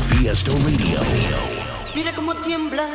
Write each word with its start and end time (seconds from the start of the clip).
Fiesta 0.00 0.50
Radio. 0.64 1.00
Mira 1.94 2.14
cómo 2.14 2.34
tiembla. 2.36 2.88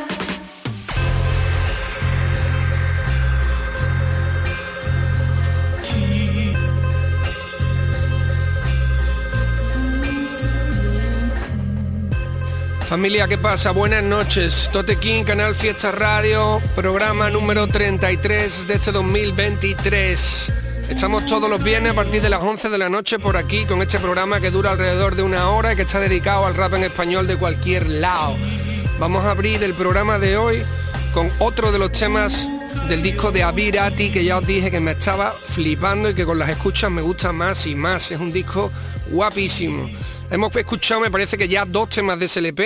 Familia, 12.89 13.27
¿qué 13.27 13.37
pasa? 13.37 13.69
Buenas 13.69 14.03
noches. 14.03 14.67
Tote 14.73 14.95
King, 14.97 15.23
Canal 15.23 15.53
Fiesta 15.53 15.91
Radio, 15.91 16.59
programa 16.75 17.29
número 17.29 17.67
33 17.67 18.67
de 18.67 18.73
este 18.73 18.91
2023. 18.91 20.68
Estamos 20.89 21.25
todos 21.27 21.49
los 21.49 21.63
viernes 21.63 21.91
a 21.91 21.95
partir 21.95 22.21
de 22.21 22.29
las 22.29 22.41
11 22.41 22.69
de 22.69 22.77
la 22.77 22.89
noche 22.89 23.19
por 23.19 23.37
aquí 23.37 23.65
con 23.65 23.81
este 23.81 23.99
programa 23.99 24.41
que 24.41 24.51
dura 24.51 24.71
alrededor 24.71 25.15
de 25.15 25.23
una 25.23 25.49
hora 25.49 25.71
y 25.71 25.75
que 25.75 25.83
está 25.83 25.99
dedicado 25.99 26.45
al 26.45 26.55
rap 26.55 26.73
en 26.73 26.83
español 26.83 27.27
de 27.27 27.37
cualquier 27.37 27.87
lado. 27.87 28.35
Vamos 28.99 29.23
a 29.23 29.31
abrir 29.31 29.63
el 29.63 29.73
programa 29.75 30.17
de 30.19 30.35
hoy 30.35 30.63
con 31.13 31.31
otro 31.39 31.71
de 31.71 31.79
los 31.79 31.91
temas 31.91 32.47
del 32.89 33.01
disco 33.01 33.31
de 33.31 33.43
Abirati 33.43 34.11
que 34.11 34.25
ya 34.25 34.39
os 34.39 34.47
dije 34.47 34.71
que 34.71 34.79
me 34.79 34.91
estaba 34.91 35.31
flipando 35.31 36.09
y 36.09 36.15
que 36.15 36.25
con 36.25 36.39
las 36.39 36.49
escuchas 36.49 36.91
me 36.91 37.01
gusta 37.01 37.31
más 37.31 37.65
y 37.67 37.75
más. 37.75 38.11
Es 38.11 38.19
un 38.19 38.33
disco 38.33 38.71
guapísimo. 39.11 39.89
Hemos 40.31 40.55
escuchado, 40.55 41.01
me 41.01 41.11
parece 41.11 41.37
que 41.37 41.47
ya 41.47 41.65
dos 41.65 41.89
temas 41.89 42.19
de 42.19 42.27
SLP 42.27 42.61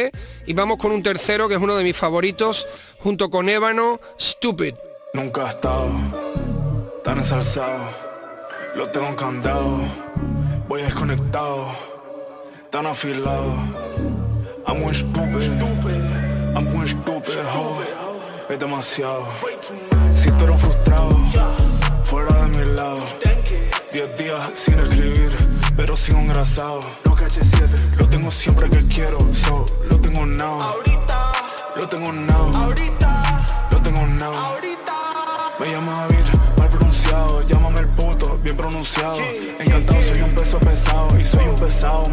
y 0.48 0.54
vamos 0.54 0.78
con 0.78 0.92
un 0.92 1.04
tercero 1.04 1.48
que 1.48 1.56
es 1.56 1.62
uno 1.62 1.76
de 1.76 1.84
mis 1.84 1.96
favoritos, 1.96 2.68
junto 3.00 3.30
con 3.30 3.48
Ébano, 3.48 4.00
Stupid. 4.20 4.74
Nunca 5.14 5.46
he 5.46 5.50
estado 5.50 5.92
tan 7.04 7.18
ensalzado, 7.18 7.86
lo 8.76 8.88
tengo 8.90 9.08
encandado, 9.08 9.80
voy 10.68 10.82
desconectado, 10.82 11.68
tan 12.70 12.86
afilado. 12.86 13.54
I'm 14.66 14.80
muy 14.80 14.92
estúpido, 14.92 15.40
I'm 16.56 16.66
muy 16.72 16.86
estúpido, 16.86 17.42
es 18.50 18.60
demasiado. 18.60 19.24
Si 20.16 20.32
tú 20.32 20.46
eres 20.46 20.60
frustrado, 20.60 21.10
fuera 22.04 22.34
de 22.34 22.58
mi 22.58 22.76
lado, 22.76 23.00
diez 23.92 24.18
días 24.18 24.52
sin 24.56 24.80
escribir, 24.80 25.32
pero 25.76 25.96
sigo 25.96 26.20
engrasado. 26.20 26.80
Lo 27.98 28.08
tengo 28.10 28.32
siempre 28.32 28.70
que 28.70 28.86
quiero, 28.88 29.18
so, 29.34 29.66
lo 29.90 30.00
tengo 30.00 30.26
now. 30.26 30.62
Lo 31.76 31.88
tengo 31.88 32.12
now. 32.12 32.33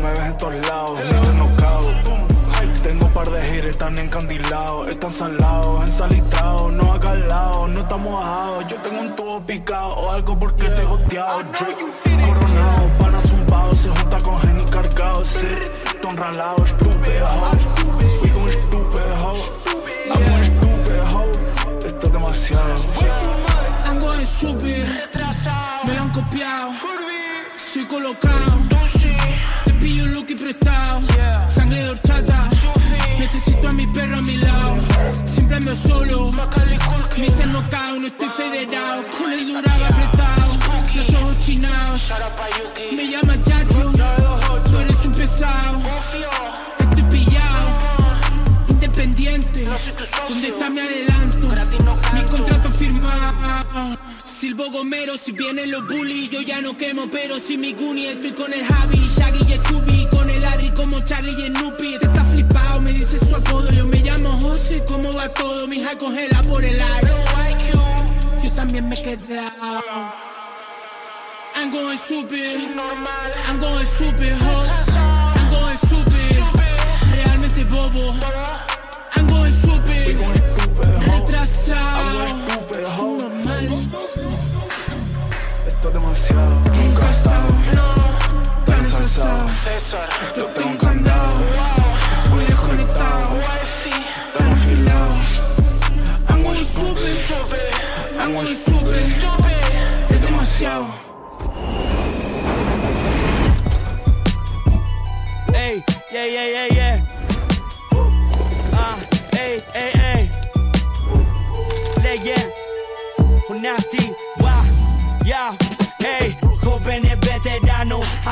Me 0.00 0.10
ves 0.10 0.20
en 0.20 0.36
todos 0.36 0.66
lados. 0.66 0.98
Mr. 1.04 1.34
Knockout. 1.34 1.86
Tengo 2.82 3.06
un 3.06 3.12
par 3.12 3.30
de 3.30 3.40
haters 3.42 3.76
tan 3.78 3.96
encandilados, 3.98 4.88
están 4.88 5.10
salados, 5.10 5.82
ensalitrados, 5.82 6.72
no 6.72 6.92
acalados, 6.92 7.68
no 7.68 7.80
estamos 7.80 8.12
mojados. 8.12 8.66
Yo 8.68 8.80
tengo 8.80 9.00
un 9.02 9.14
tubo 9.14 9.40
picado 9.42 9.94
o 9.94 10.10
algo 10.10 10.38
porque 10.38 10.66
estoy 10.66 10.84
goteado. 10.86 11.42
Drake, 11.42 11.84
coronado, 12.26 12.88
pana 12.98 13.20
zumbado, 13.20 13.72
se 13.74 13.88
junta 13.90 14.18
con 14.18 14.40
Jenny 14.40 14.64
cargado, 14.64 15.24
sí. 15.24 15.46
Ton 16.00 16.16
ralado, 16.16 16.64
estúpido, 16.64 17.26
ho. 17.26 17.50
We 18.22 18.30
gon' 18.30 18.48
estúpido, 18.48 19.14
ho. 19.22 19.34
I'm 20.08 20.32
un 20.32 20.40
estúpido, 20.40 21.04
ho. 21.12 21.86
Esto 21.86 22.06
es 22.06 22.12
demasiado. 22.12 22.74
I'm 23.86 24.00
going 24.00 24.26
stupid, 24.26 24.86
me 25.84 25.94
lo 25.94 26.02
han 26.02 26.10
copiado, 26.12 26.72
soy 27.56 27.84
colocado, 27.86 28.69
sangre 31.48 31.82
de 31.82 31.90
horchata, 31.90 32.48
necesito 33.18 33.68
a 33.68 33.72
mi 33.72 33.86
perro 33.86 34.16
a 34.16 34.22
mi 34.22 34.36
lado, 34.36 34.76
siempre 35.24 35.56
ando 35.56 35.74
solo, 35.74 36.30
Mr. 36.30 37.46
Knockout, 37.48 38.00
no 38.00 38.06
estoy 38.06 38.28
federado, 38.28 39.02
con 39.18 39.32
el 39.32 39.46
duraba 39.46 39.86
apretado, 39.86 40.56
los 40.94 41.14
ojos 41.14 41.38
chinados, 41.38 42.12
me 42.92 43.08
llama 43.08 43.34
Chacho, 43.42 43.92
tú 44.70 44.78
eres 44.78 45.06
un 45.06 45.12
pesado, 45.12 45.80
independiente, 49.00 49.64
donde 50.28 50.48
está 50.48 50.68
mi 50.68 50.80
adelanto, 50.80 51.48
mi 52.12 52.22
contrato 52.24 52.70
firmado. 52.70 53.96
Silvo 54.24 54.70
Gomero, 54.70 55.16
si 55.16 55.32
vienen 55.32 55.70
los 55.70 55.86
bullies, 55.86 56.30
yo 56.30 56.40
ya 56.42 56.60
no 56.60 56.76
quemo, 56.76 57.08
pero 57.10 57.38
si 57.38 57.56
mi 57.56 57.72
Goonie 57.72 58.12
estoy 58.12 58.32
con 58.32 58.52
el 58.52 58.64
Javi, 58.64 58.98
Shaggy 59.16 59.54
y 59.54 59.58
Scooby, 59.58 60.08
con 60.10 60.28
el 60.28 60.44
Adri 60.44 60.70
como 60.70 61.00
Charlie 61.04 61.32
y 61.32 61.48
Snoopy. 61.48 61.98
Te 61.98 62.06
está 62.06 62.24
flipado, 62.24 62.80
me 62.80 62.92
dice 62.92 63.18
su 63.18 63.34
apodo, 63.34 63.70
yo 63.72 63.86
me 63.86 63.98
llamo 63.98 64.30
José, 64.40 64.82
¿cómo 64.86 65.12
va 65.12 65.28
todo? 65.30 65.66
Mi 65.66 65.76
hija 65.76 65.96
congela 65.96 66.42
por 66.42 66.64
el 66.64 66.80
aire. 66.80 67.10
Yo 68.42 68.50
también 68.52 68.88
me 68.88 69.00
quedé. 69.00 69.40
I'm 71.56 71.70
going 71.70 71.98
stupid, 71.98 72.76
I'm 73.46 73.58
going 73.58 73.84
stupid. 73.84 74.79
Retrasado, 81.70 83.16
normal. 83.18 83.68
Esto 85.66 85.88
es 85.88 85.94
demasiado. 85.94 86.60
Nunca 86.60 87.06
he 87.06 87.10
estado 87.10 87.48
tan 88.64 88.78
ensalzado. 88.78 89.46
Lo 90.36 90.46
tengo 90.46 90.70
encandado. 90.70 91.34
Voy 92.30 92.44
desconectado. 92.44 93.28
Tan 94.36 94.52
afilado. 94.52 95.14
I'm 96.28 96.42
going 96.42 96.54
stupid. 96.54 97.16
I'm 98.18 98.32
going 98.34 98.56
stupid. 98.56 98.94
Es 100.10 100.22
demasiado. 100.22 100.86
Ey, 105.54 105.84
yeah, 106.12 106.26
yeah, 106.26 106.46
yeah, 106.46 106.66
yeah. 106.74 107.19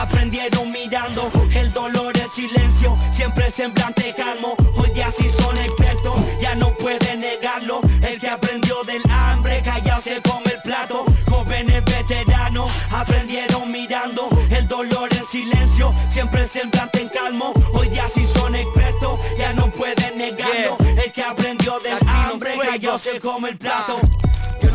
Aprendieron 0.00 0.70
mirando 0.70 1.30
el 1.54 1.72
dolor, 1.72 2.16
el 2.16 2.28
silencio, 2.30 2.96
siempre 3.10 3.46
el 3.46 3.52
semblante 3.52 4.14
calmo. 4.16 4.54
Hoy 4.76 4.90
día 4.90 5.10
sí 5.10 5.28
son 5.28 5.56
expertos, 5.58 6.14
ya 6.40 6.54
no 6.54 6.70
pueden 6.74 7.20
negarlo. 7.20 7.80
El 8.02 8.18
que 8.18 8.28
aprendió 8.28 8.82
del 8.84 9.02
hambre, 9.10 9.60
callado 9.62 10.00
se 10.00 10.20
come 10.22 10.52
el 10.52 10.62
plato. 10.62 11.04
Jóvenes 11.28 11.84
veteranos 11.84 12.70
aprendieron 12.92 13.70
mirando 13.72 14.28
el 14.50 14.68
dolor 14.68 15.08
en 15.12 15.24
silencio, 15.24 15.92
siempre 16.08 16.42
el 16.42 16.48
semblante 16.48 17.02
en 17.02 17.08
calmo. 17.08 17.52
Hoy 17.74 17.88
día 17.88 18.06
sí 18.12 18.24
son 18.24 18.54
expertos, 18.54 19.18
ya 19.36 19.52
no 19.52 19.66
pueden 19.72 20.16
negarlo. 20.16 20.76
El 21.04 21.12
que 21.12 21.22
aprendió 21.22 21.78
del 21.80 21.98
hambre, 22.08 22.56
callado 22.56 22.98
se 22.98 23.18
come 23.20 23.50
el 23.50 23.58
plato. 23.58 24.00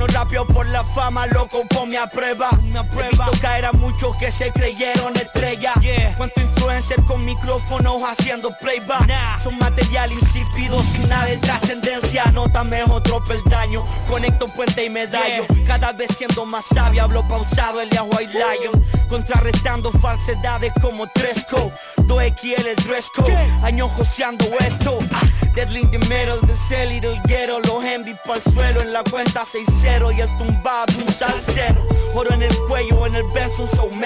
No 0.03 0.07
rapeo 0.07 0.45
por 0.45 0.67
la 0.67 0.83
fama, 0.83 1.25
loco, 1.27 1.65
ponme 1.69 1.97
a 1.97 2.07
prueba. 2.07 2.49
Una 2.61 2.83
prueba. 2.89 3.31
caer 3.39 3.63
a 3.63 3.71
muchos 3.71 4.17
que 4.17 4.31
se 4.31 4.51
creyeron 4.51 5.15
estrellas. 5.15 5.75
Cuánto 6.17 6.41
influencer 6.41 7.01
con 7.05 7.23
micrófonos 7.23 8.03
haciendo 8.03 8.53
playback. 8.59 9.09
Son 9.41 9.57
material 9.57 10.11
insípido 10.11 10.83
sin 10.83 11.07
nada 11.07 11.27
de 11.27 11.37
trascendencia. 11.37 12.25
Nótame 12.33 12.83
otro 12.83 13.23
peldaño. 13.23 13.85
Conecto 14.09 14.47
puente 14.47 14.83
y 14.83 14.89
medallo. 14.89 15.45
Cada 15.65 15.93
vez 15.93 16.09
siendo 16.17 16.45
más 16.45 16.65
sabio, 16.65 17.03
hablo 17.03 17.25
pausado, 17.25 17.79
el 17.79 17.87
White 17.87 18.33
Lion. 18.33 18.85
Contrarrestando 19.07 19.89
falsedades 19.89 20.73
como 20.81 21.07
Tresco. 21.07 21.71
2XL 21.95 22.65
el 22.65 22.75
dress 22.83 23.09
code. 23.15 23.37
Años 23.63 23.89
joseando 23.95 24.45
esto. 24.59 24.99
Ah, 25.13 25.21
Deadly 25.55 25.81
in 25.81 25.91
the 25.91 26.55
cell 26.67 26.91
y 26.91 26.99
del 26.99 27.21
ghetto. 27.21 27.59
Los 27.61 27.83
envy 27.85 28.15
pa'l 28.25 28.41
suelo 28.41 28.81
en 28.81 28.91
la 28.91 29.03
cuenta 29.03 29.45
6-0. 29.45 29.92
Y 29.93 30.21
el 30.21 30.37
tumbado 30.37 30.97
un 30.97 31.13
salsero. 31.13 31.87
Oro 32.15 32.33
en 32.33 32.43
el 32.43 32.55
cuello, 32.67 33.05
en 33.05 33.15
el 33.15 33.23
beso, 33.33 33.67
un. 33.83 34.03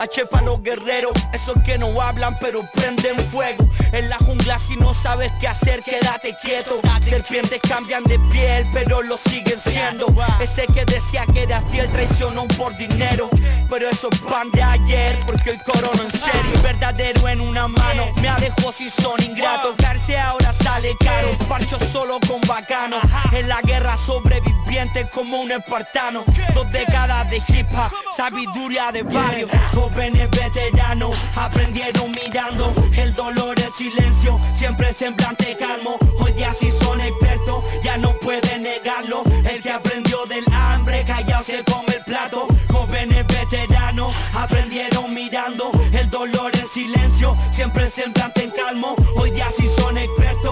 H 0.00 0.26
para 0.26 0.46
los 0.46 0.62
guerreros, 0.62 1.12
esos 1.32 1.54
que 1.64 1.78
no 1.78 2.00
hablan 2.00 2.36
pero 2.40 2.68
prenden 2.72 3.18
fuego. 3.26 3.66
En 3.92 4.08
la 4.08 4.16
jungla 4.18 4.58
si 4.58 4.76
no 4.76 4.92
sabes 4.94 5.30
qué 5.40 5.48
hacer, 5.48 5.80
quédate 5.80 6.36
quieto. 6.42 6.80
Serpientes 7.00 7.60
cambian 7.68 8.02
de 8.04 8.18
piel, 8.30 8.64
pero 8.72 9.02
lo 9.02 9.16
siguen 9.16 9.58
siendo. 9.58 10.06
Ese 10.40 10.66
que 10.66 10.84
decía 10.84 11.26
que 11.32 11.42
era 11.42 11.60
fiel 11.62 11.88
traicionó 11.88 12.46
por 12.48 12.76
dinero. 12.76 13.28
Pero 13.68 13.88
eso 13.88 14.08
es 14.10 14.18
pan 14.20 14.50
de 14.52 14.62
ayer, 14.62 15.18
porque 15.26 15.50
el 15.50 15.62
corono 15.62 16.02
en 16.02 16.10
serio. 16.10 16.62
Verdadero 16.62 17.28
en 17.28 17.40
una 17.40 17.68
mano, 17.68 18.06
me 18.16 18.28
alejó 18.28 18.72
si 18.72 18.88
son 18.88 19.22
ingratos. 19.22 19.74
Cárcel 19.78 20.16
ahora 20.16 20.52
sale 20.52 20.96
caro, 20.98 21.28
parcho 21.48 21.78
solo 21.78 22.18
con 22.26 22.40
bacano. 22.42 22.96
En 23.32 23.48
la 23.48 23.60
guerra 23.62 23.96
sobreviviente 23.96 25.08
como 25.24 25.42
un 25.42 25.50
espartano. 25.50 26.24
Dos 26.54 26.70
décadas 26.70 27.28
de 27.30 27.36
hip 27.36 27.66
hop, 27.72 27.90
sabiduría 28.16 28.92
de 28.92 29.02
barrio. 29.02 29.48
Jóvenes 29.72 30.28
veteranos 30.30 31.16
aprendieron 31.34 32.10
mirando 32.10 32.72
el 32.96 33.14
dolor, 33.14 33.58
el 33.58 33.72
silencio, 33.72 34.38
siempre 34.54 34.92
semblante 34.92 35.56
calmo. 35.58 35.96
Hoy 36.20 36.32
día 36.32 36.52
si 36.52 36.70
son 36.70 37.00
expertos, 37.00 37.64
ya 37.82 37.96
no 37.96 38.12
pueden 38.18 38.62
negarlo. 38.62 39.22
El 39.50 39.62
que 39.62 39.70
aprendió 39.70 40.26
del 40.26 40.44
hambre, 40.52 41.04
callado 41.06 41.44
se 41.44 41.64
come 41.64 41.94
el 41.94 42.04
plato. 42.04 42.46
Jóvenes 42.70 43.26
veteranos 43.26 44.14
aprendieron 44.34 45.14
mirando 45.14 45.70
el 45.92 46.10
dolor, 46.10 46.50
el 46.54 46.66
silencio, 46.66 47.36
siempre 47.50 47.90
semblante 47.90 48.44
en 48.44 48.50
calmo. 48.50 48.94
Hoy 49.16 49.30
día 49.30 49.48
si 49.56 49.66
son 49.68 49.96
expertos, 49.96 50.43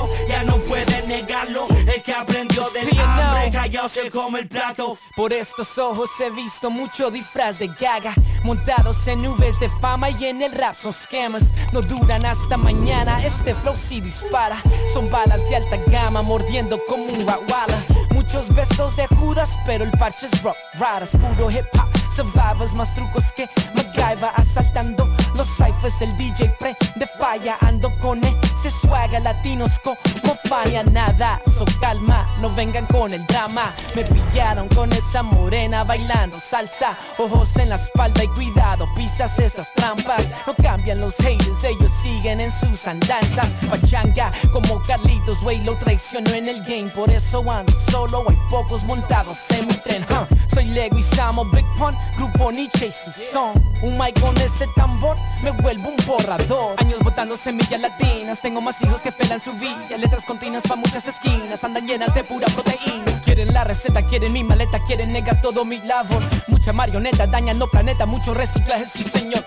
se 3.88 4.11
come 4.11 4.40
el 4.40 4.49
plato. 4.49 4.96
Por 5.17 5.32
estos 5.32 5.76
ojos 5.79 6.11
he 6.20 6.31
visto 6.31 6.70
mucho 6.70 7.11
disfraz 7.11 7.58
de 7.58 7.69
gaga 7.69 8.14
Montados 8.44 9.06
en 9.06 9.23
nubes 9.23 9.58
de 9.61 9.69
fama 9.81 10.11
y 10.11 10.26
en 10.26 10.43
el 10.43 10.52
rap 10.52 10.76
son 10.76 10.93
scammers 10.93 11.44
No 11.73 11.82
duran 11.82 12.25
hasta 12.25 12.56
mañana, 12.56 13.25
este 13.25 13.55
flow 13.55 13.75
sí 13.76 14.00
dispara. 14.00 14.62
Son 14.93 15.11
balas 15.11 15.49
de 15.49 15.56
alta 15.56 15.76
gama 15.88 16.23
mordiendo 16.23 16.79
como 16.87 17.05
un 17.05 17.26
Rottweiler 17.26 17.84
Muchos 18.12 18.55
besos 18.55 18.96
de 18.96 19.06
Judas, 19.08 19.50
pero 19.67 19.84
el 19.84 19.90
parche 19.93 20.26
es 20.26 20.43
rock 20.43 20.56
riders 20.75 21.11
Puro 21.11 21.50
hip 21.50 21.67
hop, 21.75 21.88
survivors, 22.14 22.73
más 22.75 22.94
trucos 22.94 23.25
que 23.34 23.49
MacGyver 23.75 24.31
Asaltando 24.37 25.12
los 25.43 25.56
ciphers, 25.56 26.00
el 26.00 26.17
DJ 26.17 26.55
pre 26.61 26.77
de 26.94 27.06
falla. 27.19 27.56
Ando 27.61 27.91
con 27.99 28.23
ese 28.23 28.71
swagger 28.71 29.23
latinos 29.23 29.73
como 29.83 30.35
falla. 30.49 30.85
Nada, 30.85 31.41
so 31.56 31.65
calma, 31.81 32.27
no 32.41 32.49
vengan 32.55 32.87
con 32.87 33.12
el 33.12 33.27
drama. 33.27 33.73
Me 33.97 34.05
pillaron 34.05 34.69
con 34.69 34.93
esa 34.93 35.23
morena 35.23 35.83
bailando 35.83 36.39
salsa. 36.39 36.97
Ojos 37.19 37.56
en 37.56 37.71
la 37.71 37.77
espalda 37.77 38.23
y 38.23 38.29
cuidado, 38.29 38.89
pisas 38.94 39.37
esas 39.39 39.73
trampas. 39.75 40.25
No 40.47 40.55
cambian 40.55 41.00
los 41.00 41.17
haters, 41.17 41.65
ellos 41.65 41.91
siguen 42.03 42.41
en 42.41 42.53
sus 42.53 42.87
andanzas. 42.87 43.49
Pachanga, 43.69 44.33
como 44.53 44.81
Carlitos, 44.83 45.43
wey, 45.43 45.61
lo 45.62 45.77
traicionó 45.79 46.31
en 46.31 46.49
el 46.49 46.62
game. 46.62 46.89
Por 46.94 47.11
eso 47.11 47.39
ando 47.50 47.73
solo, 47.91 48.25
hay 48.29 48.39
pocos 48.49 48.85
montados 48.85 49.39
en 49.50 49.67
mi 49.67 49.75
tren. 49.75 50.06
Huh. 50.09 50.27
Soy 50.55 50.67
Lego 50.67 50.99
y 50.99 51.03
Samo, 51.03 51.44
Big 51.47 51.67
Pun, 51.79 51.97
Grupo 52.17 52.53
Nietzsche 52.53 52.87
y 52.87 52.93
su 52.93 53.11
son. 53.33 53.53
Un 53.83 53.99
mic 53.99 54.19
con 54.21 54.37
ese 54.37 54.67
tambor, 54.77 55.17
me 55.43 55.50
vuelvo 55.50 55.88
un 55.88 55.96
borrador. 56.06 56.75
Años 56.79 56.99
botando 57.00 57.37
semillas 57.37 57.81
latinas, 57.81 58.40
tengo 58.40 58.61
más 58.61 58.81
hijos 58.82 59.02
que 59.02 59.12
pelan 59.12 59.40
su 59.40 59.52
vida. 59.52 59.96
Letras 59.99 60.25
continuas 60.25 60.62
pa' 60.62 60.76
muchas 60.76 61.06
esquinas, 61.06 61.62
andan 61.64 61.87
llenas 61.87 62.14
de 62.14 62.25
pura 62.25 62.46
proteína. 62.49 63.20
Quieren 63.25 63.52
la 63.52 63.64
receta, 63.64 64.05
quieren 64.05 64.32
mi 64.32 64.44
maleta, 64.44 64.79
quieren 64.81 65.12
negar 65.12 65.40
todo 65.40 65.64
mi 65.64 65.79
labor. 65.79 66.23
Mucha 66.49 66.73
marioneta, 66.73 67.26
dañando 67.26 67.69
planeta, 67.69 68.06
mucho 68.06 68.34
reciclaje, 68.34 68.87
sí 68.87 69.02
señor. 69.02 69.44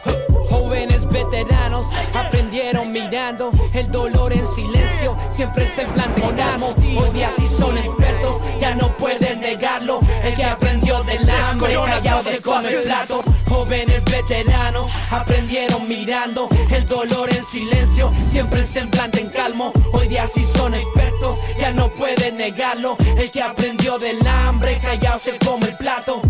Jóvenes 0.49 1.07
veteranos 1.07 1.85
aprendieron 2.13 2.91
mirando 2.91 3.51
el 3.73 3.89
dolor 3.91 4.31
en 4.33 4.47
silencio, 4.53 5.17
siempre 5.31 5.67
se 5.67 5.85
planteamos 5.85 6.75
Hoy 6.77 7.09
día 7.13 7.29
si 7.35 7.47
son 7.47 7.77
expertos, 7.77 8.41
ya 8.59 8.75
no 8.75 8.89
pueden 8.97 9.41
negarlo. 9.41 9.99
El 10.23 10.35
que 10.35 10.45
aprendió 10.45 10.84
del 11.17 11.29
hambre, 11.29 11.73
callado 11.73 12.23
se 12.23 12.41
come 12.41 12.69
el 12.69 12.81
plato 12.81 13.23
Jóvenes 13.47 14.03
veteranos 14.03 14.91
aprendieron 15.11 15.87
mirando 15.87 16.49
el 16.71 16.85
dolor 16.85 17.33
en 17.33 17.43
silencio, 17.43 18.11
siempre 18.31 18.61
el 18.61 18.67
semblante 18.67 19.21
en 19.21 19.29
calmo. 19.29 19.71
Hoy 19.93 20.07
día 20.07 20.27
si 20.27 20.43
son 20.43 20.73
expertos, 20.73 21.37
ya 21.57 21.71
no 21.71 21.89
pueden 21.89 22.37
negarlo. 22.37 22.97
El 23.17 23.31
que 23.31 23.41
aprendió 23.41 23.97
del 23.97 24.25
hambre, 24.27 24.77
callado 24.79 25.19
se 25.19 25.37
come 25.39 25.67
el 25.67 25.77
plato. 25.77 26.21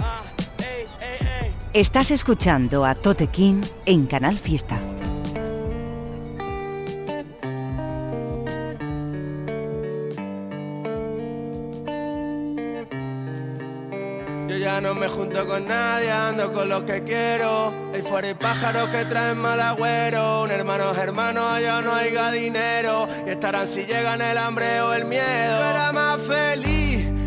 Ah. 0.00 0.22
Estás 1.72 2.10
escuchando 2.10 2.84
a 2.84 2.94
Tote 2.94 3.28
King 3.28 3.62
en 3.86 4.06
Canal 4.06 4.38
Fiesta. 4.38 4.78
Los 16.66 16.84
que 16.84 17.02
quiero. 17.02 17.72
Hay 17.92 18.02
fuera 18.02 18.28
hay 18.28 18.34
pájaros 18.34 18.88
que 18.90 19.04
traen 19.04 19.38
mal 19.38 19.60
agüero. 19.60 20.42
Un 20.42 20.50
hermano 20.50 20.92
es 20.92 20.98
hermano, 20.98 21.58
yo 21.60 21.82
no 21.82 21.92
haya 21.92 22.30
dinero. 22.30 23.06
Y 23.26 23.30
estarán 23.30 23.68
si 23.68 23.84
llegan 23.84 24.20
el 24.20 24.38
hambre 24.38 24.80
o 24.80 24.92
el 24.92 25.04
miedo. 25.04 25.70
Era 25.70 25.92
más 25.92 26.20
feliz 26.22 26.83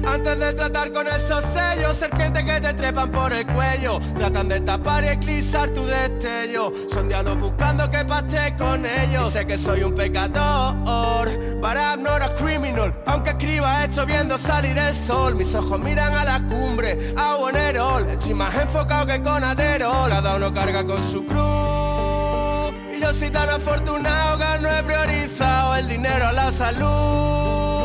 antes 0.08 0.40
de 0.40 0.54
tratar 0.54 0.92
con 0.92 1.08
esos 1.08 1.44
sellos. 1.46 1.96
Serpientes 1.98 2.44
que 2.44 2.62
te 2.62 2.74
trepan 2.74 3.12
por 3.12 3.34
el 3.34 3.46
cuello. 3.46 4.00
Tratan 4.18 4.50
de 4.50 4.62
tapar 4.62 5.04
y 5.04 5.08
eclipsar 5.10 5.70
tu 5.72 5.86
destello. 5.86 6.72
Son 6.90 7.08
diablos 7.08 7.40
buscando 7.40 7.90
que 7.90 8.04
pache 8.06 8.56
con 8.58 8.86
ellos. 8.86 9.32
Sé 9.34 9.46
que 9.46 9.58
soy 9.58 9.84
un 9.84 9.94
pecador, 9.94 11.30
but 11.62 11.76
I'm 11.76 12.04
not 12.04 12.34
criminal. 12.36 12.94
Aunque 13.06 13.32
escriba 13.32 13.84
hecho 13.84 14.06
viendo 14.06 14.38
salir 14.38 14.78
el 14.78 14.94
sol. 14.94 15.36
Mis 15.36 15.54
ojos 15.54 15.80
miran 15.80 16.14
a 16.14 16.24
la 16.24 16.40
cumbre, 16.48 17.14
a 17.18 17.36
Bonerol. 17.36 18.10
Estoy 18.10 18.34
más 18.34 18.56
enfocado 18.56 19.06
que 19.06 19.22
con 19.22 19.44
Adero. 19.44 19.92
Cada 20.10 20.36
uno 20.36 20.54
carga 20.54 20.86
con 20.86 21.04
su 21.04 21.26
cruz. 21.26 22.74
Y 22.96 23.02
yo 23.02 23.14
soy 23.14 23.30
tan 23.30 23.50
afortunado 23.50 24.38
que 24.38 24.62
no 24.62 24.70
he 24.70 24.84
priorizado 24.84 25.76
el 25.76 25.88
dinero 25.88 26.28
a 26.28 26.32
la 26.32 26.52
salud. 26.52 27.77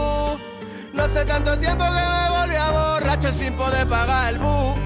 Hace 1.13 1.27
tanto 1.27 1.59
tiempo 1.59 1.85
que 1.85 1.91
me 1.91 2.31
volví 2.31 2.57
a 2.57 2.71
borracho 2.71 3.31
sin 3.31 3.53
poder 3.53 3.87
pagar 3.87 4.33
el 4.33 4.39
bus. 4.39 4.79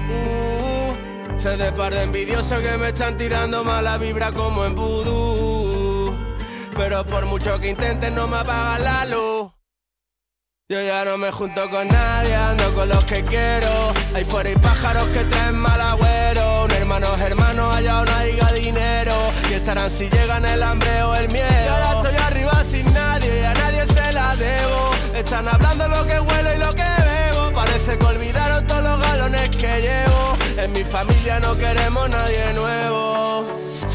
Sé 1.37 1.55
de 1.55 1.71
par 1.71 1.93
de 1.93 2.03
envidiosos 2.03 2.59
que 2.59 2.77
me 2.77 2.89
están 2.89 3.17
tirando 3.17 3.63
mala 3.63 3.97
vibra 3.97 4.33
como 4.33 4.65
en 4.65 4.75
vudú. 4.75 6.13
Pero 6.75 7.05
por 7.05 7.25
mucho 7.27 7.57
que 7.61 7.69
intenten 7.69 8.13
no 8.13 8.27
me 8.27 8.35
apagan 8.35 8.83
la 8.83 9.05
luz. 9.05 9.53
Yo 10.67 10.81
ya 10.81 11.05
no 11.05 11.17
me 11.17 11.31
junto 11.31 11.69
con 11.69 11.87
nadie, 11.87 12.35
ando 12.35 12.73
con 12.73 12.89
los 12.89 13.05
que 13.05 13.23
quiero. 13.23 13.93
Ahí 14.13 14.25
fuera 14.25 14.49
hay 14.49 14.57
pájaros 14.57 15.03
que 15.03 15.23
traen 15.23 15.55
mal 15.55 15.79
agüero. 15.79 16.65
Un 16.65 16.71
hermano 16.71 17.07
es 17.15 17.39
allá 17.39 17.53
no 17.53 17.71
haya 17.71 18.51
dinero. 18.53 19.15
Y 19.49 19.53
estarán 19.53 19.89
si 19.89 20.09
llegan 20.09 20.43
el 20.43 20.61
hambre 20.61 21.03
o 21.03 21.15
el 21.15 21.29
miedo. 21.29 21.47
Y 21.47 21.67
ahora 21.69 22.09
estoy 22.09 22.21
arriba 22.21 22.63
sin 22.65 22.93
nadie, 22.93 23.39
y 23.39 23.43
a 23.45 23.53
nadie 23.53 23.85
se 23.87 24.11
la 24.11 24.35
debo. 24.35 24.96
Están 25.17 25.47
hablando 25.47 25.87
lo 25.87 26.05
que 26.05 26.19
huelo 26.19 26.53
y 26.53 26.57
lo 26.59 26.69
que 26.73 26.83
bebo. 26.83 27.51
Parece 27.51 27.97
que 27.97 28.05
olvidaron 28.05 28.67
todos 28.67 28.83
los 28.83 29.01
galones 29.01 29.49
que 29.49 29.81
llevo. 29.81 30.37
En 30.61 30.71
mi 30.71 30.83
familia 30.83 31.39
no 31.39 31.55
queremos 31.55 32.07
nadie 32.09 32.53
nuevo. 32.53 33.47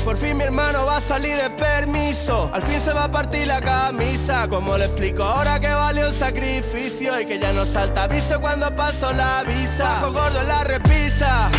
Por 0.04 0.16
fin 0.16 0.36
mi 0.36 0.42
hermano 0.42 0.84
va 0.84 0.96
a 0.96 1.00
salir 1.00 1.36
de 1.36 1.48
permiso. 1.50 2.50
Al 2.52 2.62
fin 2.62 2.80
se 2.80 2.92
va 2.92 3.04
a 3.04 3.10
partir 3.10 3.46
la 3.46 3.60
camisa. 3.60 4.48
Como 4.48 4.76
le 4.76 4.86
explico 4.86 5.22
ahora 5.22 5.60
que 5.60 5.72
vale 5.72 6.08
un 6.08 6.12
sacrificio 6.12 7.20
y 7.20 7.24
que 7.24 7.38
ya 7.38 7.52
no 7.52 7.64
salta 7.64 8.04
aviso 8.04 8.40
cuando 8.40 8.74
paso 8.74 9.12
la 9.12 9.44
visa. 9.44 9.84
Bajo 9.84 10.12
gordo 10.12 10.40
en 10.40 10.48
la 10.48 10.64
repisa 10.64 11.50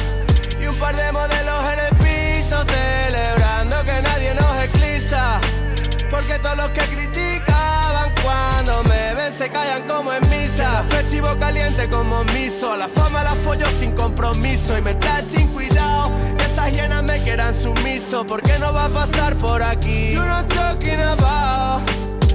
se 9.44 9.50
callan 9.50 9.84
como 9.84 10.14
en 10.14 10.24
misa. 10.30 10.84
Festivo 10.90 11.28
caliente 11.38 11.90
como 11.90 12.24
miso. 12.36 12.76
La 12.78 12.88
fama 12.88 13.24
la 13.24 13.32
follo 13.32 13.66
sin 13.78 13.92
compromiso 13.92 14.78
y 14.78 14.82
me 14.82 14.96
trae 14.96 15.24
sin 15.24 15.48
cuidado. 15.48 16.14
Esas 16.46 16.72
hienas 16.72 17.04
me 17.04 17.22
quieran 17.24 17.54
sumiso. 17.54 18.26
porque 18.26 18.58
no 18.60 18.72
va 18.72 18.86
a 18.86 18.90
pasar 18.90 19.36
por 19.36 19.62
aquí? 19.62 20.14
You 20.14 20.22
know 20.22 20.44
talking 20.44 21.02
about. 21.18 21.82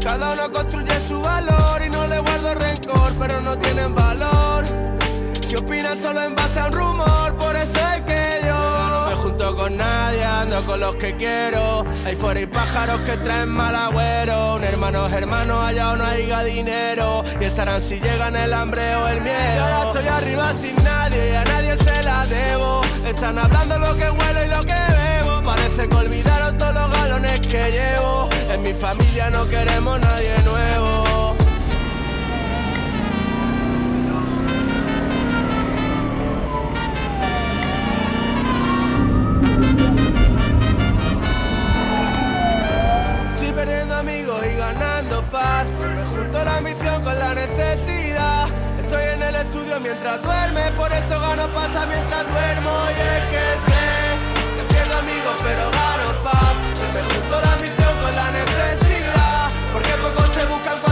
Cada 0.02 0.32
uno 0.34 0.52
construye 0.52 1.00
su 1.00 1.20
valor 1.20 1.82
y 1.86 1.88
no 1.88 2.06
le 2.06 2.18
guardo 2.18 2.54
rencor, 2.54 3.14
pero 3.18 3.40
no 3.40 3.56
tienen 3.58 3.94
valor. 3.94 4.64
Si 5.46 5.56
opinan 5.56 5.96
solo 5.96 6.22
en 6.22 6.34
base 6.34 6.60
a 6.60 6.66
un 6.66 6.72
rumor, 6.72 7.36
por 7.38 7.56
eso 7.56 7.80
es 7.94 8.02
que 8.02 8.46
yo 8.46 8.77
con 9.68 9.76
nadie, 9.76 10.24
ando 10.24 10.64
con 10.64 10.80
los 10.80 10.96
que 10.96 11.14
quiero. 11.16 11.84
Hay 12.04 12.16
fuera 12.16 12.40
y 12.40 12.46
pájaros 12.46 13.00
que 13.02 13.16
traen 13.18 13.50
mal 13.50 13.74
agüero. 13.74 14.56
Un 14.56 14.64
hermano 14.64 15.06
hermano, 15.08 15.60
allá 15.60 15.92
o 15.92 15.96
no 15.96 16.04
haya 16.04 16.42
dinero. 16.44 17.22
Y 17.40 17.44
estarán 17.44 17.80
si 17.80 18.00
llegan 18.00 18.34
el 18.36 18.52
hambre 18.52 18.94
o 18.96 19.08
el 19.08 19.20
miedo. 19.20 19.56
Y 19.56 19.58
ahora 19.58 19.86
estoy 19.88 20.06
arriba 20.06 20.54
sin 20.54 20.82
nadie 20.82 21.32
y 21.32 21.34
a 21.34 21.44
nadie 21.44 21.76
se 21.76 22.02
la 22.02 22.26
debo. 22.26 22.80
Están 23.04 23.38
hablando 23.38 23.78
lo 23.78 23.94
que 23.96 24.10
huelo 24.10 24.44
y 24.44 24.48
lo 24.48 24.60
que 24.60 24.80
bebo. 25.00 25.42
Parece 25.42 25.88
que 25.88 25.96
olvidaron 25.96 26.56
todos 26.56 26.74
los 26.74 26.90
galones 26.90 27.40
que 27.40 27.70
llevo. 27.70 28.28
En 28.50 28.62
mi 28.62 28.72
familia 28.72 29.30
no 29.30 29.46
queremos 29.48 30.00
nadie 30.00 30.38
nuevo. 30.44 31.17
Junto 46.38 46.44
la 46.44 46.56
ambición 46.58 47.02
con 47.02 47.18
la 47.18 47.34
necesidad. 47.34 48.46
Estoy 48.78 49.04
en 49.14 49.22
el 49.22 49.34
estudio 49.34 49.80
mientras 49.80 50.22
duerme, 50.22 50.70
por 50.76 50.92
eso 50.92 51.20
gano 51.20 51.48
pasta 51.48 51.86
mientras 51.86 52.24
duermo. 52.28 52.70
Y 52.90 53.00
es 53.00 53.24
que 53.32 53.44
sé 53.66 53.82
que 54.56 54.74
pierdo 54.74 54.98
amigos, 54.98 55.34
pero 55.42 55.70
gano 55.70 56.22
paz. 56.22 56.54
Me 56.94 57.02
junto 57.02 57.40
la 57.40 57.52
ambición 57.52 57.98
con 58.02 58.14
la 58.14 58.30
necesidad. 58.30 59.48
Porque 59.72 59.90
pocos 60.02 60.32
te 60.32 60.44
buscan 60.46 60.87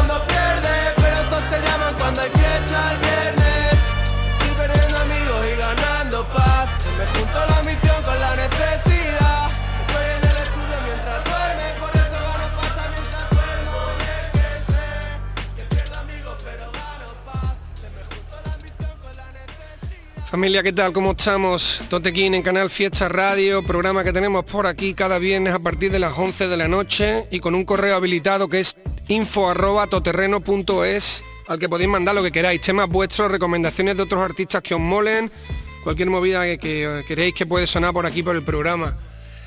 Familia, 20.31 20.65
¿qué 20.65 20.73
tal? 20.73 20.93
¿Cómo 20.93 21.13
estamos? 21.13 21.81
Totequín 21.89 22.35
en 22.35 22.43
Canal 22.43 22.69
Fiesta 22.69 23.09
Radio, 23.09 23.63
programa 23.63 24.03
que 24.03 24.13
tenemos 24.13 24.45
por 24.45 24.67
aquí 24.67 24.93
cada 24.93 25.19
viernes 25.19 25.55
a 25.55 25.61
partir 25.61 25.93
de 25.93 26.01
las 26.01 26.19
11 26.19 26.49
de 26.49 26.57
la 26.57 26.67
noche 26.67 27.29
y 27.31 27.39
con 27.39 27.55
un 27.55 27.65
correo 27.65 27.95
habilitado 27.95 28.49
que 28.49 28.59
es 28.59 28.77
info 29.07 29.49
arroba 29.49 29.87
toterreno.es 29.87 31.25
al 31.47 31.61
que 31.61 31.69
podéis 31.69 31.91
mandar 31.91 32.17
lo 32.17 32.25
que 32.25 32.33
queráis, 32.33 32.61
temas 32.61 32.89
vuestros, 32.89 33.31
recomendaciones 33.31 33.97
de 33.97 34.03
otros 34.03 34.21
artistas 34.21 34.63
que 34.63 34.75
os 34.75 34.81
molen, 34.81 35.31
cualquier 35.85 36.11
movida 36.11 36.43
que, 36.43 36.59
que 36.59 37.05
queréis 37.07 37.33
que 37.33 37.47
puede 37.47 37.69
sonar 37.69 37.93
por 37.93 38.05
aquí 38.05 38.25
por 38.25 38.35
el 38.35 38.43
programa. 38.43 38.99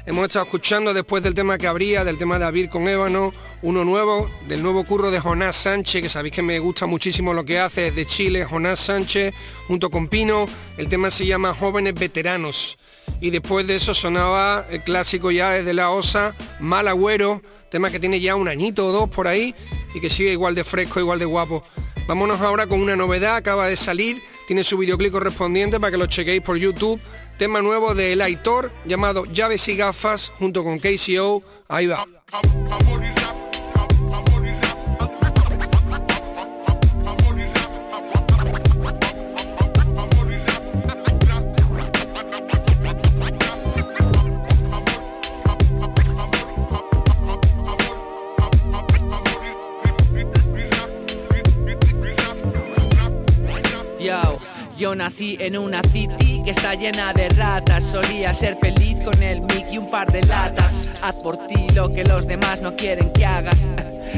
Hemos 0.05 0.27
estado 0.27 0.45
escuchando 0.45 0.93
después 0.93 1.21
del 1.21 1.33
tema 1.33 1.57
que 1.57 1.67
habría, 1.67 2.03
del 2.03 2.17
tema 2.17 2.39
de 2.39 2.45
Avir 2.45 2.69
con 2.69 2.87
Ébano, 2.87 3.33
uno 3.61 3.83
nuevo, 3.83 4.29
del 4.47 4.63
nuevo 4.63 4.85
curro 4.85 5.11
de 5.11 5.19
Jonás 5.19 5.57
Sánchez, 5.57 6.01
que 6.01 6.09
sabéis 6.09 6.33
que 6.33 6.41
me 6.41 6.57
gusta 6.59 6.85
muchísimo 6.85 7.33
lo 7.33 7.43
que 7.43 7.59
hace, 7.59 7.91
de 7.91 8.05
Chile, 8.05 8.45
Jonás 8.45 8.79
Sánchez, 8.79 9.33
junto 9.67 9.89
con 9.89 10.07
Pino. 10.07 10.47
El 10.77 10.87
tema 10.87 11.11
se 11.11 11.25
llama 11.25 11.53
Jóvenes 11.53 11.93
Veteranos. 11.95 12.77
Y 13.19 13.29
después 13.29 13.67
de 13.67 13.75
eso 13.75 13.93
sonaba 13.93 14.65
el 14.69 14.83
clásico 14.83 15.31
ya 15.31 15.51
desde 15.51 15.73
la 15.73 15.91
OSA, 15.91 16.33
Mal 16.59 16.87
Agüero, 16.87 17.41
tema 17.69 17.91
que 17.91 17.99
tiene 17.99 18.21
ya 18.21 18.35
un 18.35 18.47
añito 18.47 18.87
o 18.87 18.91
dos 18.91 19.09
por 19.09 19.27
ahí 19.27 19.53
y 19.93 19.99
que 19.99 20.09
sigue 20.09 20.31
igual 20.31 20.55
de 20.55 20.63
fresco, 20.63 20.99
igual 20.99 21.19
de 21.19 21.25
guapo. 21.25 21.63
Vámonos 22.07 22.41
ahora 22.41 22.65
con 22.65 22.81
una 22.81 22.95
novedad, 22.95 23.35
acaba 23.35 23.67
de 23.67 23.77
salir, 23.77 24.23
tiene 24.47 24.63
su 24.63 24.77
videoclip 24.77 25.11
correspondiente 25.11 25.79
para 25.79 25.91
que 25.91 25.97
lo 25.97 26.07
chequéis 26.07 26.41
por 26.41 26.57
YouTube. 26.57 26.99
Tema 27.39 27.61
nuevo 27.61 27.95
de 27.95 28.11
El 28.11 28.21
Aitor 28.21 28.69
llamado 28.83 29.23
Llaves 29.23 29.69
y 29.69 29.77
Gafas 29.77 30.29
junto 30.39 30.61
con 30.61 30.77
KCO. 30.77 31.41
Ahí 31.69 31.87
va. 31.87 32.05
Yo, 54.79 54.95
nací 54.95 55.35
en 55.41 55.57
una 55.57 55.81
city 55.91 56.41
que 56.45 56.51
está 56.51 56.73
llena 56.73 57.11
de 57.11 57.27
ratas. 57.27 57.83
Solía 57.83 58.33
ser 58.33 58.57
feliz 58.61 58.97
con 59.03 59.21
el 59.21 59.41
mic 59.41 59.65
y 59.69 59.77
un 59.77 59.91
par 59.91 60.09
de 60.09 60.21
latas. 60.21 60.87
Haz 61.01 61.15
por 61.15 61.35
ti 61.47 61.67
lo 61.75 61.91
que 61.91 62.05
los 62.05 62.25
demás 62.25 62.61
no 62.61 62.77
quieren 62.77 63.11
que 63.11 63.25
hagas. 63.25 63.67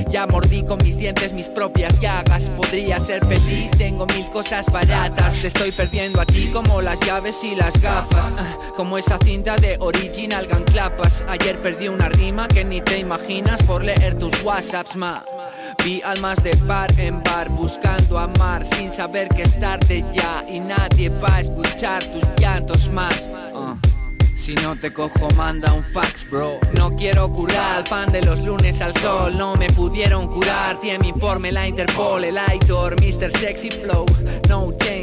Ya 0.10 0.26
mordí 0.26 0.64
con 0.64 0.78
mis 0.84 0.96
dientes 0.96 1.34
mis 1.34 1.50
propias 1.50 2.00
llagas. 2.00 2.50
Podría 2.52 2.98
ser 3.00 3.26
feliz, 3.26 3.70
tengo 3.72 4.06
mil 4.06 4.30
cosas 4.30 4.68
baratas. 4.68 5.36
Te 5.42 5.48
estoy 5.48 5.74
perdiendo 5.74 6.22
a 6.22 6.26
ti 6.26 6.50
como 6.54 6.82
las 6.82 7.00
llaves 7.02 7.44
y 7.44 7.56
las 7.56 7.80
gafas. 7.82 8.32
Como 8.78 8.98
esa 8.98 9.18
cinta 9.18 9.58
de 9.58 9.78
Original 9.80 10.48
Gun 10.48 10.64
Clapas. 10.64 11.26
Ayer 11.28 11.62
perdí 11.62 11.90
una 11.90 12.08
rima 12.08 12.48
que 12.48 12.64
ni 12.64 12.80
te 12.82 13.00
imaginas 13.00 13.62
por 13.64 13.84
leer 13.84 14.18
tus 14.18 14.42
WhatsApps, 14.44 14.96
ma. 14.96 15.24
Vi 15.84 16.00
almas 16.04 16.42
de 16.44 16.52
bar 16.68 16.92
en 17.00 17.24
bar 17.24 17.50
buscando 17.50 18.20
amar 18.20 18.64
sin 18.66 18.92
saber 18.92 19.28
que 19.30 19.42
es 19.42 19.60
tarde 19.60 20.06
ya 20.14 20.46
y 20.48 20.60
nadie 20.60 21.10
va 21.10 21.38
a 21.38 21.40
escuchar 21.40 22.04
tus 22.04 22.24
llantos 22.40 22.88
más. 22.92 23.28
Uh. 23.54 23.76
Si 24.36 24.54
no 24.56 24.76
te 24.76 24.94
cojo, 24.94 25.28
manda 25.36 25.74
un 25.74 25.84
fax, 25.84 26.30
bro. 26.30 26.60
No 26.76 26.96
quiero 26.96 27.32
curar 27.32 27.78
al 27.78 27.88
fan 27.88 28.12
de 28.12 28.22
los 28.22 28.42
lunes 28.42 28.82
al 28.82 28.96
sol. 28.96 29.38
No 29.38 29.56
me 29.56 29.70
pudieron 29.70 30.28
curar. 30.28 30.80
Tiene 30.80 31.00
mi 31.00 31.10
informe 31.10 31.52
la 31.52 31.68
Interpol, 31.68 32.24
el 32.26 32.38
Aitor, 32.38 32.96
Mr. 33.02 33.32
Sexy 33.38 33.72
Flow. 33.72 34.06
No 34.50 34.76
change, 34.78 35.01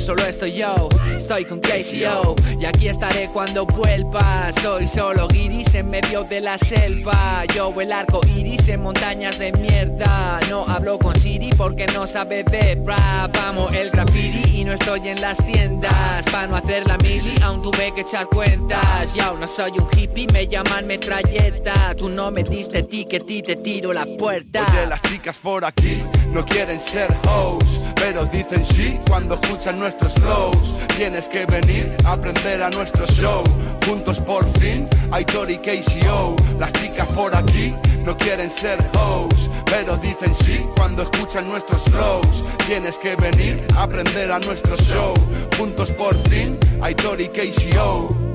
solo 0.00 0.24
estoy 0.24 0.52
yo, 0.52 0.88
estoy 1.16 1.44
con 1.44 1.60
KCO. 1.60 2.34
Y 2.58 2.64
aquí 2.64 2.88
estaré 2.88 3.28
cuando 3.32 3.66
vuelva. 3.66 4.50
Soy 4.62 4.86
solo 4.88 5.28
guiris 5.28 5.74
en 5.74 5.90
medio 5.90 6.24
de 6.24 6.40
la 6.40 6.58
selva. 6.58 7.44
Yo 7.54 7.72
el 7.80 7.92
arco 7.92 8.20
iris 8.36 8.68
en 8.68 8.82
montañas 8.82 9.38
de 9.38 9.52
mierda. 9.52 10.38
No 10.48 10.64
hablo 10.66 10.98
con 10.98 11.18
Siri 11.18 11.50
porque 11.56 11.86
no 11.86 12.06
sabe 12.06 12.44
de 12.44 12.80
rap. 12.84 13.36
Amo 13.44 13.68
el 13.70 13.90
graffiti 13.90 14.60
y 14.60 14.64
no 14.64 14.72
estoy 14.72 15.08
en 15.08 15.20
las 15.20 15.38
tiendas. 15.44 16.24
Para 16.30 16.46
no 16.46 16.56
hacer 16.56 16.86
la 16.86 16.96
mili, 16.98 17.34
aún 17.42 17.62
tuve 17.62 17.92
que 17.94 18.02
echar 18.02 18.26
cuentas. 18.26 19.12
Ya 19.14 19.32
no 19.32 19.46
soy 19.46 19.72
un 19.78 19.88
hippie, 19.96 20.26
me 20.32 20.46
llaman 20.46 20.86
metralleta. 20.86 21.94
Tú 21.96 22.08
no 22.08 22.30
me 22.30 22.42
diste 22.44 22.82
ticket 22.84 23.28
y 23.30 23.42
te 23.42 23.56
tiro 23.56 23.92
la 23.92 24.06
puerta. 24.18 24.66
Oye, 24.70 24.86
las 24.86 25.02
chicas 25.02 25.38
por 25.38 25.64
aquí 25.64 26.02
no 26.32 26.44
quieren 26.44 26.80
ser 26.80 27.12
hoes, 27.28 27.80
pero 27.94 28.24
dicen 28.26 28.64
sí 28.64 28.98
cuando 29.08 29.34
escuchan 29.34 29.78
nuestros 29.82 30.14
flows. 30.14 30.74
Tienes 30.96 31.28
que 31.28 31.44
venir 31.44 31.96
a 32.04 32.12
aprender 32.12 32.62
a 32.62 32.70
nuestro 32.70 33.04
show. 33.06 33.42
Juntos 33.84 34.20
por 34.20 34.46
fin, 34.60 34.88
Aitor 35.10 35.50
y 35.50 35.58
KCO. 35.58 36.36
Las 36.60 36.72
chicas 36.74 37.08
por 37.08 37.34
aquí 37.34 37.74
no 38.04 38.16
quieren 38.16 38.48
ser 38.48 38.78
hoes, 38.94 39.50
pero 39.64 39.96
dicen 39.96 40.34
sí 40.36 40.64
cuando 40.76 41.02
escuchan 41.02 41.48
nuestros 41.48 41.82
flows. 41.82 42.44
Tienes 42.64 42.96
que 42.96 43.16
venir 43.16 43.66
a 43.76 43.82
aprender 43.82 44.30
a 44.30 44.38
nuestro 44.38 44.76
show. 44.76 45.14
Juntos 45.58 45.90
por 45.90 46.16
fin, 46.28 46.56
Aitor 46.80 47.20
y 47.20 47.28
KCO. 47.28 48.31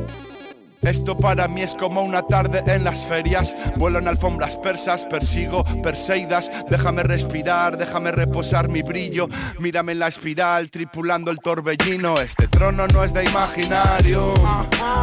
Esto 0.81 1.17
para 1.17 1.47
mí 1.47 1.61
es 1.61 1.75
como 1.75 2.01
una 2.01 2.21
tarde 2.21 2.63
en 2.67 2.83
las 2.83 3.05
ferias. 3.05 3.55
Vuelo 3.77 3.99
en 3.99 4.07
alfombras 4.07 4.57
persas, 4.57 5.05
persigo 5.05 5.63
perseidas. 5.81 6.51
Déjame 6.69 7.03
respirar, 7.03 7.77
déjame 7.77 8.11
reposar 8.11 8.69
mi 8.69 8.81
brillo. 8.81 9.27
Mírame 9.59 9.93
en 9.93 9.99
la 9.99 10.07
espiral, 10.07 10.69
tripulando 10.69 11.31
el 11.31 11.39
torbellino. 11.39 12.15
Este 12.15 12.47
trono 12.47 12.87
no 12.87 13.03
es 13.03 13.13
de 13.13 13.23
imaginario. 13.23 14.33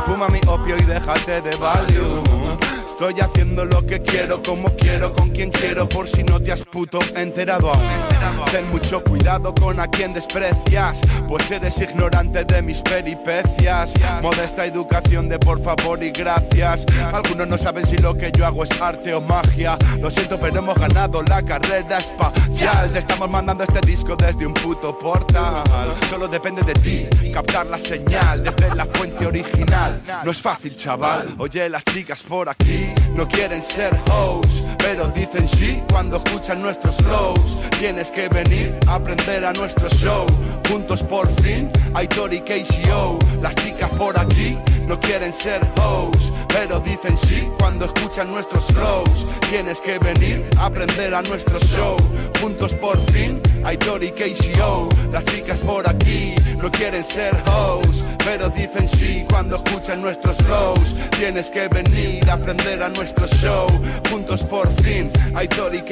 Fuma 0.06 0.28
mi 0.28 0.40
opio 0.46 0.76
y 0.76 0.82
déjate 0.82 1.40
de 1.40 1.56
value 1.56 2.73
Estoy 2.94 3.20
haciendo 3.20 3.64
lo 3.64 3.84
que 3.84 4.00
quiero, 4.00 4.40
como 4.40 4.68
quiero, 4.76 5.12
con 5.12 5.30
quien 5.30 5.50
quiero 5.50 5.88
Por 5.88 6.08
si 6.08 6.22
no 6.22 6.40
te 6.40 6.52
has 6.52 6.60
puto 6.60 7.00
enterado 7.16 7.72
aún. 7.72 8.44
Ten 8.52 8.70
mucho 8.70 9.02
cuidado 9.02 9.52
con 9.52 9.80
a 9.80 9.88
quien 9.88 10.12
desprecias 10.12 11.00
Pues 11.28 11.50
eres 11.50 11.76
ignorante 11.80 12.44
de 12.44 12.62
mis 12.62 12.80
peripecias. 12.82 13.94
Modesta 14.22 14.64
educación 14.64 15.28
de 15.28 15.40
por 15.40 15.60
favor 15.60 16.04
y 16.04 16.12
gracias. 16.12 16.86
Algunos 17.12 17.48
no 17.48 17.58
saben 17.58 17.84
si 17.84 17.96
lo 17.96 18.16
que 18.16 18.30
yo 18.30 18.46
hago 18.46 18.62
es 18.62 18.80
arte 18.80 19.12
o 19.12 19.20
magia. 19.20 19.76
Lo 20.00 20.08
siento 20.08 20.38
pero 20.38 20.60
hemos 20.60 20.78
ganado 20.78 21.20
la 21.24 21.42
carrera 21.42 21.98
espacial. 21.98 22.92
Te 22.92 23.00
estamos 23.00 23.28
mandando 23.28 23.64
este 23.64 23.80
disco 23.84 24.14
desde 24.14 24.46
un 24.46 24.54
puto 24.54 24.96
portal. 24.96 25.64
Solo 26.08 26.28
depende 26.28 26.62
de 26.62 26.74
ti 26.74 27.32
captar 27.32 27.66
la 27.66 27.78
señal 27.78 28.44
desde 28.44 28.72
la 28.72 28.86
fuente 28.86 29.26
original. 29.26 30.00
No 30.24 30.30
es 30.30 30.40
fácil 30.40 30.76
chaval, 30.76 31.34
oye 31.38 31.68
las 31.68 31.82
chicas 31.82 32.22
por 32.22 32.48
aquí 32.48 32.83
no 33.14 33.28
quieren 33.28 33.62
ser 33.62 33.96
hoes, 34.10 34.64
pero 34.78 35.08
dicen 35.08 35.48
sí 35.48 35.82
cuando 35.90 36.16
escuchan 36.16 36.60
nuestros 36.60 36.96
flows. 36.96 37.56
Tienes 37.78 38.10
que 38.10 38.28
venir 38.28 38.78
a 38.86 38.96
aprender 38.96 39.44
a 39.44 39.52
nuestro 39.52 39.88
show. 39.90 40.26
Juntos 40.68 41.02
por 41.02 41.28
fin, 41.42 41.70
Aitor 41.94 42.32
y 42.32 42.40
KCO. 42.40 43.18
Las 43.40 43.54
chicas 43.56 43.90
por 43.90 44.18
aquí 44.18 44.58
no 44.86 44.98
quieren 45.00 45.32
ser 45.32 45.60
hoes, 45.80 46.32
pero 46.48 46.80
dicen 46.80 47.16
sí 47.16 47.48
cuando 47.58 47.86
escuchan 47.86 48.30
nuestros 48.30 48.64
flows. 48.66 49.26
Tienes 49.50 49.80
que 49.80 49.98
venir 49.98 50.44
a 50.58 50.66
aprender 50.66 51.14
a 51.14 51.22
nuestro 51.22 51.58
show. 51.60 51.96
Juntos 52.40 52.74
por 52.74 52.98
fin, 53.12 53.40
Aitor 53.64 54.02
y 54.02 54.10
KCO. 54.10 54.88
Las 55.12 55.24
chicas 55.26 55.60
por 55.60 55.88
aquí 55.88 56.34
no 56.60 56.70
quieren 56.70 57.04
ser 57.04 57.34
hoes, 57.46 58.02
pero 58.24 58.48
dicen 58.50 58.88
sí 58.88 59.24
cuando 59.30 59.56
escuchan 59.56 60.02
nuestros 60.02 60.36
flows. 60.38 60.94
Tienes 61.18 61.50
que 61.50 61.68
venir 61.68 62.28
a 62.28 62.34
aprender 62.34 62.73
nuestro 62.76 63.26
show. 63.28 63.66
Juntos 64.10 64.42
por 64.42 64.68
fin, 64.82 65.10
Aitor 65.34 65.74
y. 65.74 65.82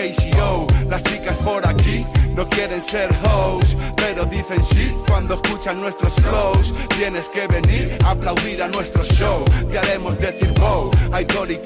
Las 0.88 1.02
chicas 1.04 1.38
por 1.38 1.66
aquí 1.66 2.04
no 2.34 2.48
quieren 2.48 2.82
ser 2.82 3.08
hoes, 3.22 3.76
pero 3.96 4.24
dicen 4.24 4.62
sí 4.64 4.92
cuando 5.06 5.34
escuchan 5.34 5.80
nuestros 5.80 6.14
flows. 6.14 6.74
Tienes 6.96 7.28
que 7.28 7.46
venir 7.46 7.96
a 8.04 8.10
aplaudir 8.10 8.62
a 8.62 8.68
nuestro 8.68 9.04
show. 9.04 9.44
Te 9.70 9.78
haremos 9.78 10.18
decir 10.18 10.52
wow, 10.58 10.90
Aitor 11.12 11.50
y. 11.50 11.58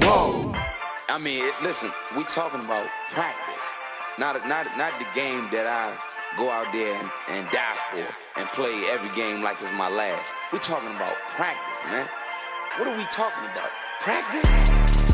Wow. 0.00 0.54
I 1.10 1.18
mean, 1.18 1.44
listen, 1.62 1.90
we 2.16 2.24
talking 2.24 2.60
about 2.60 2.86
practice, 3.12 3.66
not 4.18 4.36
not 4.48 4.66
not 4.76 4.92
the 4.98 5.06
game 5.14 5.48
that 5.52 5.66
I 5.66 5.94
go 6.38 6.50
out 6.50 6.72
there 6.72 6.94
and, 6.94 7.10
and 7.28 7.50
die 7.50 7.76
for 7.90 8.40
and 8.40 8.48
play 8.50 8.74
every 8.90 9.10
game 9.14 9.42
like 9.42 9.60
it's 9.60 9.72
my 9.72 9.88
last. 9.88 10.32
We're 10.52 10.60
talking 10.60 10.94
about 10.96 11.14
practice, 11.36 11.82
man. 11.90 12.08
What 12.78 12.88
are 12.88 12.96
we 12.96 13.04
talking 13.06 13.44
about? 13.52 13.87
Practice? 14.00 15.12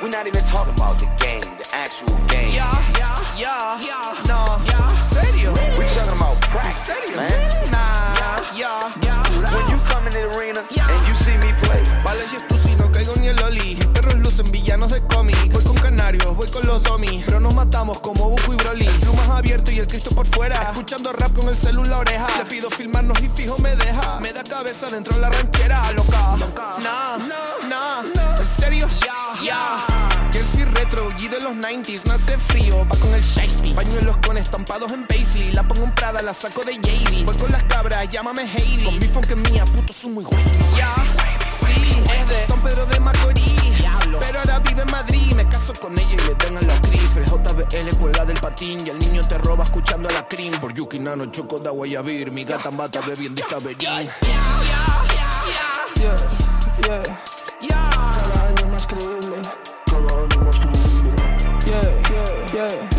We're 0.00 0.08
not 0.08 0.26
even 0.28 0.40
talking 0.42 0.72
about 0.74 0.98
the 0.98 1.06
game, 1.18 1.42
the 1.58 1.68
actual 1.72 2.14
game. 2.28 2.52
Yeah, 2.52 2.70
yeah, 2.96 3.18
yeah, 3.36 3.80
yeah, 3.80 4.22
no, 4.28 4.62
yeah, 4.66 4.88
serio. 5.10 5.52
We're 5.76 5.86
talking 5.88 6.16
about 6.16 6.40
practice, 6.42 7.10
man. 7.16 7.30
Nah, 7.70 8.38
yeah, 8.54 8.92
yeah. 9.02 9.22
When 9.34 9.70
you 9.70 9.82
come 9.90 10.06
in 10.06 10.12
the 10.12 10.30
arena 10.38 10.60
and 10.60 11.08
you 11.08 11.14
see 11.16 11.36
me 11.38 11.52
play, 11.62 11.82
Vale 12.04 12.22
si 12.22 12.36
es 12.36 12.46
tú 12.46 12.56
si 12.56 12.76
no 12.76 12.90
caigo 12.92 13.16
ni 13.16 13.28
el 13.28 13.36
loli 13.36 13.74
perros 13.92 14.14
lucen 14.16 14.50
villanos 14.52 14.92
de 14.92 15.00
cómic 15.08 15.36
Voy 16.04 16.46
con 16.50 16.66
los 16.66 16.82
domis 16.82 17.22
Pero 17.24 17.40
nos 17.40 17.54
matamos 17.54 17.98
como 18.00 18.28
Buku 18.28 18.52
y 18.52 18.56
Broly. 18.56 18.84
Plumas 19.00 19.26
abierto 19.30 19.70
y 19.70 19.78
el 19.78 19.86
Cristo 19.86 20.10
por 20.10 20.26
fuera 20.26 20.60
Escuchando 20.64 21.10
rap 21.14 21.32
con 21.32 21.48
el 21.48 21.56
celu 21.56 21.82
en 21.82 21.88
la 21.88 21.98
oreja. 21.98 22.26
Le 22.36 22.44
pido 22.44 22.68
filmarnos 22.68 23.18
y 23.20 23.28
fijo 23.30 23.56
me 23.58 23.74
deja 23.74 24.20
Me 24.20 24.30
da 24.30 24.42
cabeza 24.42 24.90
dentro 24.90 25.14
de 25.14 25.22
la 25.22 25.30
ranchera 25.30 25.92
loca. 25.92 26.36
Nah, 26.82 27.16
nah, 27.68 28.02
¿En 28.38 28.48
serio? 28.60 28.86
Ya 29.42 29.86
Jersey 30.30 30.64
retro, 30.64 31.10
G 31.12 31.30
de 31.30 31.40
los 31.40 31.52
90s, 31.52 32.04
no 32.06 32.12
hace 32.12 32.36
frío, 32.36 32.86
va 32.86 32.98
con 32.98 33.14
el 33.14 33.22
shiesty. 33.22 33.72
Pañuelos 33.72 34.16
con 34.18 34.36
estampados 34.36 34.92
en 34.92 35.06
Paisley, 35.06 35.52
la 35.52 35.62
pongo 35.66 35.84
en 35.84 35.94
Prada, 35.94 36.20
la 36.22 36.34
saco 36.34 36.64
de 36.64 36.74
Yaley 36.74 37.24
Voy 37.24 37.36
con 37.36 37.50
las 37.52 37.62
cabras, 37.64 38.10
llámame 38.10 38.42
Heidi. 38.42 38.84
Con 38.84 38.98
bifón 38.98 39.22
que 39.22 39.34
es 39.34 39.50
mía, 39.50 39.64
puto 39.64 39.92
soy 39.92 40.10
muy 40.10 40.24
güey 40.24 40.42
Ya, 40.76 40.92
sí, 41.64 42.02
es 42.20 42.28
de 42.28 42.46
San 42.46 42.60
Pedro 42.62 42.84
de 42.84 43.00
Macorís 43.00 43.83
Pero 44.20 44.38
ahora 44.38 44.58
vive 44.60 44.82
en 44.82 44.90
Madrid, 44.90 45.32
me 45.34 45.48
caso 45.48 45.72
con 45.80 45.92
ella 45.92 46.12
y 46.12 46.26
le 46.26 46.34
dan 46.34 46.56
a 46.56 46.62
la 46.62 46.74
El 46.74 47.24
JBL 47.24 47.96
cuelga 47.98 48.24
del 48.24 48.40
patín 48.40 48.86
y 48.86 48.90
el 48.90 48.98
niño 48.98 49.26
te 49.26 49.38
roba 49.38 49.64
escuchando 49.64 50.08
a 50.08 50.12
la 50.12 50.26
cream 50.26 50.60
Por 50.60 50.72
Yuki 50.74 50.98
Nano, 50.98 51.26
choco 51.26 51.58
de 51.58 51.70
guayabir, 51.70 52.32
mi 52.32 52.44
gata 52.44 52.68
en 52.68 52.76
bata 52.76 53.00
bebiendo 53.00 53.40
Istaberín 53.40 53.78
Yeah, 53.80 54.08
yeah, 56.80 57.02
Cada 58.12 58.48
año 58.48 58.66
más 58.66 58.86
creíble. 58.86 59.36
Cada 59.86 59.98
año 59.98 60.40
más 60.44 60.58
creíble. 60.58 61.12
Yeah, 61.64 62.02
yeah, 62.52 62.68
yeah, 62.68 62.93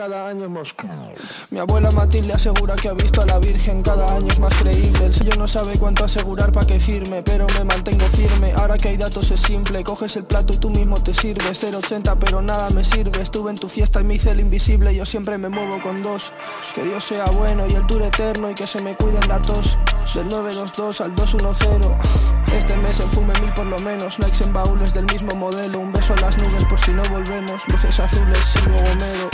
Cada 0.00 0.28
año 0.28 0.48
más 0.48 0.72
creíble. 0.72 1.14
Mi 1.50 1.58
abuela 1.58 1.90
Matilde 1.90 2.32
asegura 2.32 2.74
que 2.74 2.88
ha 2.88 2.94
visto 2.94 3.20
a 3.20 3.26
la 3.26 3.38
Virgen 3.38 3.82
cada 3.82 4.06
año 4.16 4.28
es 4.28 4.38
más 4.38 4.54
creíble. 4.54 5.04
El 5.04 5.14
sello 5.14 5.32
no 5.36 5.46
sabe 5.46 5.78
cuánto 5.78 6.06
asegurar 6.06 6.52
para 6.52 6.66
que 6.66 6.80
firme, 6.80 7.22
pero 7.22 7.46
me 7.58 7.64
mantengo 7.64 8.06
firme. 8.06 8.50
Ahora 8.56 8.78
que 8.78 8.88
hay 8.88 8.96
datos 8.96 9.30
es 9.30 9.40
simple, 9.40 9.84
coges 9.84 10.16
el 10.16 10.24
plato 10.24 10.54
y 10.54 10.56
tú 10.56 10.70
mismo 10.70 10.96
te 11.02 11.12
sirves. 11.12 11.62
080 11.62 12.18
pero 12.18 12.40
nada 12.40 12.70
me 12.70 12.82
sirve. 12.82 13.20
Estuve 13.20 13.50
en 13.50 13.58
tu 13.58 13.68
fiesta 13.68 14.00
y 14.00 14.04
me 14.04 14.14
hice 14.14 14.30
el 14.30 14.40
invisible. 14.40 14.94
Yo 14.94 15.04
siempre 15.04 15.36
me 15.36 15.50
muevo 15.50 15.78
con 15.82 16.02
dos. 16.02 16.32
Que 16.74 16.82
Dios 16.82 17.04
sea 17.04 17.26
bueno 17.36 17.66
y 17.68 17.74
el 17.74 17.86
tour 17.86 18.00
eterno 18.00 18.50
y 18.50 18.54
que 18.54 18.66
se 18.66 18.80
me 18.80 18.96
cuiden 18.96 19.28
la 19.28 19.38
tos. 19.42 19.76
Del 20.14 20.28
922 20.28 21.00
al 21.02 21.14
210. 21.14 22.56
Este 22.56 22.74
mes 22.78 22.98
enfume 23.00 23.34
mil 23.42 23.52
por 23.52 23.66
lo 23.66 23.78
menos. 23.80 24.18
Nikes 24.18 24.40
en 24.40 24.54
baúles 24.54 24.94
del 24.94 25.04
mismo 25.04 25.34
modelo. 25.34 25.78
Un 25.78 25.92
beso 25.92 26.14
a 26.14 26.20
las 26.22 26.38
nubes 26.38 26.64
por 26.64 26.80
si 26.80 26.90
no 26.90 27.02
volvemos. 27.10 27.62
Luces 27.68 28.00
azules 28.00 28.38
y 28.56 28.68
luego 28.70 29.30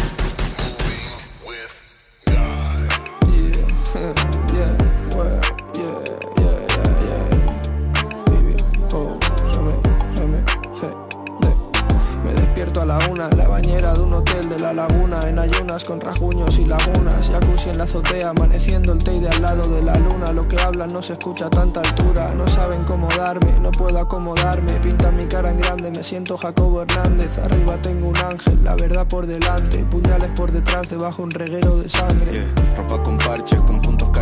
la 12.87 12.99
una 13.11 13.29
la 13.31 13.49
bañera 13.49 13.93
de 13.93 14.01
un 14.01 14.15
hotel 14.15 14.49
de 14.49 14.59
la 14.59 14.73
laguna 14.73 15.19
En 15.27 15.39
ayunas 15.39 15.85
con 15.85 16.01
rajuños 16.01 16.59
y 16.59 16.65
lagunas 16.65 17.29
Jacuzzi 17.29 17.71
en 17.71 17.79
la 17.79 17.85
azotea, 17.85 18.31
amaneciendo 18.31 18.93
el 18.93 19.03
té 19.03 19.19
de 19.21 19.29
al 19.29 19.43
lado 19.43 19.69
de 19.75 19.83
la 19.83 19.97
luna 19.97 20.33
Lo 20.33 20.47
que 20.47 20.61
hablan 20.61 20.93
no 20.93 21.03
se 21.03 21.15
escucha 21.15 21.47
a 21.47 21.51
tanta 21.51 21.81
altura 21.81 22.33
No 22.35 22.47
saben 22.47 22.85
cómo 22.85 23.09
darme, 23.17 23.53
no 23.61 23.71
puedo 23.73 23.99
acomodarme 23.99 24.73
Pintan 24.75 25.17
mi 25.17 25.27
cara 25.27 25.51
en 25.51 25.59
grande, 25.59 25.91
me 25.91 26.03
siento 26.03 26.37
Jacobo 26.37 26.83
Hernández 26.83 27.39
Arriba 27.39 27.77
tengo 27.83 28.09
un 28.09 28.17
ángel, 28.17 28.63
la 28.63 28.77
verdad 28.77 29.07
por 29.07 29.27
delante 29.27 29.85
Puñales 29.85 30.31
por 30.37 30.53
detrás, 30.53 30.89
debajo 30.89 31.23
un 31.23 31.31
reguero 31.31 31.79
de 31.79 31.89
sangre. 31.89 32.33
Yeah, 32.33 32.55
Ropa 32.77 33.03
con 33.03 33.19
parches, 33.19 33.59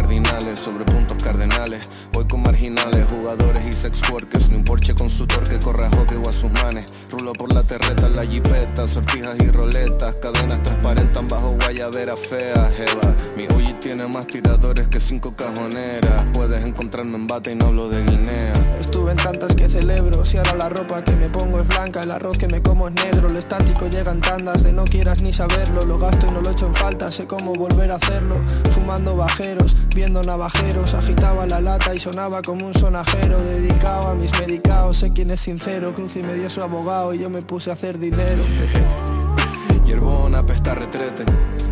cardinales 0.04 0.58
sobre 0.58 0.84
puntos 0.84 1.16
cardenales. 1.22 1.88
Voy 2.12 2.26
con 2.26 2.42
marginales, 2.42 3.06
jugadores 3.06 3.62
y 3.66 3.72
sex 3.72 4.02
workers. 4.10 4.50
Ni 4.50 4.56
un 4.56 4.64
Porsche 4.64 4.94
con 4.94 5.08
su 5.08 5.26
torque 5.26 5.58
corre 5.58 5.86
a 5.86 5.90
hockey 5.90 6.18
o 6.22 6.28
a 6.28 6.32
sus 6.32 6.50
manes. 6.62 6.84
Rulo 7.10 7.32
por 7.32 7.54
la 7.54 7.62
terreta, 7.62 8.06
la 8.10 8.26
jipeta, 8.26 8.86
sortijas 8.86 9.34
y 9.40 9.48
roletas. 9.48 10.14
Cadenas 10.16 10.62
transparentan 10.62 11.26
bajo 11.26 11.56
guayabera 11.58 12.18
fea, 12.18 12.70
jeva. 12.76 13.16
Mi 13.34 13.44
Uji 13.44 13.72
tiene 13.80 14.06
más 14.06 14.26
tiradores 14.26 14.88
que 14.88 15.00
cinco 15.00 15.34
cajoneras. 15.34 16.26
Puedes 16.34 16.62
encontrarme 16.66 17.16
en 17.16 17.26
bata 17.26 17.50
y 17.50 17.54
no 17.54 17.66
hablo 17.66 17.88
de 17.88 18.04
Guinea. 18.04 18.52
Estuve 18.80 19.12
en 19.12 19.16
tantas 19.16 19.54
que 19.54 19.68
celebro 19.68 20.24
Si 20.24 20.36
ahora 20.36 20.54
la 20.54 20.68
ropa 20.68 21.02
que 21.02 21.12
me 21.12 21.28
pongo 21.28 21.58
es 21.60 21.66
blanca 21.66 22.00
El 22.02 22.10
arroz 22.10 22.38
que 22.38 22.46
me 22.46 22.62
como 22.62 22.88
es 22.88 22.94
negro 22.94 23.28
Lo 23.28 23.38
estático 23.38 23.88
llega 23.88 24.12
en 24.12 24.20
tandas 24.20 24.62
De 24.62 24.72
no 24.72 24.84
quieras 24.84 25.22
ni 25.22 25.32
saberlo 25.32 25.80
Lo 25.82 25.98
gasto 25.98 26.26
y 26.26 26.30
no 26.30 26.40
lo 26.40 26.50
echo 26.50 26.66
en 26.66 26.74
falta 26.74 27.10
Sé 27.10 27.26
cómo 27.26 27.54
volver 27.54 27.90
a 27.90 27.96
hacerlo 27.96 28.36
Fumando 28.72 29.16
bajeros 29.16 29.74
Viendo 29.94 30.22
navajeros 30.22 30.94
Agitaba 30.94 31.46
la 31.46 31.60
lata 31.60 31.94
y 31.94 32.00
sonaba 32.00 32.42
como 32.42 32.66
un 32.66 32.74
sonajero 32.74 33.40
Dedicado 33.40 34.08
a 34.08 34.14
mis 34.14 34.32
medicados 34.40 34.98
Sé 34.98 35.12
quién 35.12 35.30
es 35.30 35.40
sincero 35.40 35.92
Cruz 35.94 36.16
y 36.16 36.22
me 36.22 36.34
dio 36.34 36.50
su 36.50 36.62
abogado 36.62 37.14
Y 37.14 37.20
yo 37.20 37.30
me 37.30 37.42
puse 37.42 37.70
a 37.70 37.74
hacer 37.74 37.98
dinero 37.98 38.42
Hierbona, 39.86 40.38
apesta 40.38 40.74
retrete. 40.74 41.24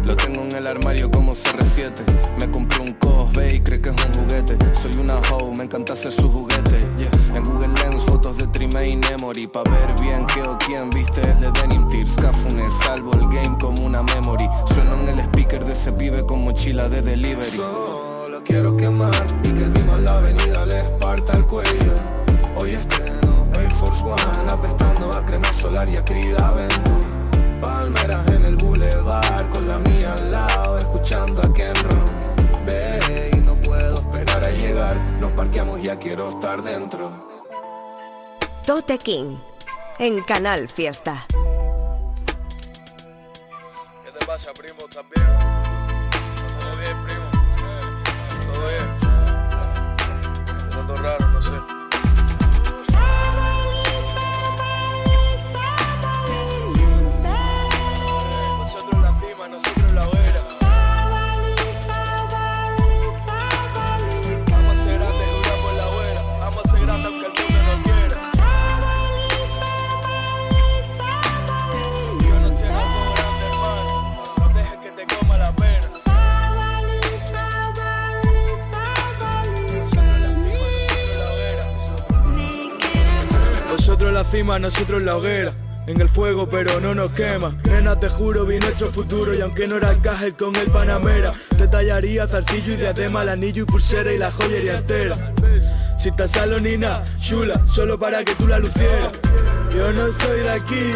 Lo 0.04 0.14
tengo 0.14 0.42
en 0.42 0.52
el 0.52 0.66
armario 0.66 1.10
como 1.10 1.32
CR7. 1.32 1.92
Me 2.38 2.50
compré 2.50 2.80
un 2.80 2.92
Cosby 2.94 3.54
y 3.54 3.60
cree 3.60 3.80
que 3.80 3.88
es 3.88 3.96
un 4.06 4.12
juguete. 4.12 4.58
Soy 4.74 4.92
una 5.00 5.16
hoe, 5.30 5.54
me 5.56 5.64
encanta 5.64 5.94
hacer 5.94 6.12
su 6.12 6.30
juguete. 6.30 6.76
Yeah. 6.98 7.36
En 7.36 7.44
Google 7.44 7.68
Lens, 7.68 8.02
fotos 8.02 8.36
de 8.36 8.46
Trime 8.48 8.86
y 8.86 8.96
Memory. 8.96 9.46
Pa' 9.46 9.62
ver 9.62 9.94
bien 10.00 10.26
qué 10.26 10.42
o 10.42 10.58
quién 10.58 10.90
viste 10.90 11.22
el 11.22 11.40
de 11.40 11.50
Denim 11.52 11.88
Tears. 11.88 12.14
Cafune, 12.16 12.64
salvo 12.84 13.14
el 13.14 13.28
game 13.28 13.56
como 13.58 13.86
una 13.86 14.02
memory. 14.02 14.48
Sueno 14.66 15.00
en 15.00 15.08
el 15.08 15.20
speaker 15.20 15.64
de 15.64 15.72
ese 15.72 15.92
pibe 15.92 16.26
con 16.26 16.44
mochila 16.44 16.90
de 16.90 17.00
delivery. 17.00 18.11
Quiero 18.44 18.76
quemar 18.76 19.26
y 19.44 19.52
que 19.52 19.62
el 19.62 19.70
mismo 19.70 19.94
en 19.94 20.04
la 20.04 20.18
avenida 20.18 20.66
les 20.66 20.82
parta 21.00 21.36
el 21.36 21.46
cuello. 21.46 21.94
Hoy 22.56 22.72
estreno 22.72 23.46
Air 23.58 23.70
Force 23.70 24.02
One, 24.02 24.50
apestando 24.50 25.12
a 25.12 25.24
crema 25.24 25.52
solar 25.52 25.88
y 25.88 25.96
a 25.96 26.04
querida 26.04 26.48
Aventura. 26.48 27.06
Palmeras 27.60 28.26
en 28.28 28.44
el 28.44 28.56
boulevard, 28.56 29.48
con 29.50 29.68
la 29.68 29.78
mía 29.78 30.14
al 30.14 30.30
lado, 30.32 30.78
escuchando 30.78 31.40
a 31.42 31.54
Ken 31.54 31.74
Ron. 31.74 32.66
Ve 32.66 33.30
y 33.32 33.36
no 33.36 33.54
puedo 33.56 33.94
esperar 33.94 34.44
a 34.44 34.50
llegar, 34.50 34.96
nos 35.20 35.32
parqueamos, 35.32 35.80
ya 35.82 35.98
quiero 35.98 36.30
estar 36.30 36.62
dentro. 36.62 37.10
Tote 38.66 38.98
King 38.98 39.38
en 39.98 40.20
Canal 40.22 40.68
Fiesta. 40.68 41.26
¿Qué 44.04 44.10
te 44.18 44.26
pasa, 44.26 44.52
primo? 44.52 44.80
¿Estás 44.88 45.04
bien? 45.14 45.61
Te 48.64 48.76
noto 50.76 50.96
raro, 50.96 51.31
nosotros 84.60 85.02
la 85.02 85.16
hoguera 85.16 85.52
en 85.86 86.00
el 86.00 86.08
fuego 86.08 86.48
pero 86.48 86.80
no 86.80 86.94
nos 86.94 87.10
quema. 87.12 87.56
Nena 87.64 87.98
te 87.98 88.08
juro 88.08 88.46
vi 88.46 88.58
nuestro 88.58 88.86
futuro 88.86 89.34
y 89.34 89.40
aunque 89.40 89.66
no 89.66 89.76
era 89.76 89.90
el 89.90 90.00
cajel 90.00 90.34
con 90.36 90.54
el 90.54 90.70
Panamera 90.70 91.34
Te 91.58 91.66
tallaría 91.66 92.28
zarcillo 92.28 92.72
y 92.72 92.76
diadema, 92.76 93.22
el 93.22 93.30
anillo 93.30 93.64
y 93.64 93.66
pulsera 93.66 94.12
y 94.12 94.18
la 94.18 94.30
joyería 94.30 94.76
entera. 94.76 95.34
Si 95.98 96.08
estás 96.08 96.30
salonina, 96.30 97.02
chula, 97.20 97.60
solo 97.66 97.98
para 97.98 98.24
que 98.24 98.34
tú 98.36 98.46
la 98.46 98.58
lucieras. 98.58 99.10
Yo 99.74 99.92
no 99.92 100.10
soy 100.12 100.40
de 100.40 100.50
aquí, 100.50 100.92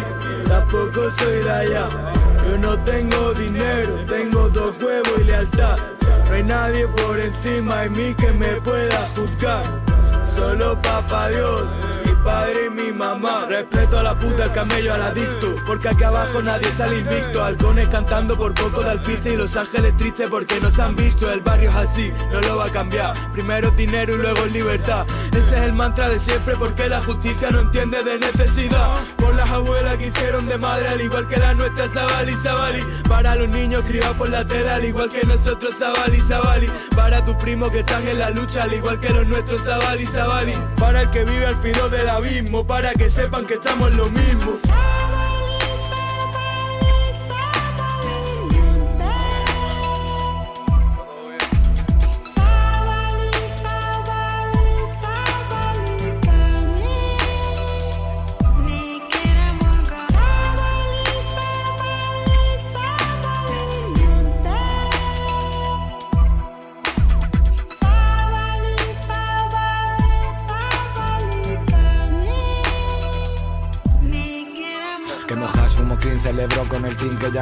tampoco 0.47 1.09
soy 1.11 1.43
de 1.43 1.51
allá. 1.51 1.89
Yo 2.49 2.57
no 2.57 2.79
tengo 2.83 3.33
dinero, 3.33 3.93
tengo 4.07 4.49
dos 4.49 4.73
huevos 4.81 5.19
y 5.19 5.23
lealtad. 5.25 5.77
No 6.29 6.33
hay 6.33 6.43
nadie 6.43 6.87
por 6.87 7.19
encima 7.19 7.81
de 7.81 7.89
mí 7.89 8.13
que 8.15 8.31
me 8.31 8.61
pueda 8.61 9.07
juzgar. 9.15 9.63
Solo 10.35 10.81
papá 10.81 11.29
Dios 11.29 11.63
padre 12.23 12.65
y 12.67 12.69
mi 12.69 12.91
mamá. 12.91 13.45
Respeto 13.47 13.99
a 13.99 14.03
la 14.03 14.17
puta, 14.17 14.45
al 14.45 14.53
camello, 14.53 14.93
al 14.93 15.01
adicto. 15.01 15.55
Porque 15.65 15.89
aquí 15.89 16.03
abajo 16.03 16.41
nadie 16.41 16.71
sale 16.71 16.99
invicto. 16.99 17.43
Halcones 17.43 17.87
cantando 17.89 18.37
por 18.37 18.53
poco 18.53 18.83
de 18.83 18.91
alpiste 18.91 19.33
Y 19.33 19.37
los 19.37 19.55
ángeles 19.55 19.95
tristes 19.97 20.29
porque 20.29 20.59
no 20.59 20.71
se 20.71 20.81
han 20.81 20.95
visto. 20.95 21.31
El 21.31 21.41
barrio 21.41 21.69
es 21.69 21.75
así, 21.75 22.13
no 22.31 22.41
lo 22.41 22.57
va 22.57 22.65
a 22.65 22.69
cambiar. 22.69 23.13
Primero 23.33 23.71
dinero 23.71 24.15
y 24.15 24.17
luego 24.19 24.45
libertad. 24.45 25.05
Ese 25.31 25.57
es 25.57 25.61
el 25.63 25.73
mantra 25.73 26.09
de 26.09 26.19
siempre 26.19 26.55
porque 26.55 26.89
la 26.89 27.01
justicia 27.01 27.51
no 27.51 27.61
entiende 27.61 28.03
de 28.03 28.19
necesidad. 28.19 28.97
Por 29.17 29.35
las 29.35 29.49
abuelas 29.49 29.97
que 29.97 30.07
hicieron 30.07 30.47
de 30.47 30.57
madre 30.57 30.87
Al 30.87 31.01
igual 31.01 31.27
que 31.27 31.37
la 31.37 31.53
nuestra 31.53 31.87
Zabali, 31.87 32.33
Zabali 32.43 32.83
Para 33.07 33.35
los 33.35 33.49
niños 33.49 33.83
criados 33.85 34.15
por 34.15 34.29
la 34.29 34.45
tela 34.47 34.75
Al 34.75 34.85
igual 34.85 35.09
que 35.09 35.25
nosotros 35.25 35.75
Zabali, 35.77 36.19
Zabali 36.21 36.67
Para 36.95 37.23
tus 37.23 37.35
primos 37.37 37.71
que 37.71 37.79
están 37.79 38.07
en 38.07 38.19
la 38.19 38.29
lucha 38.29 38.63
Al 38.63 38.73
igual 38.73 38.99
que 38.99 39.09
los 39.09 39.25
nuestros 39.27 39.63
Zabali, 39.63 40.05
Zabali 40.05 40.53
Para 40.77 41.01
el 41.01 41.09
que 41.09 41.23
vive 41.23 41.45
al 41.45 41.57
filo 41.57 41.89
de 41.89 42.03
la 42.03 42.16
para 42.65 42.93
que 42.93 43.09
sepan 43.09 43.45
que 43.45 43.55
estamos 43.55 43.93
lo 43.93 44.05
mismo. 44.09 44.59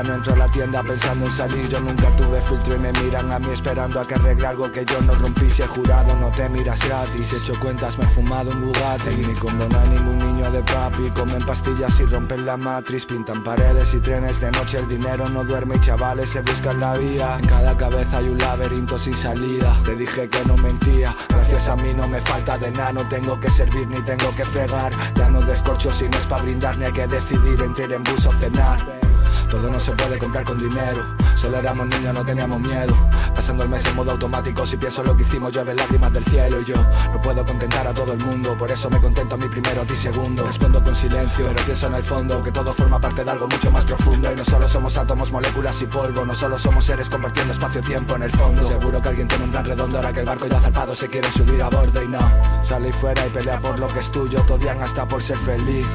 No 0.06 0.16
entro 0.16 0.34
a 0.34 0.38
la 0.38 0.48
tienda 0.48 0.84
pensando 0.84 1.26
en 1.26 1.32
salir. 1.32 1.68
Yo 1.68 1.80
nunca 1.80 2.16
tuve 2.16 2.42
filtro 2.42 2.76
y 2.76 2.80
me 2.80 2.92
miran 2.94 3.32
a 3.32 3.40
mí 3.40 3.48
esperando 3.52 4.00
a 4.00 4.08
que 4.08 4.16
arregle 4.16 4.48
algo 4.48 4.72
que 4.72 4.86
yo 4.86 5.02
no 5.02 5.14
rompí. 5.14 5.50
Si 5.50 5.62
he 5.62 5.68
jurado 5.68 6.16
no 6.18 6.30
te 6.32 6.48
miras 6.50 6.80
gratis. 6.88 7.34
He 7.34 7.38
hecho 7.38 7.60
cuentas, 7.60 7.98
me 7.98 8.06
he 8.06 8.08
fumado 8.08 8.52
un 8.52 8.62
Bugatti. 8.62 9.10
Y 9.10 9.26
ni 9.26 9.34
como 9.34 9.66
no 9.66 9.80
hay 9.80 9.90
ningún 9.90 10.20
niño 10.20 10.52
de 10.52 10.62
papi. 10.64 11.10
Comen 11.12 11.44
pastillas 11.46 12.00
y 12.00 12.06
rompen 12.06 12.46
la 12.46 12.58
matriz. 12.58 13.06
Pintan 13.06 13.44
paredes 13.44 13.94
y 13.94 14.00
trenes 14.00 14.40
de 14.40 14.52
noche. 14.52 14.80
El 14.80 14.88
dinero 14.88 15.28
no 15.30 15.44
duerme 15.44 15.76
y 15.76 15.80
chavales 15.80 16.30
se 16.30 16.42
buscan 16.42 16.80
la 16.80 16.96
vía 16.96 17.38
En 17.40 17.48
cada 17.48 17.76
cabeza 17.78 18.18
hay 18.18 18.30
un 18.30 18.38
laberinto 18.38 18.98
sin 18.98 19.16
salida. 19.16 19.76
Te 19.84 19.96
dije 19.96 20.30
que 20.30 20.46
no 20.46 20.56
mentía. 20.58 21.16
Gracias 21.30 21.68
a 21.68 21.76
mí 21.76 21.94
no 21.96 22.08
me 22.08 22.20
falta 22.22 22.58
de 22.58 22.72
nada. 22.72 22.94
No 22.94 23.08
tengo 23.08 23.40
que 23.40 23.50
servir 23.50 23.88
ni 23.88 24.02
tengo 24.04 24.36
que 24.36 24.46
fregar. 24.46 24.92
Ya 25.16 25.30
no 25.30 25.42
descorcho 25.42 25.92
si 25.92 26.08
no 26.10 26.18
es 26.18 26.26
para 26.26 26.44
brindar 26.44 26.78
Ni 26.78 26.86
hay 26.86 26.94
que 26.94 27.08
decidir 27.08 27.62
entre 27.62 27.86
en 27.86 28.04
bus 28.04 28.26
o 28.26 28.32
cenar 28.32 29.15
todo 29.50 29.70
no 29.70 29.80
se 29.80 29.92
puede 29.94 30.18
comprar 30.18 30.44
con 30.44 30.58
dinero. 30.58 31.16
Solo 31.36 31.58
éramos 31.58 31.88
niños, 31.88 32.14
no 32.14 32.24
teníamos 32.24 32.60
miedo. 32.60 32.96
Pasando 33.36 33.64
el 33.64 33.70
mes 33.70 33.86
en 33.86 33.96
modo 33.96 34.12
automático, 34.12 34.66
si 34.66 34.78
pienso 34.78 35.04
lo 35.04 35.16
que 35.16 35.24
hicimos, 35.24 35.52
llueve 35.52 35.76
lágrimas 35.76 36.14
del 36.14 36.24
cielo. 36.26 36.62
Y 36.62 36.66
yo 36.66 36.76
no 36.76 37.22
puedo 37.22 37.46
contentar 37.46 37.86
a 37.88 37.94
todo 37.94 38.14
el 38.14 38.24
mundo, 38.24 38.58
por 38.58 38.72
eso 38.72 38.90
me 38.90 39.00
contento 39.02 39.36
a 39.36 39.38
mí 39.38 39.48
primero, 39.50 39.82
a 39.82 39.86
ti 39.86 39.96
segundo. 39.96 40.46
Respondo 40.46 40.84
con 40.84 40.96
silencio, 40.96 41.46
pero 41.48 41.66
pienso 41.66 41.88
en 41.88 41.96
el 41.96 42.04
fondo 42.04 42.42
que 42.42 42.52
todo 42.52 42.74
forma 42.74 43.00
parte 43.00 43.24
de 43.24 43.32
algo 43.32 43.48
mucho 43.48 43.70
más 43.72 43.84
profundo. 43.84 44.32
Y 44.32 44.36
no 44.36 44.46
solo 44.46 44.68
somos 44.68 44.98
átomos, 44.98 45.32
moléculas 45.32 45.82
y 45.82 45.86
polvo, 45.86 46.26
no 46.26 46.34
solo 46.34 46.58
somos 46.58 46.86
seres 46.86 47.10
compartiendo 47.10 47.54
espacio-tiempo 47.54 48.16
en 48.16 48.24
el 48.24 48.32
fondo. 48.32 48.68
Seguro 48.68 49.02
que 49.02 49.10
alguien 49.10 49.28
tiene 49.28 49.44
un 49.44 49.52
plan 49.52 49.66
redondo 49.66 49.98
ahora 49.98 50.14
que 50.14 50.22
el 50.22 50.26
barco 50.26 50.48
ya 50.48 50.60
zarpado 50.60 50.96
se 50.96 51.10
quiere 51.10 51.30
subir 51.32 51.62
a 51.62 51.70
bordo 51.70 52.02
y 52.02 52.08
no. 52.08 52.20
Sale 52.64 52.92
fuera 52.94 53.26
y 53.28 53.30
pelea 53.30 53.60
por 53.60 53.78
lo 53.80 53.88
que 53.88 54.00
es 54.00 54.12
tuyo, 54.12 54.42
todian 54.44 54.82
hasta 54.82 55.08
por 55.08 55.22
ser 55.22 55.38
feliz. 55.38 55.88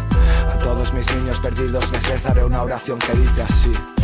A 0.52 0.58
todos 0.58 0.92
mis 0.92 1.12
niños 1.16 1.40
perdidos 1.40 1.90
les 1.92 2.08
rezaré 2.08 2.44
una 2.44 2.62
oración 2.62 2.98
que 2.98 3.14
dice 3.20 3.99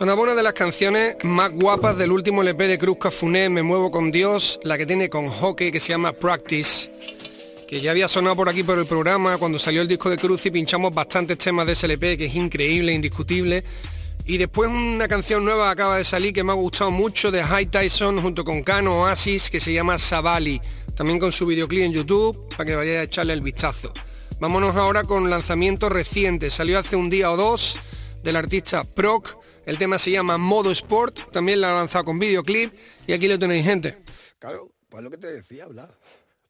Sonaba 0.00 0.22
una 0.22 0.34
de 0.34 0.42
las 0.42 0.54
canciones 0.54 1.16
más 1.24 1.52
guapas 1.52 1.94
del 1.98 2.10
último 2.10 2.40
LP 2.40 2.68
de 2.68 2.78
Cruz 2.78 2.96
Cafuné, 2.98 3.50
Me 3.50 3.62
Muevo 3.62 3.90
con 3.90 4.10
Dios, 4.10 4.58
la 4.64 4.78
que 4.78 4.86
tiene 4.86 5.10
con 5.10 5.28
hockey 5.28 5.70
que 5.70 5.78
se 5.78 5.90
llama 5.90 6.14
Practice, 6.14 6.90
que 7.68 7.82
ya 7.82 7.90
había 7.90 8.08
sonado 8.08 8.34
por 8.34 8.48
aquí 8.48 8.62
por 8.62 8.78
el 8.78 8.86
programa 8.86 9.36
cuando 9.36 9.58
salió 9.58 9.82
el 9.82 9.88
disco 9.88 10.08
de 10.08 10.16
Cruz 10.16 10.46
y 10.46 10.50
pinchamos 10.50 10.94
bastantes 10.94 11.36
temas 11.36 11.66
de 11.66 11.74
ese 11.74 11.84
LP, 11.84 12.16
que 12.16 12.24
es 12.24 12.34
increíble, 12.34 12.94
indiscutible. 12.94 13.62
Y 14.24 14.38
después 14.38 14.70
una 14.70 15.06
canción 15.06 15.44
nueva 15.44 15.70
acaba 15.70 15.98
de 15.98 16.04
salir 16.06 16.32
que 16.32 16.44
me 16.44 16.52
ha 16.52 16.54
gustado 16.54 16.90
mucho 16.90 17.30
de 17.30 17.42
High 17.42 17.66
Tyson 17.66 18.22
junto 18.22 18.42
con 18.42 18.62
Cano 18.62 19.02
Oasis 19.02 19.50
que 19.50 19.60
se 19.60 19.70
llama 19.70 19.98
Savali, 19.98 20.62
también 20.96 21.18
con 21.18 21.30
su 21.30 21.44
videoclip 21.44 21.82
en 21.82 21.92
YouTube 21.92 22.48
para 22.48 22.64
que 22.64 22.74
vayáis 22.74 23.00
a 23.00 23.02
echarle 23.02 23.34
el 23.34 23.42
vistazo. 23.42 23.92
Vámonos 24.40 24.74
ahora 24.76 25.04
con 25.04 25.28
lanzamiento 25.28 25.90
reciente, 25.90 26.48
salió 26.48 26.78
hace 26.78 26.96
un 26.96 27.10
día 27.10 27.30
o 27.30 27.36
dos 27.36 27.78
del 28.22 28.36
artista 28.36 28.82
Proc 28.82 29.39
el 29.70 29.78
tema 29.78 30.00
se 30.00 30.10
llama 30.10 30.36
Modo 30.36 30.72
Sport, 30.72 31.30
también 31.30 31.60
la 31.60 31.70
ha 31.70 31.74
lanzado 31.74 32.06
con 32.06 32.18
videoclip 32.18 32.74
y 33.06 33.12
aquí 33.12 33.28
lo 33.28 33.38
tenéis, 33.38 33.64
gente. 33.64 34.02
Claro, 34.40 34.72
pues 34.88 35.00
lo 35.04 35.10
que 35.12 35.16
te 35.16 35.32
decía, 35.32 35.62
hablar. 35.62 35.96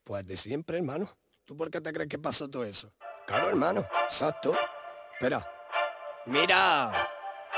Pues 0.05 0.27
de 0.27 0.39
siempre, 0.39 0.79
hermano. 0.79 1.15
¿Tú 1.45 1.55
por 1.55 1.71
qué 1.71 1.83
te 1.83 1.93
crees 1.93 2.09
que 2.09 2.19
pasó 2.19 2.49
todo 2.49 2.65
eso? 2.65 2.91
Claro, 3.27 3.51
hermano, 3.51 3.87
exacto. 4.05 4.57
Espera. 5.13 5.47
Mira. 6.25 7.11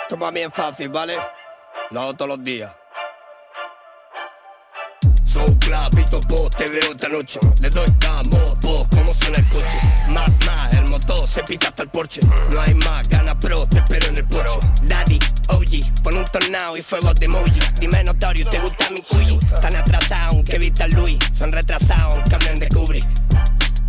Toma 0.09 0.33
bien 0.33 0.51
fácil, 0.51 0.89
¿vale? 0.89 1.17
Lo 1.93 2.01
hago 2.01 2.15
todos 2.15 2.31
los 2.31 2.43
días. 2.43 2.75
So 5.25 5.47
pito 5.97 6.21
post, 6.29 6.57
te 6.57 6.71
veo 6.71 6.93
esta 6.93 7.09
noche 7.09 7.41
Le 7.61 7.71
doy 7.71 7.87
camo, 7.99 8.55
vos, 8.61 8.87
como 8.89 9.15
suena 9.15 9.39
el 9.39 9.49
coche 9.49 9.79
Más, 10.13 10.31
más, 10.45 10.75
el 10.75 10.89
motor 10.91 11.27
se 11.27 11.43
pita 11.43 11.69
hasta 11.69 11.85
el 11.85 11.89
porche 11.89 12.21
No 12.51 12.61
hay 12.61 12.75
más, 12.75 13.09
gana 13.09 13.39
pro, 13.39 13.67
te 13.67 13.79
espero 13.79 14.09
en 14.09 14.19
el 14.19 14.29
porche 14.29 14.69
Daddy, 14.83 15.19
OG, 15.49 16.03
pon 16.03 16.17
un 16.17 16.25
tornado 16.25 16.77
y 16.77 16.83
fuego 16.83 17.13
de 17.15 17.27
emoji. 17.27 17.61
Dime 17.81 18.05
notorio, 18.05 18.49
¿te 18.49 18.59
gusta 18.59 18.87
mi 18.91 19.01
cuyi? 19.03 19.39
Tan 19.61 19.77
atrasado 19.77 20.43
que 20.45 20.59
viste 20.59 20.83
a 20.83 20.89
Luis. 20.89 21.19
Son 21.33 21.53
retrasados, 21.53 22.23
cambian 22.29 22.57
de 22.57 22.69
Kubrick. 22.69 23.07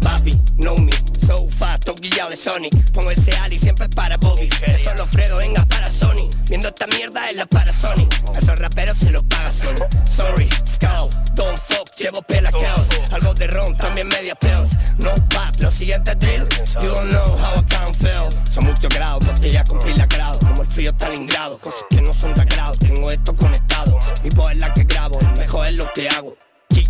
Papi, 0.01 0.31
know 0.57 0.77
me, 0.77 0.91
so 1.25 1.47
fast, 1.49 1.87
guillado 2.01 2.31
de 2.31 2.35
Sonic. 2.35 2.91
Pongo 2.91 3.11
ese 3.11 3.31
Ali 3.37 3.57
siempre 3.57 3.87
para 3.89 4.17
Bobby. 4.17 4.49
Eso 4.67 4.93
lo 4.97 5.05
fredo, 5.07 5.37
venga 5.37 5.65
para 5.65 5.89
Sony. 5.89 6.29
Viendo 6.49 6.67
esta 6.67 6.87
mierda 6.87 7.29
es 7.29 7.37
la 7.37 7.45
para 7.45 7.71
Sony 7.71 8.07
esos 8.37 8.59
raperos 8.59 8.97
se 8.97 9.11
lo 9.11 9.23
paga 9.23 9.51
Sony. 9.51 9.85
Sorry, 10.09 10.49
scout, 10.65 11.13
don't 11.35 11.57
fuck, 11.57 11.89
llevo 11.97 12.21
pela 12.23 12.51
chaos 12.51 12.87
Algo 13.11 13.33
de 13.33 13.47
ron, 13.47 13.75
también 13.77 14.07
media 14.07 14.35
pills. 14.35 14.71
No 14.97 15.13
pop, 15.29 15.55
lo 15.59 15.71
siguiente 15.71 16.15
drill 16.15 16.47
You 16.81 16.89
don't 16.89 17.09
know 17.09 17.37
how 17.37 17.59
I 17.59 17.63
can't 17.65 17.95
feel 17.95 18.29
Son 18.51 18.65
muchos 18.65 18.89
grados, 18.89 19.23
ya 19.41 19.63
con 19.63 19.79
pila 19.79 20.05
grado 20.07 20.42
Como 20.83 20.89
el 20.89 20.91
frío 20.91 20.91
Stalingrado 20.91 21.57
Cosas 21.59 21.85
que 21.89 22.01
no 22.01 22.13
son 22.13 22.33
de 22.33 22.41
agrado, 22.41 22.73
tengo 22.75 23.09
esto 23.09 23.33
conectado. 23.35 23.97
Mi 24.21 24.29
voz 24.31 24.51
es 24.51 24.57
la 24.57 24.73
que 24.73 24.83
grabo, 24.83 25.17
mejor 25.37 25.67
es 25.67 25.73
lo 25.75 25.89
que 25.93 26.09
hago. 26.09 26.35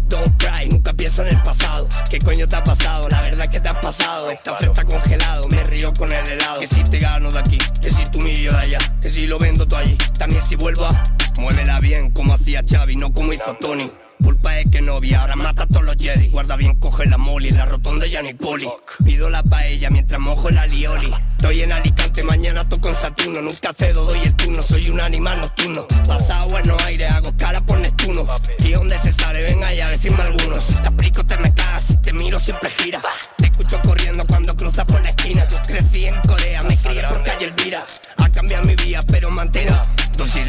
Don't 0.08 0.36
cry, 0.38 0.68
nunca 0.70 0.94
pienso 0.94 1.22
en 1.24 1.30
el 1.30 1.44
pasado. 1.44 1.88
¿Qué 2.10 2.20
coño 2.20 2.48
te 2.48 2.56
ha 2.56 2.64
pasado? 2.64 3.08
La 3.10 3.22
verdad 3.22 3.50
que 3.50 3.60
te 3.60 3.70
has 3.70 3.76
pasado. 3.76 4.32
Esta 4.32 4.56
fe 4.56 4.68
congelado, 4.86 5.48
me 5.50 5.64
río 5.64 5.94
con 5.94 6.12
el 6.12 6.28
helado. 6.28 6.60
Que 6.60 6.68
si 6.68 6.84
te 6.84 7.00
gano 7.00 7.30
de 7.30 7.40
aquí, 7.40 7.58
que 7.82 7.92
si 7.92 8.04
tú 8.06 8.20
millo 8.20 8.52
de 8.52 8.58
allá 8.58 8.80
Que 9.02 9.10
si 9.10 9.28
lo 9.28 9.38
vendo 9.38 9.68
tú 9.68 9.76
allí, 9.76 9.98
también 10.18 10.44
si 10.44 10.56
vuelvo 10.56 10.86
a 10.86 11.04
Muévela 11.40 11.80
bien 11.80 12.12
como 12.12 12.34
hacía 12.34 12.64
Xavi, 12.68 12.96
no 12.96 13.12
como 13.12 13.34
hizo 13.34 13.56
Tony 13.60 13.92
culpa 14.24 14.58
es 14.58 14.66
que 14.72 14.82
novia 14.82 15.22
ahora 15.22 15.36
mata 15.36 15.64
a 15.64 15.68
todos 15.68 15.84
los 15.84 15.96
Jedi. 15.98 16.30
Guarda 16.30 16.56
bien, 16.56 16.76
coge 16.80 17.06
la 17.06 17.18
moli, 17.18 17.52
la 17.52 17.66
rotonda 17.66 18.08
ya 18.08 18.22
no 18.22 18.30
hay 18.30 18.34
poli. 18.34 18.68
Pido 19.04 19.30
la 19.30 19.44
paella 19.44 19.90
mientras 19.90 20.20
mojo 20.20 20.50
la 20.50 20.66
lioli 20.66 21.14
Estoy 21.38 21.62
en 21.62 21.74
Alicante, 21.74 22.24
mañana 22.24 22.68
toco 22.70 22.84
con 22.84 22.96
Saturno. 22.96 23.42
Nunca 23.42 23.74
cedo, 23.78 24.06
doy 24.06 24.22
el 24.24 24.34
turno, 24.36 24.64
soy 24.64 24.90
un 24.90 25.02
animal 25.02 25.42
nocturno. 25.42 25.86
Pasado 26.08 26.48
buenos 26.48 26.82
aires, 26.86 27.12
hago 27.12 27.36
cara 27.38 27.60
por 27.60 27.80
Neptuno. 27.80 28.26
Y 28.60 28.72
donde 28.72 28.98
se 28.98 29.12
sale, 29.12 29.44
venga 29.44 29.74
ya, 29.74 29.90
decirme 29.90 30.24
algunos 30.24 30.64
Si 30.64 30.82
te 30.82 30.88
aplico 30.88 31.26
te 31.26 31.38
me 31.38 31.54
cagas, 31.54 31.84
si 31.84 31.98
te 31.98 32.14
miro 32.14 32.40
siempre 32.40 32.70
gira. 32.70 33.02
Te 33.38 33.48
escucho 33.48 33.78
corriendo 33.82 34.24
cuando 34.26 34.56
cruzas 34.56 34.86
por 34.86 35.02
la 35.02 35.10
esquina. 35.10 35.46
Yo 35.48 35.58
crecí 35.68 36.06
en 36.06 36.16
Corea, 36.22 36.62
me 36.62 36.78
crié 36.78 37.04
por 37.04 37.24
calle 37.24 37.46
Elvira. 37.46 37.86
Ha 38.18 38.30
cambiado 38.30 38.64
mi 38.64 38.76
vida, 38.76 39.02
pero 39.08 39.30
Dosis 39.30 39.43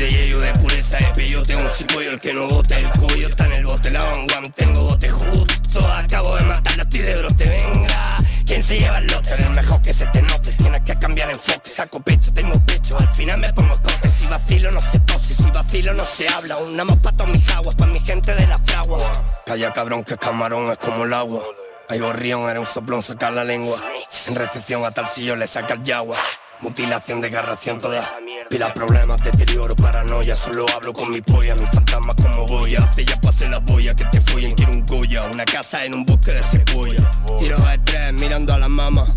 de 0.05 0.11
hielo 0.11 0.39
de 0.39 0.53
pureza 0.55 0.99
de 0.99 1.07
peyote 1.15 1.57
Un 1.57 1.69
cipollo 1.69 2.11
el 2.11 2.21
que 2.21 2.35
no 2.35 2.47
bote 2.49 2.77
el 2.77 2.91
cuello. 2.91 3.29
Está 3.29 3.47
en 3.47 3.53
el 3.53 3.67
bote 3.67 3.91
La 3.91 4.03
van 4.03 4.53
tengo 4.55 4.83
bote 4.85 5.09
justo. 5.09 5.87
Acabo 5.87 6.37
de 6.37 6.45
matar 6.45 6.81
a 6.81 6.89
ti 6.89 6.99
de 6.99 7.17
brote, 7.17 7.49
venga. 7.49 8.19
¿Quién 8.47 8.63
se 8.63 8.79
lleva 8.79 8.99
el 8.99 9.07
lote? 9.07 9.35
Es 9.35 9.51
mejor 9.51 9.81
que 9.83 9.95
se 9.95 10.07
te 10.07 10.23
note. 10.23 10.53
Tienes 10.53 10.83
que 10.83 10.99
cambiar 10.99 11.31
enfoque. 11.31 11.71
Saco 11.71 12.01
pecho, 12.01 12.33
tengo 12.33 12.55
pecho. 12.67 12.99
Al 12.99 13.09
final 13.09 13.39
me 13.39 13.53
pongo 13.53 13.75
cote 13.75 14.09
Si 14.11 14.27
vacilo 14.27 14.71
no 14.71 14.81
se 14.81 14.99
tose. 15.01 15.35
Si 15.35 15.51
vacilo 15.51 15.95
no 15.95 16.05
se 16.05 16.29
habla. 16.29 16.59
Una 16.59 16.85
más 16.85 16.99
para 16.99 17.27
mis 17.27 17.49
aguas 17.51 17.75
Pa' 17.75 17.87
mi 17.87 18.01
gente 18.01 18.35
de 18.35 18.47
la 18.47 18.59
fragua. 18.59 18.99
Calla 19.47 19.73
cabrón 19.73 20.05
que 20.05 20.17
camarón 20.19 20.71
es 20.71 20.79
como 20.79 21.05
el 21.05 21.13
agua. 21.15 21.43
Hay 21.89 21.99
gorrión, 21.99 22.49
era 22.49 22.61
un 22.61 22.67
soplón 22.67 23.03
sacar 23.03 23.33
la 23.33 23.45
lengua. 23.45 23.77
En 24.29 24.35
recepción 24.35 24.85
a 24.85 24.91
tal 24.91 25.07
si 25.07 25.25
yo 25.25 25.37
le 25.37 25.47
saca 25.47 25.75
el 25.75 25.83
yagua 25.83 26.17
Mutilación, 26.65 27.21
desgarración, 27.21 27.79
toda 27.79 28.03
Pila 28.49 28.73
problemas, 28.73 29.23
deterioro, 29.23 29.77
paranoia. 29.77 30.35
Solo 30.35 30.65
hablo 30.75 30.95
con 30.95 31.11
mi 31.11 31.21
polla, 31.21 31.55
mi 31.57 31.67
fantasma 31.67 32.15
como 32.15 32.47
Goya. 32.47 32.83
Hace 32.83 33.05
ya 33.05 33.21
pase 33.21 33.51
la 33.51 33.59
boya, 33.59 33.95
que 33.95 34.07
te 34.07 34.19
follen, 34.23 34.51
quiero 34.53 34.73
un 34.73 34.87
Goya 34.87 35.25
Una 35.31 35.45
casa 35.45 35.85
en 35.85 35.95
un 35.95 36.07
bosque 36.07 36.33
de 36.33 36.43
cebolla. 36.43 37.11
Tiro 37.39 37.59
de 37.59 37.79
tres, 37.85 38.13
mirando 38.15 38.55
a 38.55 38.59
la 38.59 38.71
mama. 38.71 39.15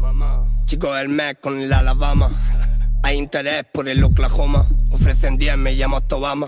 Chico 0.66 0.94
del 0.94 1.08
mes 1.08 1.38
con 1.40 1.62
el 1.62 1.72
Alabama. 1.72 2.30
Hay 3.04 3.18
interés 3.18 3.64
por 3.72 3.88
el 3.88 4.04
Oklahoma. 4.04 4.68
Ofrecen 4.92 5.38
10, 5.38 5.56
me 5.56 5.72
llamo 5.72 6.04
Obama. 6.12 6.48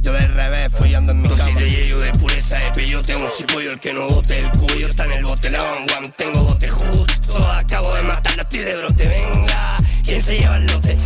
Yo 0.00 0.12
del 0.12 0.34
revés, 0.34 0.72
follando 0.72 1.12
en 1.12 1.22
mi 1.22 1.28
Dosis 1.28 1.44
cama. 1.44 1.60
de 1.60 1.94
de 1.94 2.12
pureza, 2.18 2.58
de 2.58 2.72
peyote 2.72 3.14
Un 3.14 3.28
cipollo, 3.28 3.70
el 3.70 3.78
que 3.78 3.92
no 3.92 4.08
bote, 4.08 4.38
el 4.38 4.50
cuello 4.50 4.88
está 4.88 5.04
en 5.04 5.12
el 5.12 5.24
bote. 5.24 5.50
La 5.50 5.62
van 5.62 5.86
one, 5.96 6.12
tengo 6.16 6.40
bote 6.42 6.68
justo. 6.68 7.48
Acabo 7.48 7.94
de 7.94 8.02
matar 8.02 8.40
a 8.40 8.48
ti 8.48 8.58
de 8.58 8.76
brote, 8.76 9.06
venga 9.06 9.75
¿Quién 10.06 10.22
se 10.22 10.38
lleva 10.38 10.54
el 10.54 10.66
lote? 10.66 10.96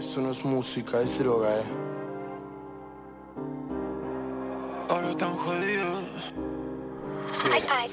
Esto 0.00 0.22
no 0.22 0.30
es 0.30 0.42
música, 0.46 1.02
es 1.02 1.18
droga, 1.18 1.50
eh. 1.50 1.64
Ahora 4.88 5.14
tan 5.18 5.36
jodido. 5.36 5.87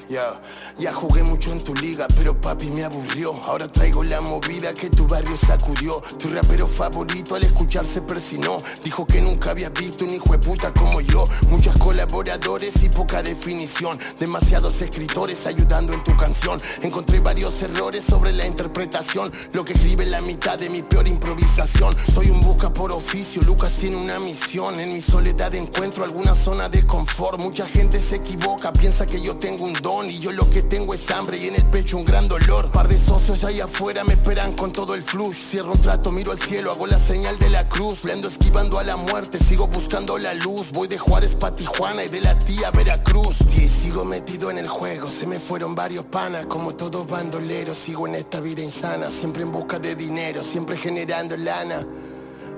Ya, 0.08 0.40
ya 0.78 0.92
jugué 0.92 1.22
mucho 1.22 1.52
en 1.52 1.62
tu 1.62 1.74
liga, 1.74 2.06
pero 2.16 2.40
papi 2.40 2.70
me 2.70 2.84
aburrió. 2.84 3.32
Ahora 3.44 3.66
traigo 3.68 4.04
la 4.04 4.20
movida 4.20 4.72
que 4.74 4.90
tu 4.90 5.06
barrio 5.06 5.36
sacudió. 5.36 6.00
Tu 6.18 6.28
rapero 6.28 6.66
favorito 6.66 7.34
al 7.34 7.42
escucharse 7.42 8.02
persinó. 8.02 8.58
Dijo 8.84 9.06
que 9.06 9.20
nunca 9.20 9.50
había 9.50 9.70
visto 9.70 10.04
un 10.04 10.14
hijo 10.14 10.32
de 10.32 10.38
puta 10.38 10.72
como 10.72 11.00
yo. 11.00 11.26
Muchos 11.50 11.76
colaboradores 11.76 12.82
y 12.82 12.88
poca 12.88 13.22
definición. 13.22 13.98
Demasiados 14.20 14.80
escritores 14.82 15.46
ayudando 15.46 15.92
en 15.92 16.04
tu 16.04 16.16
canción. 16.16 16.60
Encontré 16.82 17.20
varios 17.20 17.60
errores 17.62 18.04
sobre 18.04 18.32
la 18.32 18.46
interpretación. 18.46 19.32
Lo 19.52 19.64
que 19.64 19.72
escribe 19.72 20.06
la 20.06 20.20
mitad 20.20 20.58
de 20.58 20.70
mi 20.70 20.82
peor 20.82 21.08
improvisación. 21.08 21.94
Soy 22.14 22.30
un 22.30 22.40
busca 22.40 22.72
por 22.72 22.92
oficio, 22.92 23.42
Lucas 23.42 23.72
tiene 23.72 23.96
una 23.96 24.18
misión. 24.18 24.78
En 24.78 24.92
mi 24.92 25.00
soledad 25.00 25.54
encuentro 25.54 26.04
alguna 26.04 26.34
zona 26.34 26.68
de 26.68 26.86
confort. 26.86 27.40
Mucha 27.40 27.66
gente 27.66 27.98
se 27.98 28.16
equivoca, 28.16 28.72
piensa 28.72 29.06
que 29.06 29.20
yo 29.20 29.36
tengo 29.36 29.55
un 29.64 29.72
don 29.74 30.08
y 30.08 30.18
yo 30.18 30.32
lo 30.32 30.48
que 30.50 30.62
tengo 30.62 30.94
es 30.94 31.10
hambre 31.10 31.38
y 31.38 31.48
en 31.48 31.54
el 31.54 31.64
pecho 31.66 31.96
un 31.96 32.04
gran 32.04 32.28
dolor. 32.28 32.70
Par 32.72 32.88
de 32.88 32.98
socios 32.98 33.44
ahí 33.44 33.60
afuera 33.60 34.04
me 34.04 34.14
esperan 34.14 34.54
con 34.54 34.72
todo 34.72 34.94
el 34.94 35.02
flush. 35.02 35.36
Cierro 35.36 35.72
un 35.72 35.80
trato, 35.80 36.12
miro 36.12 36.32
al 36.32 36.38
cielo, 36.38 36.70
hago 36.70 36.86
la 36.86 36.98
señal 36.98 37.38
de 37.38 37.50
la 37.50 37.68
cruz. 37.68 38.02
Blendo 38.02 38.28
esquivando 38.28 38.78
a 38.78 38.84
la 38.84 38.96
muerte, 38.96 39.38
sigo 39.38 39.66
buscando 39.66 40.18
la 40.18 40.34
luz. 40.34 40.72
Voy 40.72 40.88
de 40.88 40.98
Juárez 40.98 41.34
pa' 41.34 41.54
Tijuana 41.54 42.04
y 42.04 42.08
de 42.08 42.20
la 42.20 42.38
tía 42.38 42.70
Veracruz. 42.70 43.38
Y 43.56 43.68
sigo 43.68 44.04
metido 44.04 44.50
en 44.50 44.58
el 44.58 44.68
juego, 44.68 45.08
se 45.08 45.26
me 45.26 45.38
fueron 45.38 45.74
varios 45.74 46.04
panas. 46.04 46.46
Como 46.46 46.74
todos 46.74 47.08
bandoleros, 47.08 47.76
sigo 47.76 48.06
en 48.06 48.16
esta 48.16 48.40
vida 48.40 48.62
insana. 48.62 49.10
Siempre 49.10 49.42
en 49.42 49.52
busca 49.52 49.78
de 49.78 49.94
dinero, 49.94 50.42
siempre 50.42 50.76
generando 50.76 51.36
lana. 51.36 51.86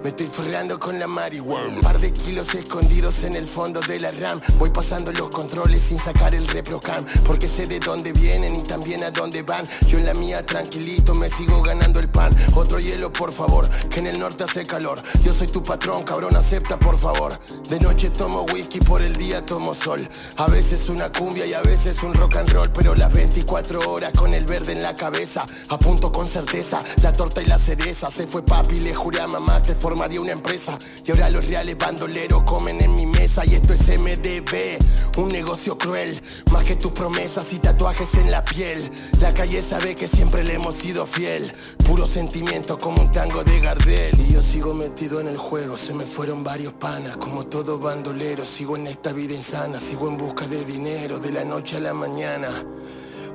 Me 0.03 0.11
estoy 0.11 0.27
forrando 0.27 0.79
con 0.79 0.99
la 0.99 1.09
marihuana. 1.09 1.75
Un 1.75 1.81
par 1.81 1.99
de 1.99 2.13
kilos 2.13 2.55
escondidos 2.55 3.25
en 3.25 3.35
el 3.35 3.49
fondo 3.49 3.81
de 3.81 3.99
la 3.99 4.13
RAM. 4.13 4.41
Voy 4.59 4.71
pasando 4.71 5.11
los 5.13 5.29
controles 5.29 5.83
sin 5.83 5.99
sacar 5.99 6.37
el 6.37 6.47
reprocam. 6.47 7.05
Porque 7.27 7.49
sé 7.49 7.67
de 7.67 7.81
dónde 7.81 8.13
vienen 8.13 8.55
y 8.55 8.63
también 8.63 9.03
a 9.03 9.11
dónde 9.11 9.43
van. 9.43 9.67
Yo 9.89 9.99
en 9.99 10.07
la 10.07 10.15
mía 10.15 10.47
tranquilito 10.47 11.17
me 11.17 11.29
sigo 11.29 11.63
ganando 11.63 11.99
el 11.99 12.09
pan. 12.09 12.35
Otro 12.55 12.79
hielo 12.79 13.13
por 13.13 13.33
favor, 13.33 13.69
que 13.91 13.99
en 13.99 14.07
el 14.07 14.21
norte 14.21 14.45
hace 14.45 14.65
calor. 14.65 15.01
Yo 15.25 15.33
soy 15.33 15.49
tu 15.49 15.65
patrón, 15.65 16.05
cabrón, 16.05 16.37
acepta 16.37 16.79
por 16.79 16.97
favor. 16.97 17.37
De 17.69 17.81
noche 17.81 18.11
tomo 18.11 18.43
whisky, 18.53 18.79
por 18.79 19.03
el 19.03 19.17
día 19.17 19.45
tomo 19.45 19.75
sol. 19.75 20.09
A 20.37 20.47
veces 20.47 20.89
una 20.89 21.11
cumbia 21.11 21.45
y 21.45 21.55
a 21.55 21.63
veces 21.63 22.03
un 22.05 22.15
rock 22.15 22.37
and 22.37 22.51
roll 22.51 22.71
Pero 22.73 22.95
las 22.95 23.13
24 23.13 23.91
horas 23.91 24.13
con 24.13 24.33
el 24.33 24.47
verde 24.47 24.73
en 24.73 24.83
la 24.83 24.95
cabeza. 24.95 25.45
Apunto 25.71 26.13
con 26.13 26.29
certeza, 26.29 26.83
la 27.03 27.11
torta 27.13 27.43
y 27.43 27.47
la 27.47 27.59
cereza. 27.59 28.13
Se 28.13 28.29
fue 28.29 28.45
papi, 28.45 28.79
le 28.79 28.95
juré 28.95 29.21
a 29.21 29.27
mamá 29.27 29.61
que 29.61 29.75
formaría 29.89 30.21
una 30.21 30.33
empresa. 30.33 30.79
Y 31.07 31.11
ahora 31.11 31.31
los 31.31 31.47
reales 31.49 31.79
bandoleros 31.79 32.43
comen 32.43 32.83
en 32.83 32.95
mi 32.95 33.07
mesa. 33.07 33.47
Y 33.47 33.55
esto 33.55 33.73
es 33.73 33.89
MDB, 33.89 34.77
un 35.17 35.31
negocio 35.31 35.79
cruel. 35.79 36.21
Más 36.53 36.65
que 36.65 36.77
tus 36.77 36.93
promesas 36.93 37.55
y 37.55 37.59
tatuajes 37.59 38.13
en 38.17 38.31
la 38.31 38.45
piel. 38.45 38.79
La 39.23 39.33
calle 39.33 39.63
sabe 39.63 39.95
que 39.95 40.07
siempre 40.07 40.45
le 40.45 40.55
hemos 40.55 40.75
sido 40.75 41.07
fiel. 41.07 41.51
Puro 41.87 42.07
sentimiento 42.07 42.77
como 42.77 43.01
un 43.01 43.11
tango 43.11 43.43
de 43.45 43.61
Gardel. 43.61 44.21
Y 44.21 44.35
yo 44.35 44.43
sigo 44.43 44.75
metido 44.75 45.23
en 45.23 45.29
el 45.29 45.39
juego, 45.39 45.79
se 45.79 45.95
me 45.95 46.05
fueron 46.05 46.45
varios 46.45 46.75
panas 46.75 47.17
Como 47.17 47.47
todo 47.47 47.79
bandolero, 47.79 48.45
sigo 48.45 48.77
en 48.77 48.87
esta 48.87 49.15
vida 49.15 49.33
insana. 49.33 49.81
Sigo 49.81 50.09
en 50.09 50.19
busca 50.19 50.47
de 50.49 50.67
dinero, 50.67 51.19
de 51.19 51.33
la 51.33 51.45
noche 51.45 51.79
a 51.79 51.81
la 51.81 51.95
mañana 51.95 52.51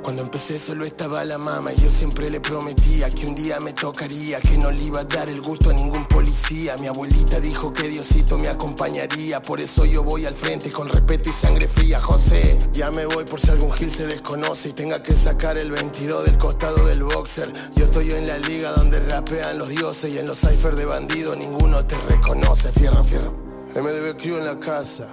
cuando 0.03 0.21
empecé 0.21 0.59
solo 0.59 0.83
estaba 0.83 1.23
la 1.23 1.37
mama 1.37 1.71
y 1.71 1.81
yo 1.81 1.89
siempre 1.89 2.29
le 2.29 2.41
prometía 2.41 3.09
que 3.09 3.25
un 3.25 3.35
día 3.35 3.59
me 3.61 3.71
tocaría, 3.71 4.41
que 4.41 4.57
no 4.57 4.69
le 4.69 4.83
iba 4.83 4.99
a 4.99 5.03
dar 5.05 5.29
el 5.29 5.41
gusto 5.41 5.69
a 5.69 5.73
ningún 5.73 6.05
policía. 6.07 6.75
Mi 6.77 6.87
abuelita 6.87 7.39
dijo 7.39 7.71
que 7.71 7.87
Diosito 7.87 8.37
me 8.37 8.49
acompañaría, 8.49 9.41
por 9.41 9.61
eso 9.61 9.85
yo 9.85 10.03
voy 10.03 10.25
al 10.25 10.35
frente 10.35 10.71
con 10.71 10.89
respeto 10.89 11.29
y 11.29 11.33
sangre 11.33 11.69
fría. 11.69 12.01
José, 12.01 12.59
ya 12.73 12.91
me 12.91 13.05
voy 13.05 13.23
por 13.23 13.39
si 13.39 13.49
algún 13.49 13.71
gil 13.71 13.89
se 13.89 14.05
desconoce 14.05 14.69
y 14.69 14.73
tenga 14.73 15.01
que 15.01 15.13
sacar 15.13 15.57
el 15.57 15.71
22 15.71 16.25
del 16.25 16.37
costado 16.37 16.85
del 16.85 17.03
boxer. 17.03 17.51
Yo 17.75 17.85
estoy 17.85 18.11
en 18.11 18.27
la 18.27 18.37
liga 18.37 18.71
donde 18.73 18.99
rapean 18.99 19.57
los 19.57 19.69
dioses 19.69 20.13
y 20.13 20.17
en 20.17 20.27
los 20.27 20.37
ciphers 20.39 20.77
de 20.77 20.85
bandido 20.85 21.35
ninguno 21.35 21.85
te 21.85 21.95
reconoce. 22.09 22.71
Fierro, 22.73 23.03
fierro. 23.05 23.31
MDB 23.73 24.17
Crew 24.17 24.37
en 24.37 24.45
la 24.45 24.59
casa. 24.59 25.07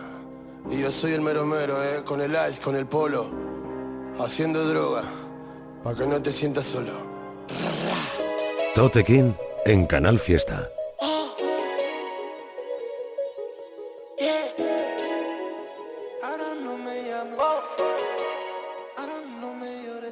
Y 0.69 0.81
yo 0.81 0.91
soy 0.91 1.13
el 1.13 1.21
mero 1.21 1.47
mero, 1.47 1.83
eh, 1.83 2.03
con 2.05 2.21
el 2.21 2.33
ice, 2.33 2.61
con 2.61 2.75
el 2.77 2.87
polo 2.87 3.50
haciendo 4.19 4.65
droga, 4.67 5.03
para 5.85 5.97
que 5.97 6.07
no 6.07 6.21
te 6.21 6.33
sientas 6.33 6.67
solo. 6.67 6.93
Tote 8.75 9.05
King 9.05 9.33
en 9.65 9.87
Canal 9.87 10.19
Fiesta. 10.19 10.69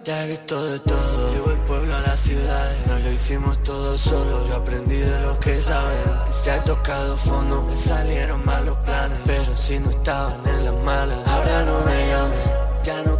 Ya 0.04 0.24
he 0.24 0.28
visto 0.28 0.64
de 0.64 0.78
todo, 0.78 1.32
llevo 1.34 1.50
el 1.50 1.58
pueblo 1.66 1.94
a 1.94 2.00
la 2.00 2.16
ciudad, 2.16 2.70
no 2.86 2.98
lo 2.98 3.12
hicimos 3.12 3.62
todo 3.62 3.98
solo, 3.98 4.48
yo 4.48 4.56
aprendí 4.56 4.96
de 4.96 5.20
los 5.20 5.38
que 5.38 5.54
saben, 5.60 6.32
se 6.32 6.50
ha 6.50 6.64
tocado 6.64 7.14
fondo, 7.18 7.62
me 7.64 7.74
salieron 7.74 8.42
malos 8.46 8.78
planes, 8.86 9.18
pero 9.26 9.54
si 9.54 9.78
no 9.78 9.90
estaban 9.90 10.40
en 10.46 10.64
las 10.64 10.74
malas, 10.82 11.18
ahora 11.28 11.62
no 11.62 11.80
me 11.80 12.08
llamen, 12.08 12.50
ya 12.82 13.02
no 13.02 13.17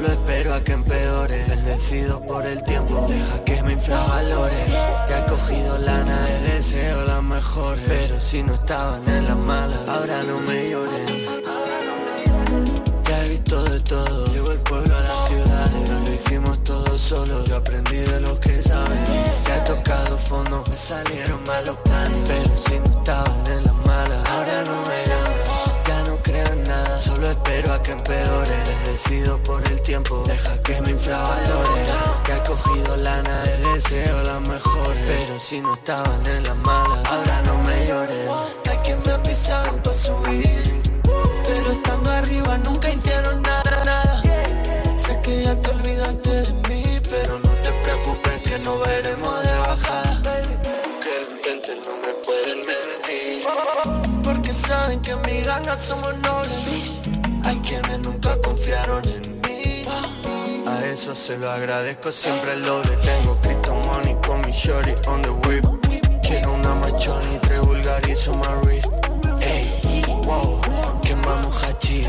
solo 0.00 0.12
espero 0.14 0.54
a 0.54 0.64
que 0.64 0.72
empeore, 0.72 1.44
bendecido 1.46 2.20
por 2.22 2.46
el 2.46 2.62
tiempo, 2.64 3.06
deja 3.08 3.44
que 3.44 3.62
me 3.62 3.72
infravalore, 3.72 4.64
ya 5.08 5.20
he 5.20 5.26
cogido 5.26 5.76
lana, 5.78 6.18
de 6.22 6.54
deseo 6.54 7.04
las 7.04 7.22
mejores, 7.22 7.84
pero 7.86 8.18
si 8.18 8.42
no 8.42 8.54
estaban 8.54 9.06
en 9.08 9.26
las 9.26 9.36
malas, 9.36 9.78
ahora 9.86 10.22
no 10.22 10.38
me 10.40 10.70
lloren. 10.70 11.06
Ya 13.04 13.24
he 13.24 13.28
visto 13.28 13.62
de 13.64 13.80
todo, 13.80 14.24
llevo 14.32 14.52
el 14.52 14.60
pueblo 14.60 14.96
a 14.96 15.00
la 15.00 15.26
ciudad, 15.26 15.70
no 15.90 16.00
lo 16.00 16.14
hicimos 16.14 16.64
todo 16.64 16.98
solo, 16.98 17.44
yo 17.44 17.56
aprendí 17.56 17.98
de 17.98 18.20
los 18.20 18.38
que 18.38 18.62
saben, 18.62 19.06
se 19.44 19.52
ha 19.52 19.64
tocado 19.64 20.16
fondo, 20.16 20.64
me 20.70 20.76
salieron 20.76 21.40
malos 21.46 21.76
planes, 21.84 22.26
pero 22.26 22.56
si 22.56 22.78
no 22.78 22.98
estaban 22.98 23.42
en 23.48 23.64
las 23.64 23.74
malas, 23.86 24.30
ahora 24.30 24.64
no 24.64 24.82
me 24.88 25.09
espero 27.30 27.74
a 27.74 27.82
que 27.82 27.92
empeore, 27.92 28.56
bendecido 28.66 29.42
por 29.42 29.66
el 29.68 29.80
tiempo, 29.82 30.22
deja 30.26 30.60
infravalores 30.88 31.88
Que 32.24 32.32
ha 32.32 32.42
cogido 32.42 32.96
lana 32.96 33.42
de 33.42 33.58
deseo 33.74 34.22
las 34.22 34.40
mejores 34.48 35.02
Pero 35.06 35.38
si 35.38 35.60
no 35.60 35.74
estaban 35.74 36.26
en 36.26 36.42
las 36.44 36.56
malas 36.58 37.02
Ahora 37.06 37.42
no 37.46 37.58
me 37.62 37.86
llores. 37.86 38.30
Hay 38.70 38.76
quien 38.78 39.00
me 39.04 39.12
ha 39.12 39.22
pisado 39.22 39.76
para 39.82 39.96
subir 39.96 40.82
Pero 41.44 41.72
estando 41.72 42.10
arriba 42.10 42.58
nunca 42.58 42.90
hicieron 42.90 43.42
nada, 43.42 43.84
nada. 43.84 44.22
Sé 44.98 45.20
que 45.22 45.42
ya 45.42 45.54
te 45.60 45.70
olvidaste 45.70 46.30
de 46.30 46.52
mí 46.68 46.82
Pero 47.10 47.38
no 47.38 47.50
te 47.62 47.70
preocupes 47.82 48.42
que 48.42 48.58
no 48.60 48.78
veremos 48.78 49.42
de 49.42 49.58
bajada. 49.58 50.22
Que 51.02 51.32
intenten 51.32 51.78
no 51.82 51.96
me 52.04 52.12
pueden 52.24 52.58
mentir 52.66 54.22
Porque 54.22 54.52
saben 54.52 55.00
que 55.00 55.16
mi 55.16 55.42
ganga 55.42 55.78
somos 55.78 56.14
Hay 56.22 56.39
nunca 58.02 58.36
confiaron 58.42 59.02
en 59.08 59.40
mí. 59.40 59.82
A 60.66 60.84
eso 60.86 61.14
se 61.14 61.36
lo 61.36 61.50
agradezco 61.50 62.10
siempre 62.10 62.52
el 62.52 62.62
doble 62.62 62.96
Tengo 62.98 63.38
Cristo 63.40 63.74
Money 63.86 64.16
con 64.26 64.40
mi 64.42 64.52
shorty 64.52 64.92
on 65.08 65.22
the 65.22 65.30
whip. 65.30 65.64
Quiero 66.22 66.54
una 66.54 66.74
machona 66.76 67.32
y 67.34 67.38
tres 67.38 67.60
vulgarizo 67.60 68.32
my 68.32 68.54
wrist. 68.64 68.92
Ey, 69.40 70.02
wow, 70.24 70.60
quemamos 71.02 71.62
hachís. 71.64 72.06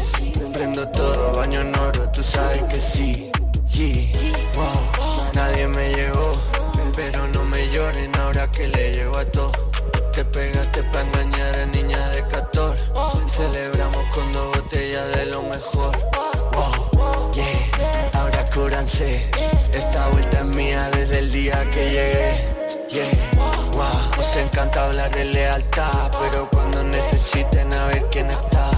Prendo 0.54 0.88
todo, 0.90 1.32
baño 1.34 1.62
en 1.62 1.78
oro, 1.80 2.10
tú 2.12 2.24
sabes 2.24 2.64
que 2.64 2.80
sí. 2.80 3.32
Yeah, 3.72 4.12
wow, 4.56 5.32
nadie 5.34 5.66
me 5.70 5.94
llegó 5.94 6.34
Pero 6.94 7.26
no 7.30 7.46
me 7.46 7.70
lloren 7.70 8.12
ahora 8.20 8.52
que 8.52 8.68
le 8.68 8.92
llego 8.92 9.18
a 9.18 9.26
todo. 9.26 9.52
Te 10.12 10.26
pegaste 10.26 10.84
pa' 10.84 11.02
engañar 11.02 11.58
a 11.58 11.66
niña 11.68 12.10
de 12.10 12.28
14 12.28 12.78
Celebramos 13.28 14.06
con 14.14 14.30
Esta 18.94 20.10
vuelta 20.10 20.40
es 20.40 20.56
mía 20.58 20.90
desde 20.92 21.20
el 21.20 21.32
día 21.32 21.66
que 21.72 21.86
llegué. 21.86 22.46
Yeah, 22.90 23.10
wow, 23.72 24.20
os 24.20 24.36
encanta 24.36 24.84
hablar 24.84 25.10
de 25.12 25.24
lealtad 25.24 26.12
Pero 26.20 26.50
cuando 26.52 26.84
necesiten 26.84 27.74
a 27.74 27.86
ver 27.88 28.06
quién 28.12 28.30
está. 28.30 28.70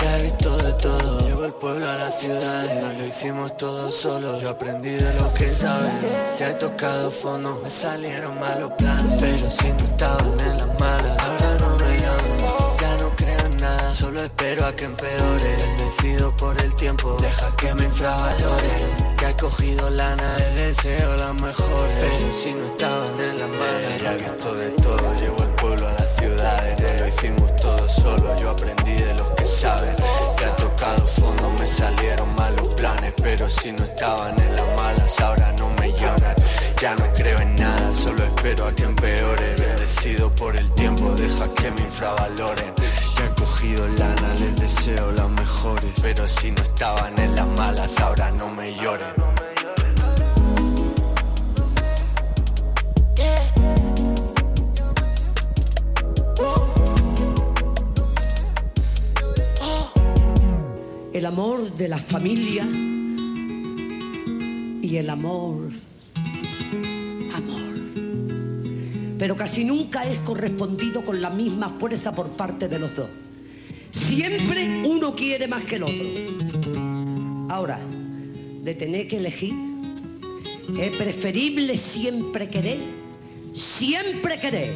Ya 0.00 0.18
he 0.18 0.22
visto 0.22 0.56
de 0.58 0.72
todo. 0.74 1.18
Llevo 1.26 1.46
el 1.46 1.52
pueblo 1.52 1.90
a 1.90 1.96
la 1.96 2.12
ciudad 2.12 2.80
No 2.80 2.92
lo 2.92 3.06
hicimos 3.06 3.56
todos 3.56 3.96
solos 3.96 4.40
Yo 4.40 4.50
aprendí 4.50 4.90
de 4.90 5.14
los 5.14 5.32
que 5.32 5.48
saben. 5.48 6.00
Ya 6.38 6.50
he 6.50 6.54
tocado 6.54 7.10
fondo. 7.10 7.60
Me 7.64 7.70
salieron 7.70 8.38
malos 8.38 8.70
planes 8.78 9.20
Pero 9.20 9.50
si 9.50 9.68
no 9.68 9.90
estaban 9.90 10.36
en 10.40 10.58
las 10.58 10.80
malas 10.80 11.37
Solo 13.98 14.20
espero 14.20 14.64
a 14.64 14.72
que 14.76 14.84
empeore. 14.84 15.56
Vencido 15.76 16.30
por 16.36 16.56
el 16.62 16.72
tiempo 16.76 17.16
Deja 17.20 17.48
que 17.56 17.74
me 17.74 17.86
infravaloren 17.86 19.16
Que 19.16 19.26
ha 19.26 19.36
cogido 19.36 19.90
lana 19.90 20.36
de 20.36 20.66
deseo 20.66 21.16
las 21.16 21.34
mejores 21.42 21.96
Pero 21.98 22.38
si 22.40 22.54
no 22.54 22.64
estaban 22.66 23.18
en 23.18 23.40
las 23.40 23.48
malas 23.48 24.00
Ya 24.00 24.12
visto 24.12 24.54
de 24.54 24.70
todo 24.70 25.14
Llevo 25.16 25.42
el 25.42 25.50
pueblo 25.56 25.88
a 25.88 25.92
las 25.94 26.16
ciudades 26.16 27.00
Lo 27.00 27.08
hicimos 27.08 27.56
todo 27.56 27.88
solo 27.88 28.36
Yo 28.36 28.50
aprendí 28.50 28.94
de 29.02 29.14
los 29.14 29.28
que 29.30 29.46
saben. 29.46 29.96
Ya 30.40 30.46
he 30.46 30.52
tocado 30.52 31.04
fondo 31.04 31.50
Me 31.58 31.66
salieron 31.66 32.32
malos 32.36 32.68
planes. 32.76 33.14
Pero 33.20 33.50
si 33.50 33.72
no 33.72 33.82
estaban 33.82 34.38
en 34.38 34.54
las 34.54 34.80
malas 34.80 35.18
Ahora 35.18 35.52
no 35.58 35.70
me 35.80 35.90
lloran. 35.90 36.36
Ya 36.80 36.94
no 36.94 37.12
creo 37.14 37.38
en 37.40 37.56
nada 37.56 37.92
Solo 37.92 38.22
espero 38.22 38.68
a 38.68 38.72
que 38.72 38.84
empeore. 38.84 39.56
Bendecido 39.56 40.32
por 40.36 40.54
el 40.54 40.70
tiempo 40.74 41.10
Deja 41.16 41.52
que 41.56 41.72
me 41.72 41.80
infravaloren 41.80 42.78
He 43.20 43.40
cogido 43.40 43.88
lana 43.88 44.34
Les 44.40 44.56
deseo 44.60 45.12
las 45.12 45.28
mejores 45.30 45.92
Pero 46.02 46.26
si 46.28 46.50
no 46.50 46.62
estaban 46.62 47.18
en 47.18 47.34
las 47.34 47.46
malas 47.58 47.98
Ahora 48.00 48.30
no 48.30 48.48
me 48.48 48.74
lloren 48.74 49.28
el 61.18 61.26
amor 61.26 61.72
de 61.76 61.88
la 61.88 61.98
familia 61.98 62.64
y 64.80 64.96
el 64.96 65.10
amor. 65.10 65.87
Pero 69.18 69.36
casi 69.36 69.64
nunca 69.64 70.08
es 70.08 70.20
correspondido 70.20 71.04
con 71.04 71.20
la 71.20 71.30
misma 71.30 71.70
fuerza 71.70 72.12
por 72.12 72.30
parte 72.30 72.68
de 72.68 72.78
los 72.78 72.94
dos. 72.94 73.08
Siempre 73.90 74.82
uno 74.86 75.14
quiere 75.14 75.48
más 75.48 75.64
que 75.64 75.76
el 75.76 75.82
otro. 75.82 77.48
Ahora, 77.48 77.80
de 78.62 78.74
tener 78.74 79.08
que 79.08 79.16
elegir, 79.16 79.54
es 80.78 80.96
preferible 80.96 81.76
siempre 81.76 82.48
querer, 82.48 82.78
siempre 83.54 84.38
querer, 84.38 84.74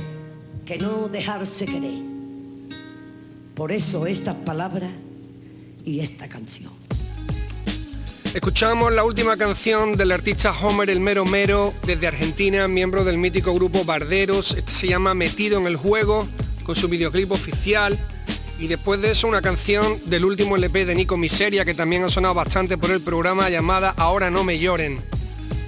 que 0.64 0.78
no 0.78 1.08
dejarse 1.08 1.64
querer. 1.66 2.02
Por 3.54 3.70
eso 3.70 4.06
estas 4.06 4.36
palabras 4.36 4.90
y 5.84 6.00
esta 6.00 6.28
canción. 6.28 6.81
Escuchamos 8.34 8.90
la 8.94 9.04
última 9.04 9.36
canción 9.36 9.98
del 9.98 10.10
artista 10.10 10.52
Homer 10.58 10.88
el 10.88 11.00
Mero 11.00 11.26
Mero 11.26 11.74
desde 11.84 12.06
Argentina, 12.06 12.66
miembro 12.66 13.04
del 13.04 13.18
mítico 13.18 13.52
grupo 13.52 13.84
Barderos. 13.84 14.54
Este 14.56 14.72
se 14.72 14.88
llama 14.88 15.12
Metido 15.12 15.58
en 15.58 15.66
el 15.66 15.76
Juego, 15.76 16.26
con 16.64 16.74
su 16.74 16.88
videoclip 16.88 17.30
oficial. 17.30 17.98
Y 18.58 18.68
después 18.68 19.02
de 19.02 19.10
eso 19.10 19.28
una 19.28 19.42
canción 19.42 19.98
del 20.06 20.24
último 20.24 20.56
LP 20.56 20.86
de 20.86 20.94
Nico 20.94 21.18
Miseria, 21.18 21.66
que 21.66 21.74
también 21.74 22.04
ha 22.04 22.08
sonado 22.08 22.32
bastante 22.32 22.78
por 22.78 22.90
el 22.90 23.02
programa, 23.02 23.50
llamada 23.50 23.92
Ahora 23.98 24.30
no 24.30 24.44
me 24.44 24.58
lloren. 24.58 24.98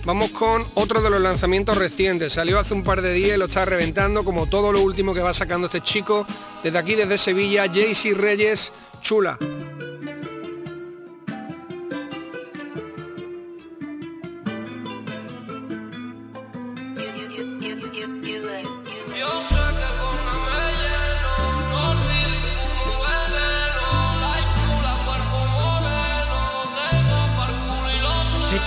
Vamos 0.07 0.31
con 0.31 0.65
otro 0.73 1.03
de 1.03 1.11
los 1.11 1.21
lanzamientos 1.21 1.77
recientes. 1.77 2.33
Salió 2.33 2.59
hace 2.59 2.73
un 2.73 2.83
par 2.83 3.03
de 3.03 3.13
días 3.13 3.37
y 3.37 3.39
lo 3.39 3.45
está 3.45 3.67
reventando, 3.67 4.25
como 4.25 4.47
todo 4.47 4.73
lo 4.73 4.81
último 4.81 5.13
que 5.13 5.21
va 5.21 5.35
sacando 5.35 5.67
este 5.67 5.83
chico. 5.83 6.27
Desde 6.63 6.79
aquí, 6.79 6.95
desde 6.95 7.19
Sevilla, 7.19 7.67
JC 7.67 8.15
Reyes, 8.15 8.73
chula. 9.03 9.39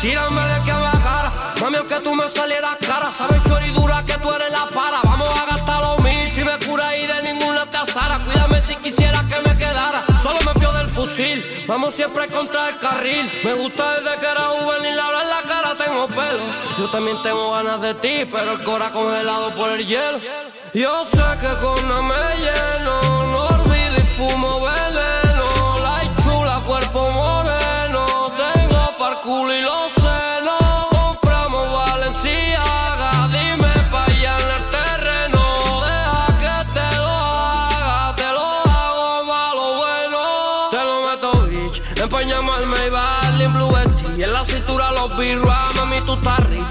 Tírame 0.01 0.41
de 0.41 0.63
que 0.63 0.73
me 0.73 0.97
mami 1.61 1.77
aunque 1.77 1.99
tú 2.01 2.13
me 2.13 2.29
salieras 2.29 2.77
cara 2.85 3.11
Sabes 3.11 3.43
dura 3.73 4.03
que 4.05 4.13
tú 4.13 4.31
eres 4.31 4.51
la 4.51 4.69
para 4.69 5.01
Vamos 5.03 5.27
a 5.39 5.45
gastar 5.45 5.81
los 5.81 5.99
mil 6.03 6.31
si 6.31 6.43
me 6.43 6.57
cura 6.59 6.95
y 6.95 7.07
de 7.07 7.33
ninguna 7.33 7.65
te 7.65 7.77
asara. 7.77 8.19
Cuídame 8.19 8.61
si 8.61 8.75
quisiera 8.75 9.23
que 9.27 9.39
me 9.41 9.57
quedara 9.57 10.05
Solo 10.21 10.37
me 10.45 10.53
fío 10.59 10.71
del 10.71 10.87
fusil, 10.89 11.43
vamos 11.67 11.95
siempre 11.95 12.27
contra 12.27 12.69
el 12.69 12.77
carril. 12.79 13.29
Me 13.43 13.53
gusta 13.53 13.99
desde 13.99 14.19
que 14.19 14.25
era 14.25 14.41
juvenil, 14.41 14.99
ahora 14.99 15.21
en 15.21 15.29
la 15.29 15.41
cara 15.43 15.75
tengo 15.75 16.07
pelo. 16.07 16.43
Yo 16.77 16.89
también 16.89 17.17
tengo 17.23 17.51
ganas 17.51 17.81
de 17.81 17.93
ti, 17.95 18.27
pero 18.31 18.51
el 18.51 18.63
cora 18.63 18.91
congelado 18.91 19.51
por 19.55 19.71
el 19.71 19.85
hielo. 19.85 20.19
Yo 20.73 21.05
sé 21.05 21.23
que 21.41 21.53
con 21.59 21.85
una 21.85 22.01
me 22.01 22.37
lleno, 22.37 23.01
no 23.31 23.39
olvido 23.47 23.97
y 23.97 24.05
fumo 24.15 24.59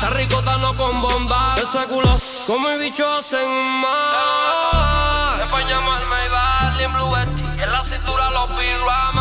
estás 0.06 0.16
rico, 0.16 0.42
no 0.42 0.74
con 0.74 1.00
bomba, 1.02 1.54
ese 1.56 1.84
culo, 1.86 2.18
como 2.46 2.68
mi 2.68 2.76
bicho 2.78 3.06
hacen 3.08 3.48
mal, 3.80 5.40
empañamos 5.40 6.00
el 6.00 6.06
Maybach, 6.06 6.92
Blue 6.92 7.10
Betty, 7.10 7.62
en 7.62 7.72
la 7.72 7.82
cintura 7.82 8.30
los 8.30 8.48
birras, 8.56 9.14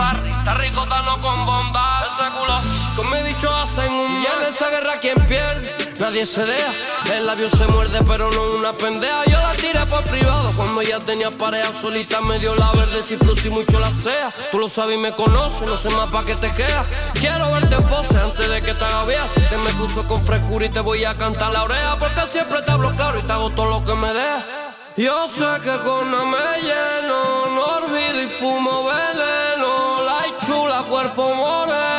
mami 0.00 0.20
tú 0.20 0.20
estás 0.20 0.22
rica, 0.22 0.38
estás 0.38 0.58
rico, 0.58 0.86
no 0.86 1.20
con 1.20 1.46
bomba, 1.46 2.02
ese 2.06 2.30
culo, 2.30 2.60
con 2.96 3.10
mi 3.10 3.28
bicho 3.28 3.54
hacen 3.54 3.92
un 3.92 4.22
Y 4.22 4.26
en 4.26 4.48
esa 4.48 4.68
guerra 4.70 4.98
quien 5.00 5.16
pierde, 5.26 5.74
nadie 5.98 6.26
se 6.26 6.44
deja. 6.44 6.72
El 7.12 7.26
labio 7.26 7.50
se 7.50 7.66
muerde 7.66 7.98
pero 8.06 8.30
no 8.30 8.42
una 8.56 8.72
pendeja. 8.72 9.24
Yo 9.26 9.38
la 9.38 9.52
tiré 9.52 9.84
por 9.86 10.02
privado 10.04 10.50
cuando 10.56 10.82
ya 10.82 10.98
tenía 10.98 11.30
pareja 11.30 11.72
Solita. 11.72 12.20
Me 12.20 12.38
dio 12.38 12.54
la 12.54 12.72
verde 12.72 13.02
si 13.02 13.16
plus 13.16 13.44
y 13.44 13.50
mucho 13.50 13.80
la 13.80 13.90
sea 13.90 14.30
Tú 14.50 14.58
lo 14.58 14.68
sabes 14.68 14.96
y 14.96 15.00
me 15.00 15.12
conoces, 15.12 15.66
no 15.66 15.76
sé 15.76 15.90
más 15.90 16.08
pa' 16.10 16.24
que 16.24 16.34
te 16.34 16.50
quedas 16.50 16.88
Quiero 17.14 17.50
verte 17.52 17.74
en 17.74 17.82
pose 17.88 18.16
antes 18.18 18.48
de 18.48 18.62
que 18.62 18.74
te 18.74 18.84
haga 18.84 19.04
vieja 19.04 19.26
Si 19.28 19.40
te 19.40 19.56
me 19.56 19.70
cruzo 19.72 20.06
con 20.06 20.24
frescura 20.24 20.66
y 20.66 20.68
te 20.68 20.80
voy 20.80 21.04
a 21.04 21.16
cantar 21.16 21.50
la 21.50 21.64
oreja 21.64 21.96
Porque 21.98 22.26
siempre 22.26 22.62
te 22.62 22.70
hablo 22.70 22.94
claro 22.94 23.18
y 23.18 23.22
te 23.22 23.32
hago 23.32 23.50
todo 23.50 23.66
lo 23.66 23.84
que 23.84 23.94
me 23.94 24.12
deja 24.12 24.46
yo 24.96 25.28
sé 25.28 25.46
que 25.62 25.78
con 25.78 26.08
una 26.08 26.24
me 26.24 26.60
lleno, 26.60 27.46
no 27.54 27.64
olvido 27.78 28.22
y 28.22 28.28
fumo 28.28 28.82
chula, 28.82 29.49
cuerpo 30.90 31.32
moreno, 31.36 31.89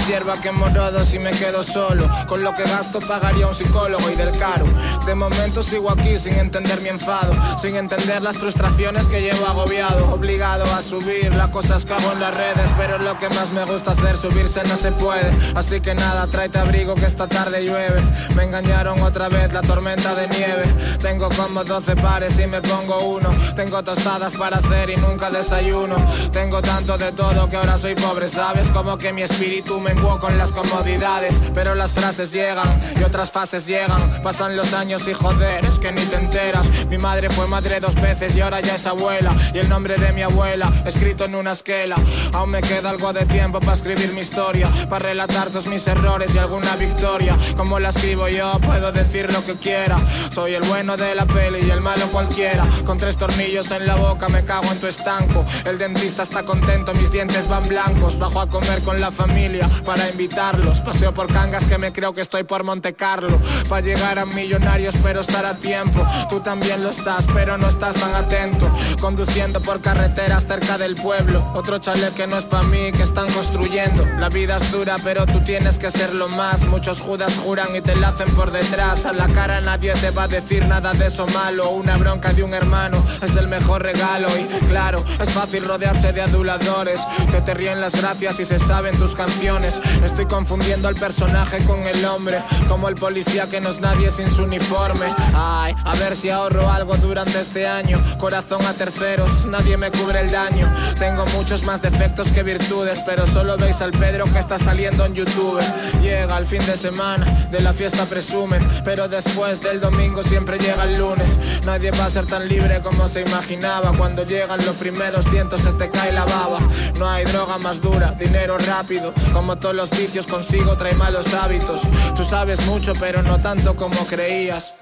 más 0.00 0.08
hierba 0.08 0.40
que 0.40 0.52
morodo 0.52 1.04
si 1.04 1.18
me 1.18 1.30
quedo 1.30 1.62
solo. 1.62 2.08
Con 2.26 2.42
lo 2.42 2.54
que 2.54 2.62
gasto 2.62 3.00
pagaría 3.00 3.46
un 3.46 3.54
psicólogo 3.54 4.10
y 4.10 4.14
del 4.14 4.30
caro. 4.38 4.64
De 5.06 5.14
momento 5.14 5.62
sigo 5.62 5.90
aquí 5.90 6.18
sin 6.18 6.34
entender 6.34 6.80
mi 6.80 6.88
enfado, 6.88 7.32
sin 7.58 7.76
entender 7.76 8.22
las 8.22 8.38
frustraciones 8.38 9.06
que 9.06 9.20
llevo 9.20 9.46
agobiado. 9.46 10.12
Obligado 10.12 10.64
a 10.74 10.82
subir 10.82 11.34
las 11.34 11.48
cosas 11.48 11.84
que 11.84 11.94
en 11.94 12.20
las 12.20 12.36
redes, 12.36 12.70
pero 12.78 12.98
lo 12.98 13.18
que 13.18 13.28
más 13.30 13.50
me 13.52 13.64
gusta 13.64 13.92
hacer, 13.92 14.16
subirse 14.16 14.62
no 14.64 14.76
se 14.76 14.92
puede. 14.92 15.30
Así 15.54 15.80
que 15.80 15.94
nada, 15.94 16.26
tráete 16.28 16.58
abrigo 16.58 16.94
que 16.94 17.06
esta 17.06 17.26
tarde 17.26 17.64
llueve. 17.64 18.00
Me 18.34 18.44
engañaron 18.44 19.00
otra 19.02 19.28
vez 19.28 19.52
la 19.52 19.62
tormenta 19.62 20.14
de 20.14 20.28
nieve. 20.28 20.64
Tengo 21.00 21.28
como 21.30 21.64
12 21.64 21.96
pares 21.96 22.38
y 22.38 22.46
me 22.46 22.60
pongo 22.62 22.98
uno. 23.04 23.30
Tengo 23.56 23.82
tostadas 23.82 24.34
para 24.34 24.58
hacer 24.58 24.90
y 24.90 24.96
nunca 24.96 25.30
desayuno. 25.30 25.96
Tengo 26.32 26.62
tanto 26.62 26.96
de 26.96 27.12
todo 27.12 27.48
que 27.50 27.56
ahora 27.56 27.76
soy 27.76 27.94
pobre, 27.94 28.28
¿sabes? 28.28 28.68
Como 28.68 28.96
que 28.96 29.12
mi 29.12 29.22
espíritu 29.22 29.80
menguó 29.94 30.18
con 30.20 30.38
las 30.38 30.52
comodidades. 30.52 31.40
Pero 31.54 31.74
las 31.74 31.92
frases 31.92 32.32
llegan 32.32 32.80
y 32.98 33.02
otras 33.02 33.30
fases 33.30 33.66
llegan. 33.66 34.22
Pasan 34.22 34.56
los 34.56 34.72
años 34.72 35.06
y 35.08 35.12
joder, 35.12 35.64
es 35.64 35.78
que 35.78 35.90
ni 35.92 36.02
te 36.02 36.16
enteras. 36.16 36.68
Mi 36.88 36.98
madre 36.98 37.28
fue 37.30 37.46
madre 37.46 37.80
dos 37.80 37.94
veces 37.96 38.36
y 38.36 38.40
ahora 38.40 38.60
ya 38.60 38.76
es 38.76 38.86
abuela. 38.86 39.32
Y 39.54 39.58
el 39.58 39.68
nombre 39.68 39.96
de 39.96 40.12
mi 40.12 40.22
abuela, 40.22 40.72
escrito 40.86 41.24
en 41.24 41.34
una 41.34 41.52
esquela. 41.52 41.96
Aún 42.32 42.50
me 42.50 42.60
queda 42.60 42.90
algo 42.90 43.12
de 43.12 43.24
tiempo 43.26 43.58
para 43.60 43.74
escribir 43.74 44.12
mi 44.12 44.20
historia. 44.20 44.68
Para 44.88 45.08
relatar 45.08 45.48
todos 45.48 45.66
mis 45.66 45.86
errores 45.86 46.34
y 46.34 46.38
alguna 46.38 46.76
victoria. 46.76 47.36
Como 47.56 47.78
la 47.80 47.90
escribo 47.90 48.28
yo, 48.28 48.58
puedo 48.60 48.92
decir 48.92 49.32
lo 49.32 49.44
que 49.44 49.54
quiera. 49.54 49.96
Soy 50.30 50.54
el 50.54 50.62
bueno 50.64 50.96
de 50.96 51.14
la 51.14 51.26
peli 51.26 51.66
y 51.66 51.70
el 51.70 51.80
malo 51.80 52.06
cualquiera. 52.12 52.64
Con 52.84 52.98
tres 52.98 53.16
tornillos 53.16 53.70
en 53.70 53.86
la 53.86 53.96
boca 53.96 54.28
me 54.28 54.44
cago 54.44 54.70
en 54.70 54.78
tu 54.78 54.86
estanco. 54.86 55.44
El 55.64 55.78
dentista 55.78 56.22
está 56.22 56.44
contento, 56.44 56.94
mis 56.94 57.10
dientes 57.10 57.48
van 57.48 57.66
blancos. 57.68 58.18
Bajo 58.18 58.40
a 58.40 58.46
comer 58.46 58.82
con 58.82 59.00
la 59.00 59.10
familia 59.10 59.68
para 59.80 60.08
invitarlos. 60.08 60.80
Paseo 60.80 61.12
por 61.12 61.32
cangas 61.32 61.64
que 61.64 61.78
me 61.78 61.92
creo 61.92 62.12
que 62.12 62.20
estoy 62.20 62.44
por 62.44 62.64
Monte 62.64 62.94
Carlo. 62.94 63.38
Para 63.68 63.82
llegar 63.82 64.18
a 64.18 64.26
millonarios, 64.26 64.94
pero 65.02 65.20
estar 65.20 65.44
a 65.44 65.56
tiempo. 65.56 66.06
Tú 66.28 66.40
también 66.40 66.82
lo 66.82 66.90
estás, 66.90 67.26
pero 67.32 67.58
no 67.58 67.68
estás 67.68 67.96
tan 67.96 68.14
atento. 68.14 68.70
Conduciendo 69.00 69.60
por 69.60 69.80
carreteras 69.80 70.46
cerca 70.46 70.78
del 70.78 70.94
pueblo. 70.94 71.44
Otro 71.54 71.78
chalet 71.78 72.14
que 72.14 72.26
no 72.26 72.38
es 72.38 72.44
para 72.44 72.64
mí, 72.64 72.92
que 72.92 73.02
están 73.02 73.30
construyendo. 73.32 74.04
La 74.18 74.28
vida 74.28 74.56
es 74.56 74.70
dura, 74.70 74.96
pero 75.02 75.26
tú 75.26 75.40
tienes 75.44 75.78
que 75.78 75.90
serlo 75.90 76.28
más. 76.28 76.62
Muchos 76.62 77.00
judas 77.00 77.38
juran 77.44 77.74
y 77.74 77.80
te 77.80 77.94
la 77.96 78.08
hacen 78.08 78.30
por 78.34 78.50
detrás. 78.50 79.06
A 79.06 79.12
la 79.12 79.26
cara 79.28 79.60
nadie 79.60 79.92
te 79.94 80.10
va 80.10 80.24
a 80.24 80.28
decir 80.28 80.66
nada 80.66 80.92
de 80.92 81.06
eso 81.06 81.26
malo. 81.28 81.70
Una 81.70 81.96
bronca 81.96 82.32
de 82.32 82.42
un 82.42 82.54
hermano 82.54 83.04
es 83.22 83.36
el 83.36 83.48
mejor 83.48 83.82
regalo. 83.82 84.28
Y 84.38 84.66
claro, 84.66 85.04
es 85.20 85.30
fácil 85.30 85.64
rodearse 85.64 86.12
de 86.12 86.22
aduladores 86.22 87.00
que 87.30 87.40
te 87.40 87.54
ríen 87.54 87.80
las 87.80 88.00
gracias 88.00 88.40
y 88.40 88.44
se 88.44 88.58
saben 88.58 88.96
tus 88.96 89.14
canciones. 89.14 89.59
Estoy 90.04 90.26
confundiendo 90.26 90.88
al 90.88 90.94
personaje 90.94 91.62
con 91.64 91.80
el 91.82 92.04
hombre, 92.04 92.42
como 92.68 92.88
el 92.88 92.94
policía 92.94 93.48
que 93.48 93.60
no 93.60 93.70
es 93.70 93.80
nadie 93.80 94.10
sin 94.10 94.30
su 94.30 94.44
uniforme. 94.44 95.06
Ay, 95.34 95.74
a 95.84 95.94
ver 95.96 96.16
si 96.16 96.30
ahorro 96.30 96.70
algo 96.70 96.96
durante 96.96 97.40
este 97.40 97.66
año. 97.66 97.98
Corazón 98.18 98.64
a 98.66 98.72
terceros, 98.72 99.44
nadie 99.46 99.76
me 99.76 99.90
cubre 99.90 100.20
el 100.20 100.30
daño. 100.30 100.72
Tengo 100.98 101.24
muchos 101.36 101.64
más 101.64 101.82
defectos 101.82 102.28
que 102.32 102.42
virtudes, 102.42 103.00
pero 103.04 103.26
solo 103.26 103.56
veis 103.58 103.80
al 103.82 103.92
Pedro 103.92 104.24
que 104.26 104.38
está 104.38 104.58
saliendo 104.58 105.04
en 105.04 105.14
YouTube. 105.14 105.60
Llega 106.00 106.38
el 106.38 106.46
fin 106.46 106.64
de 106.64 106.76
semana, 106.76 107.26
de 107.50 107.60
la 107.60 107.72
fiesta 107.72 108.06
presumen, 108.06 108.66
pero 108.84 109.08
después 109.08 109.60
del 109.60 109.80
domingo 109.80 110.22
siempre 110.22 110.58
llega 110.58 110.84
el 110.84 110.98
lunes. 110.98 111.36
Nadie 111.66 111.90
va 111.90 112.06
a 112.06 112.10
ser 112.10 112.26
tan 112.26 112.48
libre 112.48 112.80
como 112.80 113.08
se 113.08 113.22
imaginaba. 113.22 113.92
Cuando 113.92 114.24
llegan 114.24 114.64
los 114.64 114.76
primeros 114.76 115.24
cientos 115.26 115.60
se 115.60 115.72
te 115.72 115.90
cae 115.90 116.12
la 116.12 116.24
baba. 116.24 116.58
No 116.98 117.08
hay 117.08 117.24
droga 117.24 117.58
más 117.58 117.80
dura, 117.80 118.12
dinero 118.18 118.56
rápido. 118.58 119.12
Como 119.32 119.49
todos 119.56 119.74
los 119.74 119.90
vicios 119.90 120.26
consigo 120.26 120.76
trae 120.76 120.94
malos 120.94 121.32
hábitos. 121.34 121.82
Tú 122.14 122.24
sabes 122.24 122.64
mucho, 122.66 122.92
pero 122.98 123.22
no 123.22 123.40
tanto 123.40 123.74
como 123.74 124.06
creías. 124.06 124.74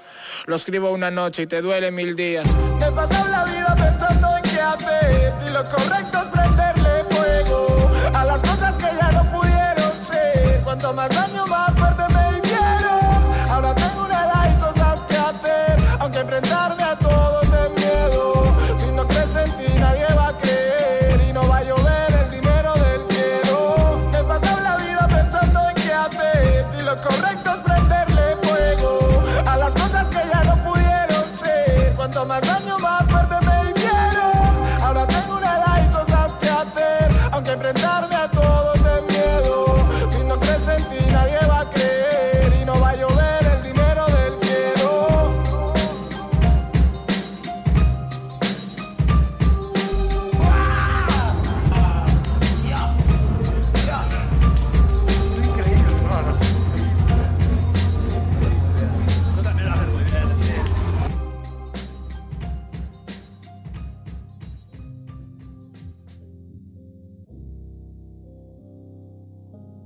Lo 0.45 0.55
escribo 0.55 0.91
una 0.91 1.11
noche 1.11 1.43
y 1.43 1.47
te 1.47 1.61
duele 1.61 1.91
mil 1.91 2.15
días. 2.15 2.47
Me 2.79 2.91
paso 2.91 3.27
la 3.27 3.43
vida 3.45 3.75
pensando 3.75 4.37
en 4.37 4.43
qué 4.43 4.61
hacer. 4.61 5.33
Si 5.39 5.53
lo 5.53 5.63
correcto 5.65 6.19
es 6.19 6.27
prenderle 6.27 7.03
fuego 7.09 7.91
a 8.13 8.25
las 8.25 8.41
cosas 8.41 8.73
que 8.75 8.87
ya 8.97 9.11
no 9.11 9.31
pudieron 9.31 9.91
ser. 10.05 10.61
Cuanto 10.63 10.93
más 10.93 11.09
daño, 11.09 11.45
más 11.47 11.71
fuerte 11.77 11.98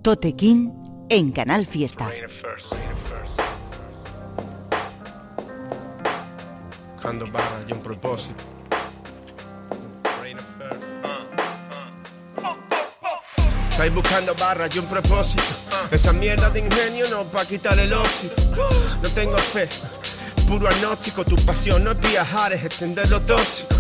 Totequín 0.04 1.08
en 1.08 1.32
Canal 1.32 1.66
Fiesta. 1.66 2.12
Buscando 6.92 7.32
barras 7.32 7.64
y 7.70 7.72
un 7.72 7.80
propósito. 7.80 8.44
Estáis 13.70 13.94
buscando 13.94 14.36
barras 14.36 14.76
y 14.76 14.80
un 14.80 14.88
propósito. 14.88 15.42
Esa 15.90 16.12
mierda 16.12 16.50
de 16.50 16.60
ingenio 16.60 17.06
no 17.10 17.24
pa' 17.24 17.46
quitar 17.46 17.80
el 17.80 17.94
óxido. 17.94 18.36
No 19.02 19.10
tengo 19.16 19.38
fe, 19.38 19.70
puro 20.50 20.68
agnóstico. 20.68 21.24
Tu 21.24 21.38
pasión 21.46 21.82
no 21.82 21.92
es 21.92 22.02
viajar, 22.02 22.52
es 22.52 22.66
extender 22.66 23.10
lo 23.10 23.22
tóxico. 23.22 23.74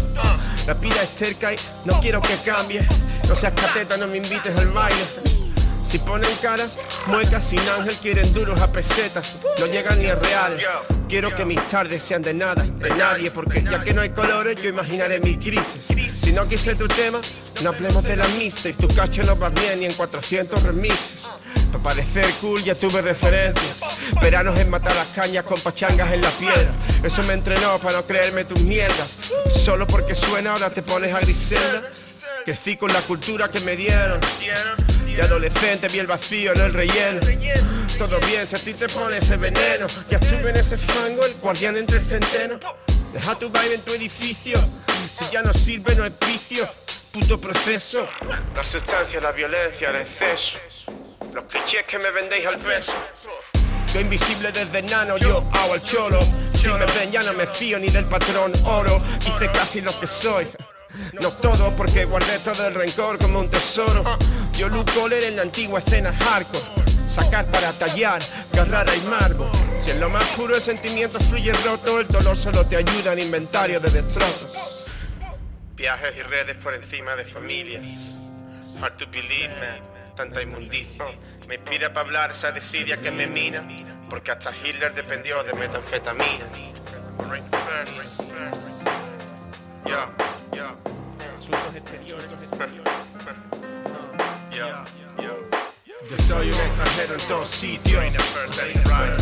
La 0.68 0.74
vida 0.76 1.04
es 1.04 1.10
cerca 1.18 1.52
y 1.52 1.58
no 1.84 2.00
quiero 2.00 2.22
que 2.22 2.38
cambie. 2.46 2.88
No 3.28 3.36
seas 3.36 3.52
cateta, 3.52 3.98
no 3.98 4.08
me 4.08 4.16
invites 4.16 4.56
al 4.56 4.70
baile. 4.70 5.33
Si 5.88 6.00
ponen 6.00 6.30
caras, 6.42 6.78
muecas 7.08 7.44
sin 7.44 7.60
ángel, 7.60 7.96
quieren 7.96 8.34
duros 8.34 8.60
a 8.62 8.72
pesetas. 8.72 9.36
No 9.60 9.68
llegan 9.68 10.00
ni 10.00 10.08
a 10.08 10.16
reales. 10.16 10.66
Quiero 11.08 11.36
que 11.36 11.46
mis 11.46 11.64
tardes 11.68 12.02
sean 12.02 12.24
de 12.24 12.34
nada, 12.34 12.64
de 12.64 12.90
nadie, 12.92 13.30
porque 13.30 13.64
ya 13.64 13.84
que 13.84 13.94
no 13.94 14.02
hay 14.02 14.10
colores, 14.10 14.58
yo 14.62 14.70
imaginaré 14.70 15.20
mi 15.20 15.38
crisis. 15.38 15.88
Si 16.24 16.32
no 16.32 16.48
quise 16.48 16.74
tu 16.76 16.88
tema, 16.88 17.22
no 17.62 17.70
hablemos 17.70 18.04
de 18.04 18.16
la 18.16 18.28
mixtape. 18.30 18.74
Tu 18.74 18.88
cacho 18.96 19.22
no 19.24 19.38
va 19.38 19.50
bien 19.50 19.82
ni 19.82 19.86
en 19.86 19.94
400 19.94 20.64
remixes. 20.64 21.28
Para 21.72 21.84
parecer 21.84 22.26
cool 22.42 22.64
ya 22.64 22.76
tuve 22.76 23.02
referencias. 23.02 23.76
Veranos 24.22 24.60
en 24.60 24.70
matar 24.70 24.96
las 24.96 25.08
cañas 25.10 25.44
con 25.44 25.60
pachangas 25.60 26.12
en 26.14 26.22
la 26.22 26.30
piedra. 26.32 26.72
Eso 27.04 27.22
me 27.24 27.34
entrenó 27.34 27.78
para 27.80 27.98
no 27.98 28.06
creerme 28.06 28.46
tus 28.46 28.62
mierdas. 28.62 29.18
Solo 29.50 29.86
porque 29.86 30.16
suena 30.16 30.54
ahora 30.54 30.70
te 30.70 30.82
pones 30.82 31.14
a 31.14 31.20
Griselda. 31.20 31.90
Crecí 32.46 32.76
con 32.76 32.92
la 32.92 33.02
cultura 33.02 33.50
que 33.50 33.60
me 33.62 33.76
dieron. 33.76 34.20
De 35.16 35.22
adolescente 35.22 35.88
vi 35.90 36.00
el 36.00 36.08
vacío, 36.08 36.56
no 36.56 36.66
el 36.66 36.74
relleno. 36.74 37.20
Todo 37.98 38.20
bien 38.22 38.48
si 38.48 38.56
a 38.56 38.60
ti 38.60 38.74
te 38.74 38.88
pone 38.88 39.18
ese 39.18 39.38
veneno. 39.38 39.86
Ya 40.10 40.18
estuve 40.18 40.50
en 40.50 40.58
ese 40.58 40.78
fango, 40.78 41.24
el 41.24 41.34
guardián 41.36 41.78
entre 41.78 41.98
el 41.98 42.04
centeno. 42.04 42.60
Deja 43.14 43.36
tu 43.36 43.50
vibe 43.50 43.76
en 43.76 43.82
tu 43.82 43.94
edificio. 43.94 44.60
Si 45.14 45.30
ya 45.32 45.44
no 45.44 45.54
sirve, 45.54 45.96
no 45.96 46.06
es 46.06 46.14
vicio. 46.20 46.68
Puto 47.12 47.40
proceso. 47.40 48.08
La 48.56 48.66
sustancia, 48.66 49.22
la 49.22 49.32
violencia, 49.32 49.92
el 49.92 49.98
exceso. 49.98 50.58
Los 51.32 51.44
clichés 51.46 51.84
que 51.84 52.00
me 52.00 52.10
vendéis 52.10 52.48
al 52.48 52.58
peso. 52.58 52.94
Yo 53.94 54.00
invisible 54.00 54.52
desde 54.52 54.82
nano, 54.82 55.18
yo 55.18 55.48
hago 55.54 55.76
el 55.76 55.84
cholo. 55.84 56.20
Si 56.56 56.68
me 56.70 56.86
ven 56.86 57.12
ya 57.12 57.22
no 57.22 57.34
me 57.34 57.46
fío 57.46 57.78
ni 57.78 57.90
del 57.90 58.06
patrón 58.06 58.52
oro. 58.66 59.00
Hice 59.20 59.52
casi 59.52 59.82
lo 59.82 59.98
que 60.00 60.08
soy. 60.08 60.48
No 61.22 61.30
todo 61.34 61.76
porque 61.76 62.06
guardé 62.06 62.40
todo 62.40 62.68
el 62.68 62.74
rencor 62.74 63.18
como 63.20 63.40
un 63.40 63.50
tesoro. 63.50 64.04
Yo 64.58 64.70
Luke 64.70 64.92
en 65.10 65.36
la 65.36 65.42
antigua 65.42 65.80
escena 65.80 66.14
hardcore. 66.14 66.64
Sacar 67.08 67.46
para 67.48 67.72
tallar, 67.74 68.22
agarrar 68.54 68.88
al 68.88 69.04
mármol. 69.06 69.50
Si 69.84 69.92
en 69.92 70.00
lo 70.00 70.10
más 70.10 70.24
puro 70.36 70.56
el 70.56 70.62
sentimiento 70.62 71.20
fluye 71.20 71.52
roto, 71.66 72.00
el 72.00 72.08
dolor 72.08 72.38
solo 72.38 72.64
te 72.66 72.78
ayuda 72.78 73.14
en 73.14 73.20
inventario 73.20 73.80
de 73.80 73.90
destrozos. 73.90 74.52
Viajes 75.76 76.14
y 76.18 76.22
redes 76.22 76.56
por 76.58 76.74
encima 76.76 77.16
de 77.16 77.26
familias. 77.26 77.84
Hard 78.80 78.98
to 78.98 79.08
believe, 79.08 79.50
man. 79.60 80.16
Tanta 80.16 80.42
inmundicia. 80.44 81.06
Me 81.48 81.56
inspira 81.56 81.92
para 81.92 82.06
hablar 82.06 82.32
esa 82.32 82.52
desidia 82.52 82.98
que 82.98 83.10
me 83.10 83.26
mina, 83.26 83.68
porque 84.10 84.32
hasta 84.32 84.52
Hitler 84.56 84.94
dependió 84.94 85.44
de 85.44 85.54
metanfetamina. 85.54 86.46
Asuntos 91.40 91.76
exteriores. 91.76 92.28
Yo 96.10 96.18
soy 96.28 96.48
un 96.48 96.54
extranjero 96.54 97.14
en 97.14 97.28
todos 97.28 97.50
sitios. 97.50 98.04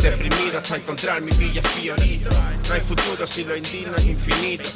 Deprimido 0.02 0.58
hasta 0.58 0.76
encontrar 0.76 1.20
mi 1.22 1.30
villa 1.32 1.62
fiorita 1.62 2.28
No 2.68 2.74
hay 2.74 2.80
futuro 2.80 3.26
si 3.26 3.44
lo 3.44 3.56
indigno 3.56 3.96
es 3.96 4.04
infinito. 4.04 4.68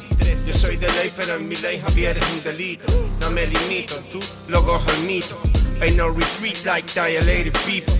Yo 0.47 0.55
soy 0.55 0.77
de 0.77 0.89
ley 0.93 1.13
pero 1.17 1.35
en 1.35 1.49
mi 1.49 1.57
ley 1.57 1.81
Javier 1.81 2.19
es 2.19 2.25
un 2.31 2.43
delito. 2.43 2.85
No 3.21 3.31
me 3.31 3.47
limito, 3.47 3.97
tú 4.13 4.21
lo 4.49 4.65
cojo 4.65 4.91
el 4.93 5.03
mito. 5.03 5.41
Ain't 5.81 5.97
no 5.97 6.09
retreat 6.09 6.65
like 6.65 6.89
dilated 6.95 7.53
people. 7.65 7.95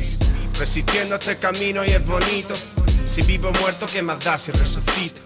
Resistiendo 0.59 1.17
este 1.17 1.37
camino 1.37 1.85
y 1.85 1.91
es 1.91 2.07
bonito. 2.07 2.55
Si 3.07 3.23
vivo 3.23 3.51
muerto, 3.61 3.87
¿qué 3.87 4.03
más 4.03 4.25
da 4.25 4.39
si 4.39 4.53
resucito? 4.53 5.21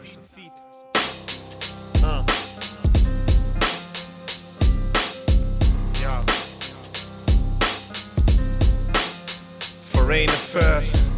Foreign 10.21 10.29
affairs. 10.29 10.93
Mm. 10.93 11.10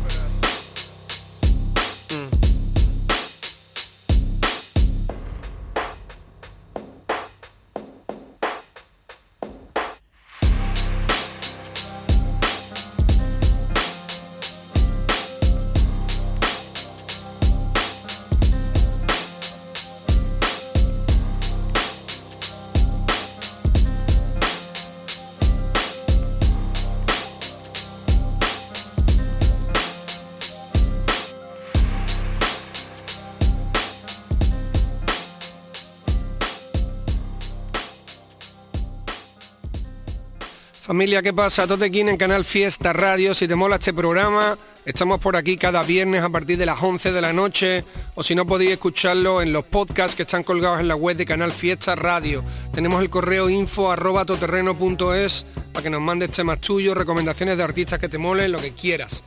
Familia, 40.93 41.23
¿qué 41.23 41.33
pasa? 41.33 41.67
Totequín 41.67 42.11
en 42.11 42.19
Canal 42.19 42.45
Fiesta 42.45 42.93
Radio. 42.93 43.33
Si 43.33 43.49
te 43.49 43.55
mola 43.55 43.77
este 43.77 43.95
programa, 43.95 44.59
estamos 44.85 45.21
por 45.21 45.37
aquí 45.37 45.57
cada 45.57 45.83
viernes 45.83 46.23
a 46.23 46.29
partir 46.29 46.59
de 46.59 46.67
las 46.67 46.83
11 46.83 47.13
de 47.13 47.21
la 47.23 47.33
noche 47.33 47.87
o 48.15 48.23
si 48.23 48.35
no 48.35 48.47
podéis 48.47 48.73
escucharlo 48.73 49.41
en 49.41 49.55
los 49.55 49.65
podcasts 49.65 50.15
que 50.15 50.25
están 50.25 50.43
colgados 50.43 50.81
en 50.81 50.89
la 50.89 50.95
web 50.95 51.17
de 51.17 51.25
Canal 51.25 51.51
Fiesta 51.51 51.95
Radio. 51.95 52.45
Tenemos 52.75 53.01
el 53.01 53.09
correo 53.09 53.49
info 53.49 53.91
arroba 53.91 54.27
para 54.27 55.83
que 55.83 55.89
nos 55.89 56.01
mandes 56.03 56.31
temas 56.31 56.61
tuyos, 56.61 56.95
recomendaciones 56.95 57.57
de 57.57 57.63
artistas 57.63 57.99
que 57.99 58.11
te 58.11 58.19
molen, 58.19 58.53
lo 58.53 58.61
que 58.61 58.73
quieras. 58.73 59.25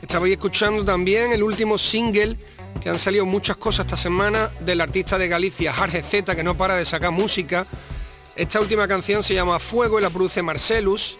Estabais 0.00 0.34
escuchando 0.34 0.84
también 0.84 1.32
el 1.32 1.42
último 1.42 1.78
single 1.78 2.38
que 2.80 2.90
han 2.90 3.00
salido 3.00 3.26
muchas 3.26 3.56
cosas 3.56 3.86
esta 3.86 3.96
semana 3.96 4.52
del 4.60 4.80
artista 4.80 5.18
de 5.18 5.26
Galicia, 5.26 5.72
Jarge 5.72 6.04
Z, 6.04 6.36
que 6.36 6.44
no 6.44 6.56
para 6.56 6.76
de 6.76 6.84
sacar 6.84 7.10
música. 7.10 7.66
Esta 8.34 8.60
última 8.60 8.88
canción 8.88 9.22
se 9.22 9.34
llama 9.34 9.58
Fuego 9.58 9.98
y 9.98 10.02
la 10.02 10.10
produce 10.10 10.42
Marcelus. 10.42 11.18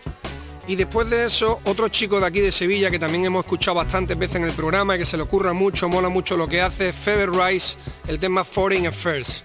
Y 0.67 0.77
después 0.77 1.11
de 1.11 1.25
eso, 1.25 1.61
otro 1.65 1.89
chico 1.89 2.21
de 2.21 2.27
aquí 2.27 2.41
de 2.41 2.53
Sevilla 2.53 2.91
que 2.91 2.99
también 2.99 3.25
hemos 3.25 3.45
escuchado 3.45 3.77
bastantes 3.77 4.17
veces 4.17 4.37
en 4.37 4.45
el 4.45 4.53
programa 4.53 4.95
y 4.95 5.01
que 5.01 5.07
se 5.07 5.17
le 5.17 5.25
ocurra 5.25 5.53
mucho, 5.53 5.89
mola 5.89 6.09
mucho 6.09 6.37
lo 6.37 6.49
que 6.49 6.63
hace, 6.63 6.93
Feber 6.93 7.31
Rice, 7.31 7.77
el 8.07 8.19
tema 8.19 8.45
Foreign 8.45 8.87
Affairs. 8.87 9.43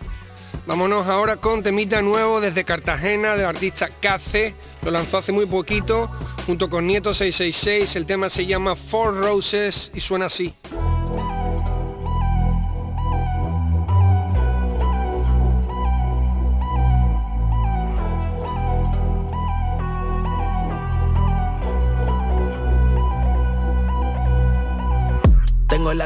Vámonos 0.68 1.07
ahora 1.07 1.38
con 1.38 1.63
temita 1.63 2.01
nuevo 2.01 2.39
desde 2.39 2.63
Cartagena 2.63 3.36
del 3.36 3.45
artista 3.45 3.88
KC. 3.88 4.53
Lo 4.84 4.91
lanzó 4.91 5.18
hace 5.18 5.32
muy 5.32 5.45
poquito 5.45 6.09
junto 6.45 6.70
con 6.70 6.86
Nieto 6.86 7.13
666. 7.13 7.95
El 7.95 8.05
tema 8.05 8.30
se 8.30 8.45
llama 8.45 8.76
Four 8.76 9.18
Roses 9.18 9.91
y 9.95 10.01
suena 10.01 10.26
así. 10.26 10.53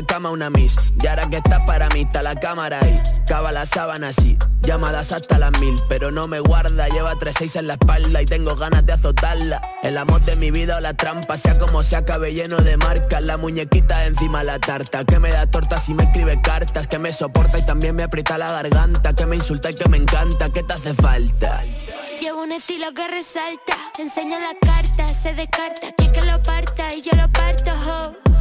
Cama 0.05 0.29
una 0.29 0.49
miss. 0.49 0.93
Y 1.01 1.07
ahora 1.07 1.29
que 1.29 1.37
está 1.37 1.65
para 1.65 1.89
mí 1.89 2.01
está 2.01 2.23
la 2.23 2.35
cámara 2.35 2.79
ahí. 2.81 2.99
Cava 3.27 3.51
la 3.51 3.65
sábana 3.65 4.09
así 4.09 4.37
Llamadas 4.61 5.11
hasta 5.11 5.39
las 5.39 5.51
mil 5.59 5.75
Pero 5.87 6.11
no 6.11 6.27
me 6.27 6.39
guarda. 6.39 6.87
Lleva 6.89 7.17
tres 7.17 7.35
seis 7.37 7.55
en 7.55 7.67
la 7.67 7.73
espalda 7.73 8.21
Y 8.21 8.25
tengo 8.25 8.55
ganas 8.55 8.85
de 8.85 8.93
azotarla. 8.93 9.61
El 9.83 9.97
amor 9.97 10.21
de 10.21 10.35
mi 10.35 10.51
vida 10.51 10.77
o 10.77 10.79
la 10.79 10.93
trampa 10.93 11.37
Sea 11.37 11.57
como 11.57 11.81
sea 11.81 11.99
acabe 11.99 12.33
lleno 12.33 12.57
de 12.57 12.77
marcas. 12.77 13.21
La 13.21 13.37
muñequita 13.37 14.05
encima 14.05 14.43
la 14.43 14.59
tarta. 14.59 15.03
Que 15.05 15.19
me 15.19 15.31
da 15.31 15.49
tortas 15.49 15.87
y 15.89 15.93
me 15.93 16.03
escribe 16.03 16.41
cartas. 16.41 16.87
Que 16.87 16.99
me 16.99 17.13
soporta 17.13 17.57
y 17.57 17.65
también 17.65 17.95
me 17.95 18.03
aprieta 18.03 18.37
la 18.37 18.51
garganta. 18.51 19.13
Que 19.13 19.25
me 19.25 19.35
insulta 19.37 19.71
y 19.71 19.75
que 19.75 19.89
me 19.89 19.97
encanta. 19.97 20.49
¿Qué 20.49 20.63
te 20.63 20.73
hace 20.73 20.93
falta? 20.93 21.63
Llevo 22.19 22.43
un 22.43 22.51
estilo 22.51 22.93
que 22.93 23.07
resalta. 23.07 23.77
Enseño 23.97 24.37
la 24.39 24.53
carta, 24.61 25.07
se 25.09 25.33
descarta. 25.33 25.91
Que 25.97 26.11
que 26.11 26.21
lo 26.23 26.41
parta 26.43 26.93
y 26.93 27.01
yo 27.01 27.11
lo 27.15 27.31
parto. 27.31 27.71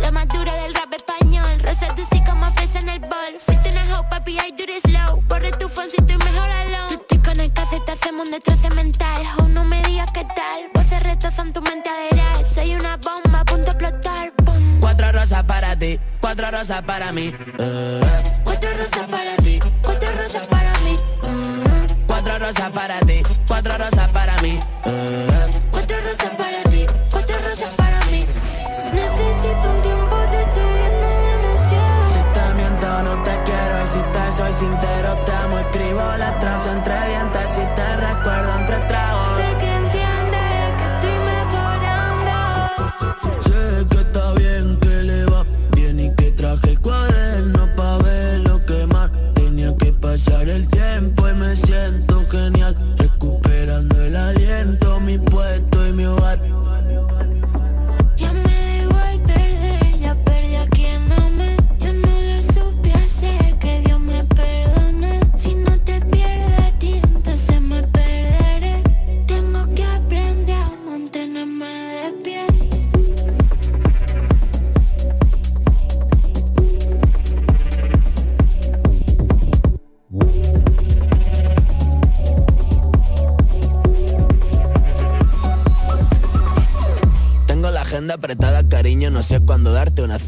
La 0.01 0.11
más 0.11 0.29
dura 0.29 0.55
del 0.63 0.75
rap 0.75 0.93
español 0.93 1.40
Rosa 1.71 1.95
tu 1.95 2.03
sí 2.11 2.21
como 2.25 2.51
fresa 2.51 2.81
en 2.81 2.89
el 2.89 2.99
bol. 2.99 3.33
Fuiste 3.47 3.71
una 3.71 3.83
hoe, 3.95 4.05
papi, 4.11 4.33
I 4.33 4.51
do 4.59 4.65
it 4.65 4.85
slow 4.85 5.23
Borre 5.29 5.53
tu 5.53 5.69
phone 5.69 5.89
si 5.89 6.01
estoy 6.01 6.17
mejor 6.17 6.51
alone. 6.51 6.95
Estoy 6.95 7.19
con 7.19 7.39
el 7.39 7.53
café, 7.53 7.79
te 7.87 7.93
hacemos 7.93 8.27
un 8.27 8.33
destroce 8.33 8.71
mental. 8.75 9.23
Ho, 9.39 9.43
no 9.47 9.65
me 9.65 9.81
digas 9.85 10.11
qué 10.13 10.25
tal. 10.25 10.69
Voces 10.75 11.01
retozan 11.05 11.53
tu 11.53 11.63
mente 11.63 11.89
aderal. 11.89 12.45
Soy 12.45 12.75
una 12.75 12.97
bomba, 12.97 13.43
a 13.43 13.45
punto 13.45 13.71
a 13.71 13.75
explotar. 13.75 14.33
Boom. 14.43 14.81
Cuatro 14.81 15.13
rosas 15.13 15.45
para 15.45 15.79
ti 15.79 16.01
Cuatro 16.21 16.51
rosas 16.51 16.83
para 16.83 17.13
mí. 17.13 17.33
Eh. 17.59 18.01
Cuatro 18.43 18.71
rosas 18.77 19.07
para 19.09 19.37
ti 19.37 19.61
Cuatro 19.85 20.09
rosas 20.17 20.47
para 20.49 20.81
mí. 20.81 20.97
Cuatro 22.09 22.39
rosas 22.41 22.71
para 22.73 23.01
ti 23.01 23.23
Cuatro 23.47 23.79
rosas 23.79 24.09
para 24.09 24.43
mí. 24.43 24.59
Eh. 24.87 25.51
Cuatro 25.71 25.97
rosas 26.01 26.31
para 26.37 26.63
ti 26.65 26.87
soy 34.41 34.53
sincero 34.55 35.19
te 35.27 35.33
amo 35.33 35.59
Escribo 35.59 36.01
letras 36.17 36.67
entre 36.67 36.95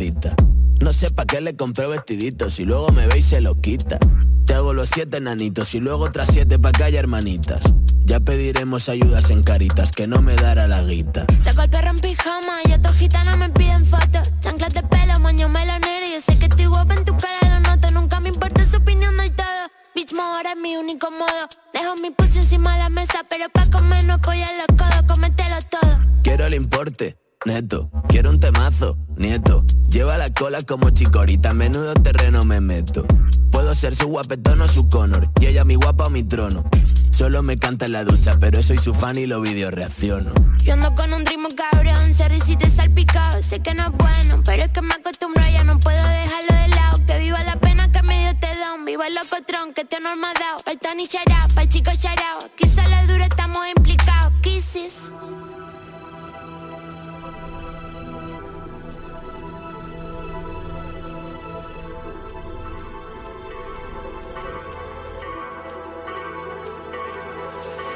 cita. 0.02 0.34
No 0.80 0.92
sé 0.92 1.12
pa' 1.12 1.26
qué 1.26 1.40
le 1.40 1.54
compré 1.54 1.86
vestiditos 1.86 2.58
y 2.58 2.64
luego 2.64 2.90
me 2.90 3.06
ve 3.06 3.18
y 3.18 3.22
se 3.22 3.40
lo 3.40 3.60
quita. 3.60 3.98
Te 4.46 4.54
hago 4.54 4.74
los 4.74 4.88
siete 4.88 5.20
nanitos 5.20 5.74
y 5.74 5.78
luego 5.78 6.06
otras 6.06 6.28
siete 6.32 6.58
pa' 6.58 6.72
que 6.72 6.82
haya 6.82 6.98
hermanitas. 6.98 7.62
Ya 8.04 8.18
pediremos 8.18 8.88
ayudas 8.88 9.30
en 9.30 9.44
caritas, 9.44 9.92
que 9.92 10.08
no 10.08 10.20
me 10.20 10.34
dará 10.34 10.66
la 10.66 10.82
guita. 10.82 11.24
Saco 11.40 11.62
el 11.62 11.70
perro 11.70 11.90
en 11.90 12.00
pijama 12.00 12.54
y 12.64 12.72
estos 12.72 12.96
gitanos 12.96 13.38
me 13.38 13.48
piden 13.50 13.86
fotos 13.86 14.32
Chanclas 14.40 14.74
de 14.74 14.82
pelo, 14.82 15.20
moño 15.20 15.48
melonero 15.48 16.06
Yo 16.12 16.20
sé 16.20 16.36
que 16.36 16.46
estoy 16.46 16.66
guapa 16.66 16.94
en 16.94 17.04
tu 17.04 17.16
cara, 17.16 17.60
lo 17.60 17.60
noto 17.60 17.90
Nunca 17.92 18.18
me 18.18 18.30
importa 18.30 18.66
su 18.66 18.78
opinión 18.78 19.16
del 19.16 19.30
todo 19.36 19.62
Bitch, 19.94 20.12
ahora 20.18 20.50
es 20.52 20.58
mi 20.60 20.76
único 20.76 21.12
modo 21.12 21.42
Dejo 21.72 21.94
mi 22.02 22.10
pucho 22.10 22.38
encima 22.40 22.72
de 22.72 22.78
la 22.80 22.88
mesa 22.88 23.24
Pero 23.30 23.48
pa' 23.50 23.70
comer 23.70 24.04
no 24.04 24.14
apoyar 24.14 24.50
los 24.56 24.76
codos 24.76 25.02
Cómetelo 25.06 25.56
todo 25.70 25.98
Quiero 26.24 26.46
el 26.46 26.54
importe, 26.54 27.16
neto. 27.44 27.90
Quiero 28.08 28.30
un 28.30 28.40
temazo, 28.40 28.96
nieto. 29.16 29.64
Lleva 29.88 30.16
la 30.18 30.32
cola 30.32 30.60
como 30.62 30.90
chicorita, 30.90 31.52
menudo 31.52 31.94
terreno 31.94 32.44
me 32.44 32.60
meto. 32.60 33.06
Puedo 33.50 33.74
ser 33.74 33.94
su 33.94 34.08
guapetón 34.08 34.60
o 34.62 34.68
su 34.68 34.88
Conor, 34.88 35.30
y 35.40 35.46
ella 35.46 35.64
mi 35.64 35.74
guapa 35.74 36.04
o 36.06 36.10
mi 36.10 36.22
trono. 36.22 36.64
Solo 37.10 37.42
me 37.42 37.56
canta 37.56 37.84
en 37.84 37.92
la 37.92 38.04
ducha, 38.04 38.32
pero 38.40 38.62
soy 38.62 38.78
su 38.78 38.94
fan 38.94 39.18
y 39.18 39.26
lo 39.26 39.40
video 39.40 39.70
reacciono. 39.70 40.32
Yo 40.64 40.72
ando 40.72 40.94
con 40.94 41.12
un 41.12 41.26
ritmo 41.26 41.48
cabrón, 41.54 42.14
se 42.14 42.28
risite 42.28 42.70
salpicado, 42.70 43.42
sé 43.42 43.60
que 43.60 43.74
no 43.74 43.84
es 43.84 43.92
bueno, 43.92 44.42
pero 44.44 44.62
es 44.64 44.72
que 44.72 44.80
me 44.80 44.94
acostumbro, 44.94 45.42
ya 45.52 45.64
no 45.64 45.78
puedo 45.78 46.02
dejarlo 46.08 46.54
de 46.54 46.68
lado. 46.68 47.06
Que 47.06 47.18
viva 47.18 47.42
la 47.42 47.60
pena 47.60 47.92
que 47.92 48.02
me 48.02 48.18
dio 48.18 48.38
te 48.40 48.46
este 48.46 48.58
don, 48.60 48.84
viva 48.86 49.06
el 49.06 49.14
locotrón 49.14 49.74
que 49.74 49.84
te 49.84 50.00
normado. 50.00 50.58
Pa'l 50.64 50.78
Tony 50.78 51.06
Charao, 51.06 51.48
pa'l 51.54 51.68
chico 51.68 51.90
Charao, 52.00 52.48
quizá 52.56 52.86
la 52.88 53.06
dura 53.06 53.26
estamos 53.26 53.62
implicados, 53.76 54.32
kisses. 54.40 55.12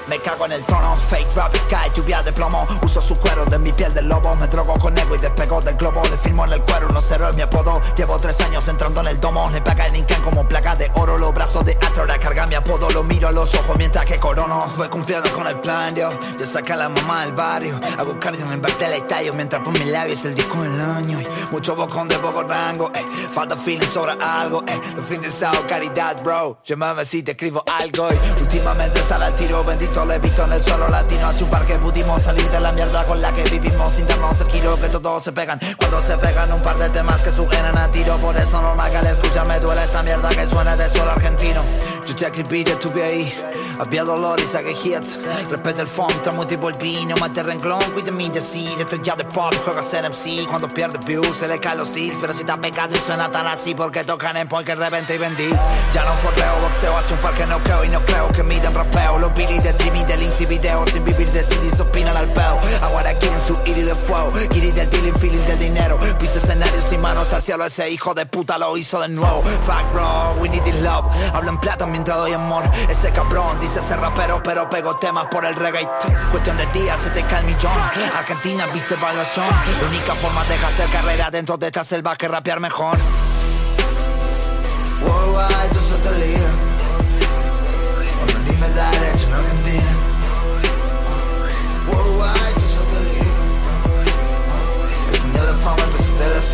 Me 0.09 0.21
cago 0.21 0.47
en 0.47 0.53
el 0.53 0.65
trono, 0.65 0.97
fake 1.11 1.35
rap 1.35 1.57
sky, 1.57 1.91
lluvia 1.97 2.23
de 2.23 2.33
plomo. 2.33 2.65
Uso 2.83 3.01
su 3.01 3.17
cuero 3.17 3.45
de 3.45 3.59
mi 3.59 3.73
piel 3.73 3.93
de 3.93 4.03
lobo 4.03 4.37
Me 4.37 4.47
drogo 4.47 4.79
con 4.79 4.97
ego 4.97 5.17
y 5.17 5.19
despego 5.19 5.61
del 5.61 5.77
globo. 5.77 6.01
Le 6.05 6.17
firmo 6.19 6.45
en 6.45 6.53
el 6.53 6.61
cuero, 6.61 6.89
no 6.91 7.01
cero 7.01 7.29
es 7.29 7.35
mi 7.35 7.43
apodo. 7.43 7.83
Llevo 7.97 8.17
tres 8.21 8.41
años 8.41 8.69
entrando 8.69 9.01
en 9.01 9.09
el 9.09 9.21
domo. 9.21 9.51
Le 9.51 9.61
paga 9.63 9.87
el 9.87 9.97
Incan 9.97 10.23
como 10.23 10.47
placa 10.47 10.77
de 10.77 10.91
oro 10.95 11.19
Los 11.19 11.35
brazos 11.35 11.65
de 11.65 11.73
Atora 11.73 12.19
carga 12.19 12.47
mi 12.47 12.55
apodo. 12.55 12.89
Lo 12.91 13.03
miro 13.03 13.27
a 13.27 13.33
los 13.33 13.53
ojos 13.57 13.77
mientras 13.79 14.07
que 14.07 14.17
corono. 14.19 14.65
Voy 14.77 14.89
cumpliendo 14.89 15.29
con 15.33 15.47
el 15.49 15.59
plan, 15.59 15.97
yo. 15.97 16.09
Yo 16.39 16.47
saqué 16.47 16.75
a 16.75 16.77
la 16.77 16.89
mamá 16.89 17.25
del 17.25 17.33
barrio. 17.33 17.81
Hago 17.99 18.21
cardio 18.21 18.45
en 18.53 18.61
parte 18.61 18.85
del 18.85 19.03
estadio 19.03 19.33
Mientras 19.35 19.61
por 19.63 19.73
mis 19.77 19.91
labios 19.91 20.25
el 20.25 20.37
disco 20.37 20.63
del 20.63 20.81
año. 20.81 21.21
Y 21.21 21.27
Mucho 21.51 21.75
bocón 21.75 22.07
de 22.07 22.17
poco 22.21 22.45
rango, 22.45 22.93
eh. 22.95 23.05
Falta 23.35 23.57
feeling 23.57 23.89
sobre 23.89 24.13
algo, 24.13 24.63
eh. 24.69 24.81
Los 24.95 25.05
fines 25.07 25.41
de 25.41 25.49
caridad, 25.69 26.23
bro. 26.23 26.61
Llámame 26.65 27.05
si 27.05 27.25
te 27.25 27.33
escribo 27.33 27.65
algo 27.81 28.09
y 28.13 28.41
Últimamente 28.41 29.03
sale 29.09 29.25
al 29.25 29.35
tiro, 29.35 29.65
bendito 29.65 29.96
le 30.05 30.17
he 30.17 30.19
visto 30.19 30.45
en 30.45 30.53
el 30.53 30.63
suelo 30.63 30.89
latino 30.89 31.29
Hace 31.29 31.45
un 31.45 31.51
par 31.51 31.65
que 31.65 31.77
pudimos 31.77 32.23
salir 32.23 32.49
de 32.51 32.61
la 32.61 32.73
mierda 32.73 33.05
con 33.05 33.21
la 33.23 33.33
que 33.33 33.45
vivimos. 33.45 33.95
Sin 33.95 34.07
darnos 34.07 34.41
el 34.41 34.51
giro 34.51 34.77
que 34.79 34.89
todos 34.89 35.25
se 35.25 35.33
pegan. 35.33 35.59
Cuando 35.79 36.01
se 36.01 36.19
pegan 36.19 36.53
un 36.53 36.63
par 36.63 36.77
de 36.77 36.91
temas 36.91 37.23
que 37.23 37.33
sugenan 37.33 37.79
a 37.79 37.91
tiro. 37.91 38.17
Por 38.17 38.37
eso 38.37 38.61
normal 38.61 38.91
que 38.91 38.97
al 38.99 39.07
escucharme 39.07 39.61
duele 39.61 39.85
esta 39.85 40.03
mierda 40.03 40.29
que 40.29 40.47
suena 40.47 40.77
de 40.77 40.89
suelo 40.91 41.13
argentino 41.13 41.63
Escribí, 42.09 42.65
yo 42.65 42.75
estuve 42.75 43.03
ahí. 43.03 43.33
Había 43.79 44.05
dolor 44.05 44.41
y 44.41 44.45
saqué 44.45 44.71
hits 44.73 45.19
Respeto 45.51 45.83
el 45.83 45.89
funk, 45.89 46.23
tramo 46.23 46.47
tipo 46.47 46.71
el 46.71 46.79
vino 46.79 47.15
Mate 47.17 47.43
renglón, 47.43 47.83
cuide 47.93 48.11
mi 48.11 48.29
decir. 48.31 48.81
Estrella 48.81 49.17
de 49.17 49.25
pop, 49.25 49.55
juega 49.65 49.83
ser 49.83 50.09
MC 50.09 50.47
Cuando 50.49 50.67
pierde 50.69 50.99
views 51.07 51.37
se 51.37 51.47
le 51.47 51.61
caen 51.61 51.79
los 51.79 51.93
tics 51.93 52.17
Pero 52.21 52.33
si 52.33 52.41
está 52.41 52.57
pegado 52.57 52.95
y 52.97 52.99
suena 53.01 53.31
tan 53.31 53.47
así 53.47 53.75
Porque 53.75 54.05
tocan 54.05 54.37
en 54.39 54.49
point 54.49 54.67
que 54.67 54.75
revente 54.75 55.17
y 55.17 55.19
vendí. 55.19 55.51
Ya 55.93 56.05
no 56.05 56.15
forreo, 56.17 56.59
boxeo 56.63 56.97
Hace 56.97 57.13
un 57.13 57.21
par 57.21 57.35
que 57.35 57.45
no 57.47 57.63
creo 57.63 57.85
y 57.85 57.89
no 57.89 58.01
creo 58.07 58.29
que 58.29 58.43
miden 58.43 58.73
rapeo. 58.73 59.19
Los 59.19 59.35
Billy 59.35 59.59
de 59.59 59.71
streaming 59.71 60.05
del 60.07 60.23
Inci 60.23 60.47
video 60.47 60.87
Sin 60.87 61.05
vivir 61.05 61.31
de 61.33 61.43
CDs 61.43 61.79
opinan 61.81 62.17
al 62.17 62.33
peo. 62.33 62.57
Ahora 62.81 63.13
quieren 63.19 63.41
su 63.47 63.59
iri 63.67 63.83
de 63.83 63.95
fuego 63.95 64.31
Giri 64.53 64.71
del 64.71 64.89
dealing, 64.89 65.15
feeling 65.17 65.45
del 65.47 65.59
dinero. 65.59 65.99
Pisa 66.19 66.39
escenarios 66.39 66.85
sin 66.85 67.01
manos 67.01 67.33
al 67.33 67.43
cielo 67.43 67.67
Ese 67.67 67.91
hijo 67.91 68.15
de 68.15 68.25
puta 68.25 68.57
lo 68.57 68.75
hizo 68.77 69.01
de 69.01 69.09
nuevo. 69.09 69.43
Fuck 69.67 69.93
bro, 69.93 70.35
we 70.41 70.49
need 70.49 70.63
this 70.65 70.81
love. 70.81 71.05
Hablo 71.35 71.51
en 71.51 71.59
plata 71.59 71.87
mientras 71.97 72.19
doy 72.19 72.33
amor. 72.35 72.63
Ese 72.91 73.11
cabrón 73.11 73.59
dice 73.59 73.81
ser 73.81 73.99
rapero 73.99 74.43
Pero 74.43 74.69
pego 74.69 74.97
temas 74.97 75.27
por 75.31 75.47
el 75.47 75.55
reggae. 75.55 75.89
Cuestión 76.31 76.57
de 76.59 76.67
días 76.67 77.01
se 77.01 77.11
te 77.11 77.23
cae 77.23 77.41
el 77.41 77.47
millón. 77.47 77.73
Argentina, 78.15 78.67
vice 78.67 78.95
evaluación. 78.95 79.47
La 79.81 79.89
única 79.89 80.15
forma 80.15 80.45
de 80.45 80.55
hacer 80.55 80.89
carrera 80.91 81.31
dentro 81.31 81.57
de 81.57 81.69
esta 81.69 81.85
selva 81.85 82.15
que 82.17 82.29
rapear 82.29 82.61
mejor 82.61 82.99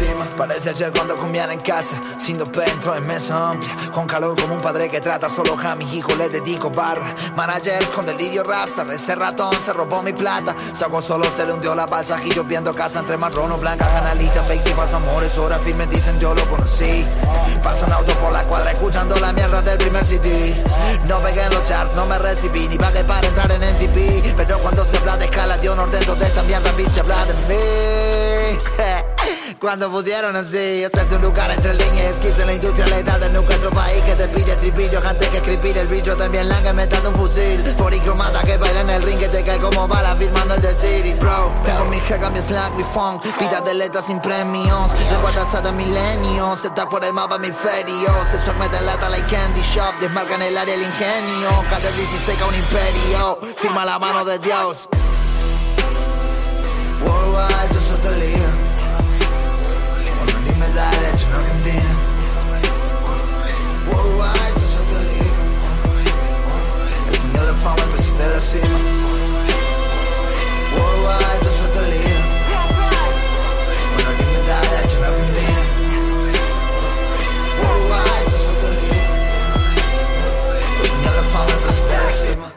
empezó 0.03 0.13
de 0.13 0.15
la 0.15 0.25
cima 0.25 0.29
Parece 0.37 0.71
ayer 0.71 0.93
cuando 0.93 1.15
comían 1.15 1.51
en 1.51 1.61
casa. 1.61 2.01
Sin 2.19 2.39
dos 2.39 2.51
entro 2.67 2.95
en 2.97 3.07
mesa 3.07 3.51
amplia. 3.51 3.73
Con 3.93 4.07
calor 4.07 4.41
como 4.41 4.55
un 4.55 4.61
padre 4.61 4.89
que 4.91 5.01
trata 5.01 5.29
solo 5.29 5.57
a 5.59 5.75
mis 5.75 5.93
hijos. 5.93 6.17
Les 6.17 6.31
dedico 6.31 6.71
barra. 6.71 7.15
Managers 7.37 7.87
con 7.91 8.07
delirio 8.07 8.43
rap 8.45 8.69
Ese 8.91 9.15
ratón 9.15 9.55
se 9.65 9.73
robó 9.73 10.03
mi 10.03 10.13
plata. 10.13 10.55
Saco 10.75 11.01
solo 11.03 11.25
se 11.37 11.45
le 11.47 11.53
hundió 11.53 11.75
la 11.75 11.87
balsa. 11.87 12.19
Giro 12.19 12.45
viendo 12.45 12.73
casa 12.73 13.01
entre 13.01 13.17
marrón 13.17 13.53
o 13.53 13.59
blanca 13.59 13.87
Canalita, 13.91 14.43
fake 14.43 14.69
y 14.69 14.73
falsos 14.73 14.97
amores. 14.97 15.37
Ahora 15.39 15.59
firme 15.59 15.87
dicen 15.87 16.19
yo 16.19 16.35
lo 16.35 16.49
conocí 16.49 17.07
Pasan 17.63 17.93
autos 17.93 18.15
por 18.17 18.33
la 18.33 18.43
cuadra 18.45 18.71
escuchando 18.71 19.17
la 19.17 19.33
mierda 19.33 19.61
del 19.63 19.79
primer 19.79 20.05
CD 20.05 20.55
No 21.09 21.19
pegué 21.21 21.43
en 21.43 21.51
los 21.51 21.65
charts, 21.65 21.95
no 21.95 22.07
me 22.07 22.19
recibí 22.19 22.69
Ni 22.69 22.79
pagué 22.79 23.05
para 23.05 23.27
entrar 23.27 23.51
en 23.53 23.63
NTP 23.63 24.37
Pero 24.37 24.59
cuando 24.59 24.85
se 24.85 24.99
habla 24.99 25.17
de 25.17 25.27
escala 25.27 25.57
de 25.57 25.69
honor 25.69 25.91
dentro 25.91 26.15
de 26.15 26.27
esta 26.27 26.43
mierda 26.43 26.73
Bitch 26.73 26.99
habla 26.99 27.25
de 27.27 27.35
mí 27.49 28.59
Cuando 29.59 29.91
pusieron 29.91 30.37
así 30.37 30.85
Hacerse 30.85 31.17
un 31.17 31.23
lugar 31.23 31.51
entre 31.51 31.75
líneas. 31.75 32.15
En 32.23 32.47
la 32.47 32.55
industria 32.55 32.87
letal 32.87 33.21
de 33.21 33.31
nunca 33.31 33.55
otro 33.57 33.71
país 33.71 34.03
Que 34.05 34.15
te 34.15 34.29
pide 34.29 34.57
tripillo 34.57 35.01
antes 35.07 35.29
que 35.29 35.39
escribir 35.39 35.77
El 35.79 35.87
bicho. 35.89 36.17
También 36.17 36.49
langa 36.49 36.73
metando 36.73 37.11
un 37.11 37.17
fusil 37.17 37.61
Foricromada 37.77 38.43
que 38.43 38.57
baila 38.57 38.81
en 38.81 38.91
el 38.91 39.03
ring 39.03 39.19
Que 39.19 39.29
te 39.29 39.43
cae 39.43 39.59
como 39.59 39.89
bala 39.89 40.15
firmando 40.17 40.55
el 40.55 40.63
de 40.63 40.75
City 40.75 41.15
Bro, 41.15 41.55
tengo 41.65 41.85
mi 41.87 41.99
jega, 42.01 42.31
mi 42.31 42.41
slack, 42.41 42.75
mi 42.75 42.85
funk 42.85 43.23
Pitas 43.39 43.65
de 43.65 43.75
letras 43.75 44.07
sin 44.07 44.21
premios. 44.21 44.91
Lengua 45.11 45.33
tasada 45.33 45.71
de 45.71 45.73
milenios 45.73 46.65
Está 46.65 46.89
por 46.89 47.05
el 47.05 47.13
mapa 47.13 47.39
mi 47.39 47.51
ferio 47.51 48.11
Se 48.31 48.39
swag 48.45 48.59
me 48.59 48.69
delata 48.69 49.09
like 49.09 49.27
candy 49.29 49.61
shop 49.75 49.99
Desmarca 50.01 50.35
en 50.37 50.43
el 50.43 50.59
área 50.59 50.75
el 50.75 50.83
ingenio. 50.83 51.51
Cada 51.69 51.91
16 51.91 52.41
a 52.41 52.47
un 52.47 52.55
imperio 52.55 53.39
Firma 53.59 53.85
la 53.85 53.99
mano 53.99 54.25
de 54.25 54.39
Dios. 54.39 54.89
Worldwide, 57.05 58.41
me 61.27 61.29
da 61.29 61.29
derecho 61.29 61.29
en 61.29 61.35
Argentina 61.35 61.93
Worldwide, 63.91 64.55
tú 64.55 64.66
sos 64.73 64.87
te 64.91 64.99
lío 65.05 65.35
El 67.11 67.18
puñal 67.18 67.47
de 67.47 67.55
fama 67.55 67.83
empezó 67.83 68.12
de 68.16 68.27
la 68.29 68.41
cima. 68.41 68.79
Worldwide, 70.77 71.41
tú 71.41 71.51
sos 71.59 71.70
te 71.73 71.83
lío 71.91 72.20
Cuando 73.95 74.12
ni 74.18 74.25
me 74.33 74.41
da 74.47 74.59
derecho 74.61 74.97
en 74.99 75.05
Argentina. 75.05 75.62
Worldwide, 77.62 78.27
tú 78.31 78.37
sos 78.45 78.57
te 78.62 78.68
lío 78.79 79.03
El 80.83 80.89
puñal 80.91 81.14
de 81.14 81.23
fama 81.33 81.53
empezó 81.53 81.83
de 81.87 81.97
la 81.97 82.12
cima. 82.12 82.49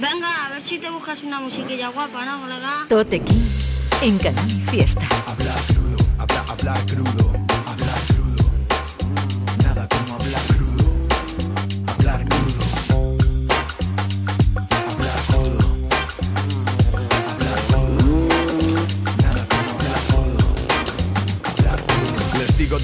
Venga, 0.00 0.30
a 0.46 0.48
ver 0.50 0.62
si 0.62 0.78
te 0.78 0.88
buscas 0.90 1.22
una 1.22 1.40
musiquilla 1.40 1.88
guapa, 1.88 2.24
¿no, 2.24 2.40
colega? 2.42 2.86
Tote 2.88 3.20
King 3.20 3.48
en 4.02 4.18
Canal 4.18 4.50
Fiesta. 4.68 5.06
Hablar 5.26 5.71
crudo, 6.22 6.44
habla, 6.48 6.74
hablar 6.74 6.86
crudo, 6.86 7.31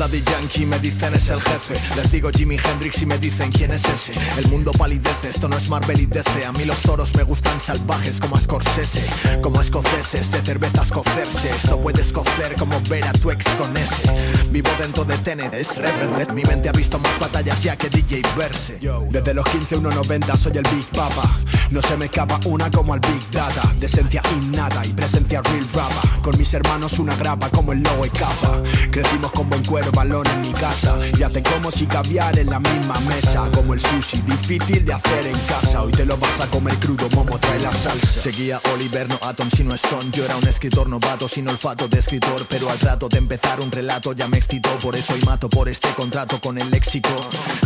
Daddy 0.08 0.22
Yankee, 0.24 0.64
me 0.64 0.78
dicen 0.78 1.12
es 1.12 1.28
el 1.28 1.38
jefe. 1.38 1.74
Les 1.94 2.10
digo 2.10 2.30
Jimi 2.34 2.56
Hendrix 2.56 3.02
y 3.02 3.06
me 3.06 3.18
dicen 3.18 3.52
quién 3.52 3.72
es 3.72 3.84
ese. 3.84 4.12
El 4.38 4.48
mundo 4.48 4.72
palidece, 4.72 5.28
esto 5.28 5.50
no 5.50 5.56
es 5.58 5.68
Marvel 5.68 6.00
y 6.00 6.06
DC 6.06 6.46
A 6.46 6.52
mí 6.52 6.64
los 6.64 6.80
toros 6.80 7.14
me 7.14 7.24
gustan 7.24 7.60
salvajes 7.60 8.18
como 8.18 8.36
a 8.36 8.40
Scorsese 8.40 9.04
Como 9.42 9.58
a 9.58 9.62
escoceses, 9.62 10.30
de 10.30 10.40
cerveza 10.40 10.80
escocerse. 10.80 11.50
Esto 11.50 11.78
puede 11.78 12.00
escocer 12.00 12.54
como 12.58 12.80
ver 12.88 13.04
a 13.04 13.12
tu 13.12 13.30
ex 13.30 13.44
con 13.56 13.76
ese. 13.76 14.46
Vivo 14.50 14.70
dentro 14.78 15.04
de 15.04 15.18
Tenet, 15.18 15.52
es 15.52 15.76
Reverend 15.76 16.32
Mi 16.32 16.42
mente 16.42 16.70
ha 16.70 16.72
visto 16.72 16.98
más 16.98 17.18
batallas 17.18 17.62
ya 17.62 17.76
que 17.76 17.90
DJ 17.90 18.22
Verse. 18.34 18.78
Desde 19.10 19.34
los 19.34 19.44
15 19.44 19.76
1.90 19.76 20.36
soy 20.38 20.52
el 20.56 20.62
Big 20.74 20.86
Papa. 20.86 21.38
No 21.70 21.82
se 21.82 21.98
me 21.98 22.06
escapa 22.06 22.40
una 22.46 22.70
como 22.70 22.94
al 22.94 23.00
Big 23.00 23.30
Data 23.30 23.74
De 23.78 23.84
esencia 23.84 24.22
innata 24.40 24.86
y 24.86 24.92
presencia 24.94 25.42
real 25.42 25.66
rapa 25.74 26.00
Con 26.22 26.38
mis 26.38 26.54
hermanos 26.54 26.98
una 26.98 27.14
grapa 27.14 27.50
como 27.50 27.74
el 27.74 27.82
logo 27.82 28.06
y 28.06 28.08
capa. 28.08 28.62
Crecimos 28.90 29.32
con 29.32 29.50
buen 29.50 29.62
cuero 29.64 29.92
balón 29.98 30.24
en 30.28 30.42
mi 30.42 30.52
casa. 30.52 30.96
Ya 31.18 31.28
te 31.28 31.42
como 31.42 31.72
si 31.72 31.84
caviar 31.84 32.38
en 32.38 32.50
la 32.50 32.60
misma 32.60 33.00
mesa. 33.00 33.50
Como 33.52 33.74
el 33.74 33.80
sushi, 33.80 34.20
difícil 34.22 34.84
de 34.84 34.92
hacer 34.92 35.26
en 35.26 35.38
casa. 35.52 35.82
Hoy 35.82 35.90
te 35.90 36.06
lo 36.06 36.16
vas 36.16 36.40
a 36.40 36.46
comer 36.46 36.76
crudo, 36.76 37.08
momo 37.16 37.36
trae 37.40 37.58
la 37.58 37.72
salsa. 37.72 38.20
Seguía 38.22 38.60
Oliver, 38.72 39.08
no 39.08 39.18
Atom, 39.22 39.50
sino 39.50 39.74
Stone 39.74 40.10
Yo 40.12 40.24
era 40.24 40.36
un 40.36 40.46
escritor 40.46 40.88
novato 40.88 41.26
sin 41.26 41.48
olfato 41.48 41.88
de 41.88 41.98
escritor. 41.98 42.46
Pero 42.48 42.70
al 42.70 42.78
trato 42.78 43.08
de 43.08 43.18
empezar 43.18 43.60
un 43.60 43.72
relato 43.72 44.12
ya 44.12 44.28
me 44.28 44.38
excitó. 44.38 44.70
Por 44.78 44.94
eso 44.94 45.14
hoy 45.14 45.22
mato 45.22 45.48
por 45.50 45.68
este 45.68 45.88
contrato 45.94 46.40
con 46.40 46.58
el 46.58 46.70
léxico. 46.70 47.10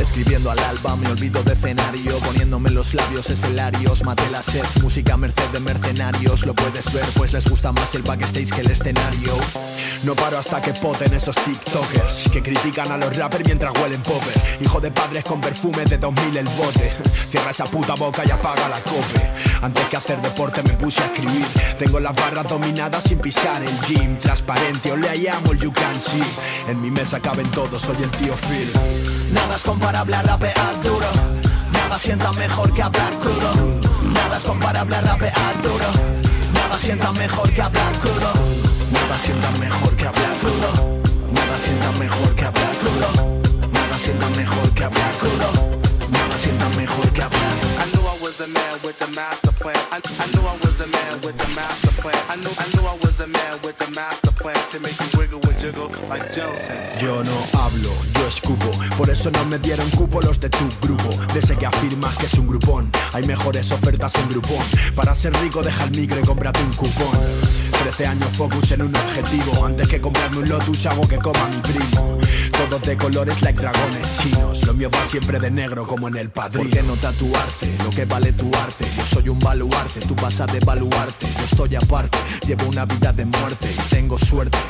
Escribiendo 0.01 0.51
al 0.51 0.59
alba 0.61 0.97
me 0.97 1.09
olvido 1.09 1.43
de 1.43 1.53
escenario. 1.53 2.19
Poniéndome 2.21 2.71
los 2.71 2.95
labios 2.95 3.29
escelarios 3.29 4.03
Maté 4.05 4.31
la 4.31 4.43
sed, 4.43 4.65
música 4.81 5.19
merced 5.19 5.49
de 5.53 5.61
mercenarios. 5.61 6.47
Lo 6.47 6.55
puedes 6.55 6.91
ver 6.95 7.05
pues 7.15 7.35
les 7.35 7.47
gusta 7.47 7.73
más 7.73 7.95
el 7.95 8.03
backstage 8.03 8.53
que 8.53 8.63
el 8.63 8.71
escenario. 8.71 9.35
No 10.03 10.17
paro 10.17 10.39
hasta 10.39 10.63
que 10.63 10.73
poten 10.73 11.13
esos 11.13 11.37
tiktokers 11.37 12.22
Que 12.31 12.43
critican 12.43 12.91
a 12.91 12.97
los 12.97 13.15
rappers 13.17 13.45
mientras 13.45 13.73
huelen 13.79 14.03
popper. 14.03 14.33
Hijo 14.61 14.81
de 14.81 14.91
padres 14.91 15.25
con 15.25 15.41
perfume 15.41 15.85
de 15.85 15.99
2000 15.99 16.37
el 16.37 16.49
bote. 16.49 16.93
Cierra 17.31 17.51
esa 17.51 17.65
puta 17.65 17.95
boca 17.95 18.23
y 18.25 18.31
apaga 18.31 18.69
la 18.69 18.81
cope. 18.83 19.21
Antes 19.61 19.87
que 19.87 19.97
hacer 19.97 20.21
deporte 20.23 20.63
me 20.63 20.71
puse 20.71 21.03
a 21.03 21.07
escribir. 21.07 21.45
Tengo 21.79 22.01
las 22.01 22.15
barras 22.15 22.47
dominadas 22.47 23.05
sin 23.05 23.19
pisar 23.19 23.63
el 23.63 23.81
gym. 23.81 24.17
Transparente, 24.19 24.93
o 24.93 24.97
le 24.97 25.17
llamo 25.19 25.53
el 25.53 25.59
you 25.59 25.73
can 25.73 26.01
see. 26.01 26.23
En 26.69 26.81
mi 26.81 26.91
mesa 26.91 27.21
caben 27.21 27.51
todos, 27.51 27.83
soy 27.83 27.97
el 28.03 28.11
tío 28.13 28.35
Phil. 28.37 28.71
Nada 29.33 29.57
es 29.57 29.63
comparable 29.63 30.17
a 30.17 30.23
rapear 30.23 30.83
duro. 30.83 31.07
Nada 31.73 31.99
sienta 31.99 32.33
mejor 32.33 32.73
que 32.73 32.83
hablar 32.83 33.19
crudo. 33.19 33.53
Nada 34.05 34.37
es 34.37 34.45
comparable 34.45 34.97
a 34.97 35.01
rapear 35.01 35.63
duro. 35.63 35.87
Nada 36.55 36.79
sienta 36.79 37.13
mejor 37.13 37.51
que 37.51 37.63
hablar 37.63 37.93
crudo. 38.01 38.33
Nada 38.93 39.19
sienta 39.19 39.51
mejor 39.53 39.97
que 39.97 40.07
hablar 40.07 40.39
crudo 40.39 41.02
Nada 41.53 41.65
sienta 41.65 41.93
mejor 41.99 42.35
que 42.35 42.45
hablar 42.47 42.79
crudo 42.79 43.41
Nada 43.73 43.99
sienta 43.99 44.27
mejor 44.31 44.71
que 44.73 44.85
hablar 44.85 45.19
crudo 45.19 45.53
Nada 46.09 46.39
sienta 46.39 46.67
mejor 46.71 47.13
que 47.13 47.21
hablar 47.21 47.59
I 47.79 47.91
knew 47.93 48.01
I 48.01 48.23
was 48.23 48.37
the 48.39 48.47
man 48.47 48.81
with 48.83 48.99
the 48.99 49.07
master 49.09 49.53
plan. 49.61 49.77
I, 49.93 50.01
I 50.01 50.27
knew 50.33 50.41
I 50.41 50.57
was 50.65 50.79
the 50.79 50.87
man 50.87 51.21
with 51.21 51.37
the 51.37 51.49
master 51.55 51.93
plan. 52.01 52.17
I 52.31 52.37
knew 52.37 52.49
I 52.57 52.67
knew 52.73 52.89
I 52.89 52.97
was 53.03 53.17
the 53.19 53.27
man 53.27 53.61
with 53.63 53.77
the 53.77 53.91
master 53.91 54.29
plan 54.29 54.32
Yo 57.01 57.23
no 57.23 57.61
hablo, 57.61 57.91
yo 58.15 58.27
escupo. 58.27 58.71
Por 58.97 59.09
eso 59.11 59.31
no 59.31 59.45
me 59.45 59.59
dieron 59.59 59.89
cupo 59.91 60.21
los 60.21 60.41
de 60.41 60.49
tu 60.49 60.69
grupo. 60.81 61.11
Desde 61.33 61.57
que 61.57 61.67
afirmas 61.67 62.17
que 62.17 62.27
es 62.27 62.35
un 62.35 62.47
grupón 62.47 62.91
Hay 63.13 63.25
mejores 63.25 63.71
ofertas 63.71 64.15
en 64.17 64.29
grupón 64.29 64.65
Para 64.95 65.15
ser 65.15 65.33
rico 65.41 65.63
deja 65.63 65.85
el 65.85 65.91
micro 65.93 66.19
y 66.19 66.23
cómprate 66.23 66.63
un 66.63 66.73
cupón. 66.73 67.19
13 67.83 68.07
años 68.07 68.29
focus 68.37 68.73
en 68.73 68.83
un 68.83 68.95
objetivo. 68.95 69.67
Antes 69.67 69.89
que 69.89 70.01
comprarme 70.01 70.39
un 70.39 70.49
Lotus 70.49 70.87
hago 70.87 71.07
que 71.09 71.19
coma 71.19 71.49
mi 71.49 71.61
primo. 71.61 72.19
Todos 72.53 72.83
de 72.83 72.97
colores 72.97 73.43
like 73.43 73.61
dragones 73.61 74.07
chinos. 74.19 74.65
Lo 74.67 74.75
mío 74.75 74.91
va 74.95 75.07
siempre 75.07 75.41
de 75.41 75.51
negro 75.51 75.87
como 75.87 76.09
en 76.09 76.17
el 76.17 76.31
padrino. 76.31 76.65
¿Por 76.65 76.79
qué 76.79 76.83
no 76.83 76.95
tatuarte? 76.97 77.77
Lo 77.83 77.91
que 77.91 78.05
vale 78.05 78.33
tu 78.33 78.51
arte. 78.55 78.85
Yo 78.97 79.05
soy 79.05 79.29
un 79.29 79.39
baluarte, 79.41 80.01
tú 80.01 80.15
vas 80.15 80.41
a 80.41 80.47
devaluarte. 80.47 81.27
Yo 81.27 81.45
estoy 81.45 81.75
aparte, 81.75 82.19
llevo 82.47 82.67
una 82.67 82.85
vida 82.85 83.13
de 83.13 83.25
muerte. 83.25 83.69
Y 83.73 83.89
tengo 83.91 84.19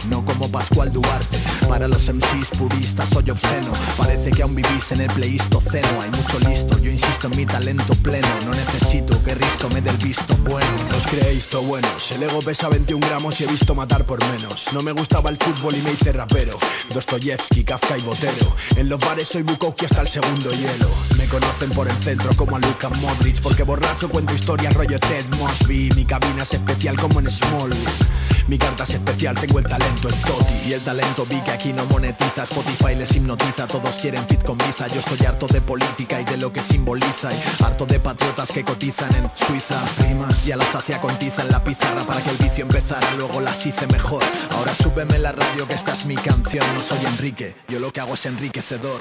no 0.08 0.24
como 0.24 0.50
Pascual 0.50 0.92
Duarte. 0.92 1.38
Para 1.68 1.86
los 1.86 2.12
MCs 2.12 2.50
puristas 2.58 3.08
soy 3.08 3.30
obsceno. 3.30 3.72
Parece 3.96 4.32
que 4.32 4.42
aún 4.42 4.56
vivís 4.56 4.90
en 4.90 5.02
el 5.02 5.06
pleistoceno. 5.12 6.02
Hay 6.02 6.10
mucho 6.10 6.40
listo, 6.40 6.78
yo 6.80 6.90
insisto 6.90 7.28
en 7.28 7.36
mi 7.36 7.46
talento 7.46 7.94
pleno. 7.94 8.26
No 8.44 8.50
necesito 8.50 9.22
que 9.22 9.36
Risto 9.36 9.68
me 9.70 9.80
dé 9.80 9.90
el 9.90 9.98
visto 9.98 10.36
bueno. 10.38 10.66
Os 10.96 11.06
creéis 11.06 11.46
to 11.46 11.62
buenos, 11.62 12.10
el 12.10 12.24
ego 12.24 12.40
pesa 12.40 12.68
21 12.68 13.06
gramos 13.06 13.40
y 13.40 13.44
he 13.44 13.46
visto 13.46 13.74
matar 13.74 14.04
por 14.04 14.18
menos. 14.32 14.66
No 14.72 14.82
me 14.82 14.90
gustaba 14.90 15.30
el 15.30 15.36
fútbol 15.36 15.76
y 15.76 15.82
me 15.82 15.92
hice 15.92 16.12
rapero. 16.12 16.58
Dostoyevsky, 16.92 17.62
Kafka 17.62 17.96
y 17.96 18.02
Botero. 18.02 18.56
En 18.76 18.88
los 18.88 18.98
bares 18.98 19.28
soy 19.28 19.42
Bukowski 19.42 19.84
hasta 19.84 20.00
el 20.00 20.08
segundo 20.08 20.50
hielo. 20.50 20.90
Me 21.16 21.26
conocen 21.26 21.70
por 21.70 21.88
el 21.88 21.96
centro 21.98 22.34
como 22.34 22.56
a 22.56 22.58
Luka 22.58 22.88
Modric. 22.88 23.40
Porque 23.40 23.62
borracho 23.62 24.08
cuento 24.08 24.34
historias 24.34 24.74
rollo 24.74 24.98
Ted 24.98 25.24
Mosby. 25.38 25.90
Mi 25.94 26.04
cabina 26.04 26.42
es 26.42 26.52
especial 26.52 26.96
como 26.96 27.20
en 27.20 27.30
Smallville 27.30 28.31
mi 28.48 28.58
carta 28.58 28.84
es 28.84 28.90
especial, 28.90 29.36
tengo 29.36 29.58
el 29.58 29.64
talento 29.64 30.08
en 30.08 30.20
Toti. 30.22 30.54
Y 30.68 30.72
el 30.72 30.80
talento 30.80 31.26
vi 31.26 31.40
que 31.40 31.50
aquí 31.50 31.72
no 31.72 31.84
monetiza. 31.86 32.44
Spotify 32.44 32.94
les 32.96 33.14
hipnotiza, 33.14 33.66
todos 33.66 33.96
quieren 33.96 34.26
fit 34.26 34.42
con 34.44 34.58
Biza 34.58 34.88
Yo 34.88 35.00
estoy 35.00 35.26
harto 35.26 35.46
de 35.46 35.60
política 35.60 36.20
y 36.20 36.24
de 36.24 36.36
lo 36.36 36.52
que 36.52 36.60
simboliza. 36.60 37.32
Y 37.32 37.64
harto 37.64 37.86
de 37.86 38.00
patriotas 38.00 38.50
que 38.50 38.64
cotizan 38.64 39.14
en 39.14 39.30
Suiza. 39.34 39.80
Rimas. 39.98 40.46
Y 40.46 40.52
a 40.52 40.56
la 40.56 40.64
sacia 40.64 41.00
con 41.00 41.16
tiza 41.18 41.42
en 41.42 41.50
la 41.50 41.62
pizarra 41.62 42.04
Para 42.04 42.20
que 42.22 42.30
el 42.30 42.36
vicio 42.36 42.62
empezara, 42.64 43.06
luego 43.16 43.40
las 43.40 43.64
hice 43.64 43.86
mejor. 43.88 44.22
Ahora 44.50 44.74
súbeme 44.74 45.18
la 45.18 45.32
radio 45.32 45.66
que 45.66 45.74
esta 45.74 45.92
es 45.92 46.04
mi 46.04 46.16
canción. 46.16 46.64
No 46.74 46.80
soy 46.80 46.98
Enrique, 47.06 47.54
yo 47.68 47.78
lo 47.78 47.92
que 47.92 48.00
hago 48.00 48.14
es 48.14 48.26
enriquecedor. 48.26 49.00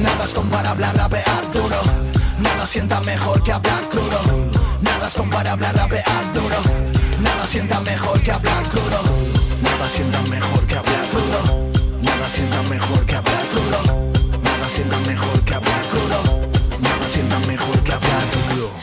Nada 0.00 0.24
es 0.24 0.34
comparable 0.34 0.86
a 0.86 0.92
rapear 0.92 1.52
duro 1.52 2.17
Nada 2.38 2.66
sienta 2.66 3.00
mejor 3.00 3.42
que 3.42 3.52
hablar 3.52 3.88
crudo. 3.88 4.20
Nada 4.80 5.06
es 5.06 5.14
comparable 5.14 5.66
a 5.66 5.72
rapear 5.72 6.32
duro. 6.32 6.56
Nada 7.20 7.44
sienta 7.46 7.80
mejor 7.80 8.20
que 8.20 8.30
hablar 8.30 8.62
crudo. 8.68 9.00
Nada 9.62 9.88
sienta 9.88 10.20
mejor 10.22 10.66
que 10.66 10.76
hablar 10.76 11.08
crudo. 11.10 11.70
Nada 12.02 12.28
sienta 12.28 12.62
mejor 12.62 13.06
que 13.06 13.14
hablar 13.16 13.48
crudo. 13.48 14.12
Nada 14.42 14.68
sienta 14.68 14.98
mejor 15.00 15.40
que 15.44 15.54
hablar 15.54 15.77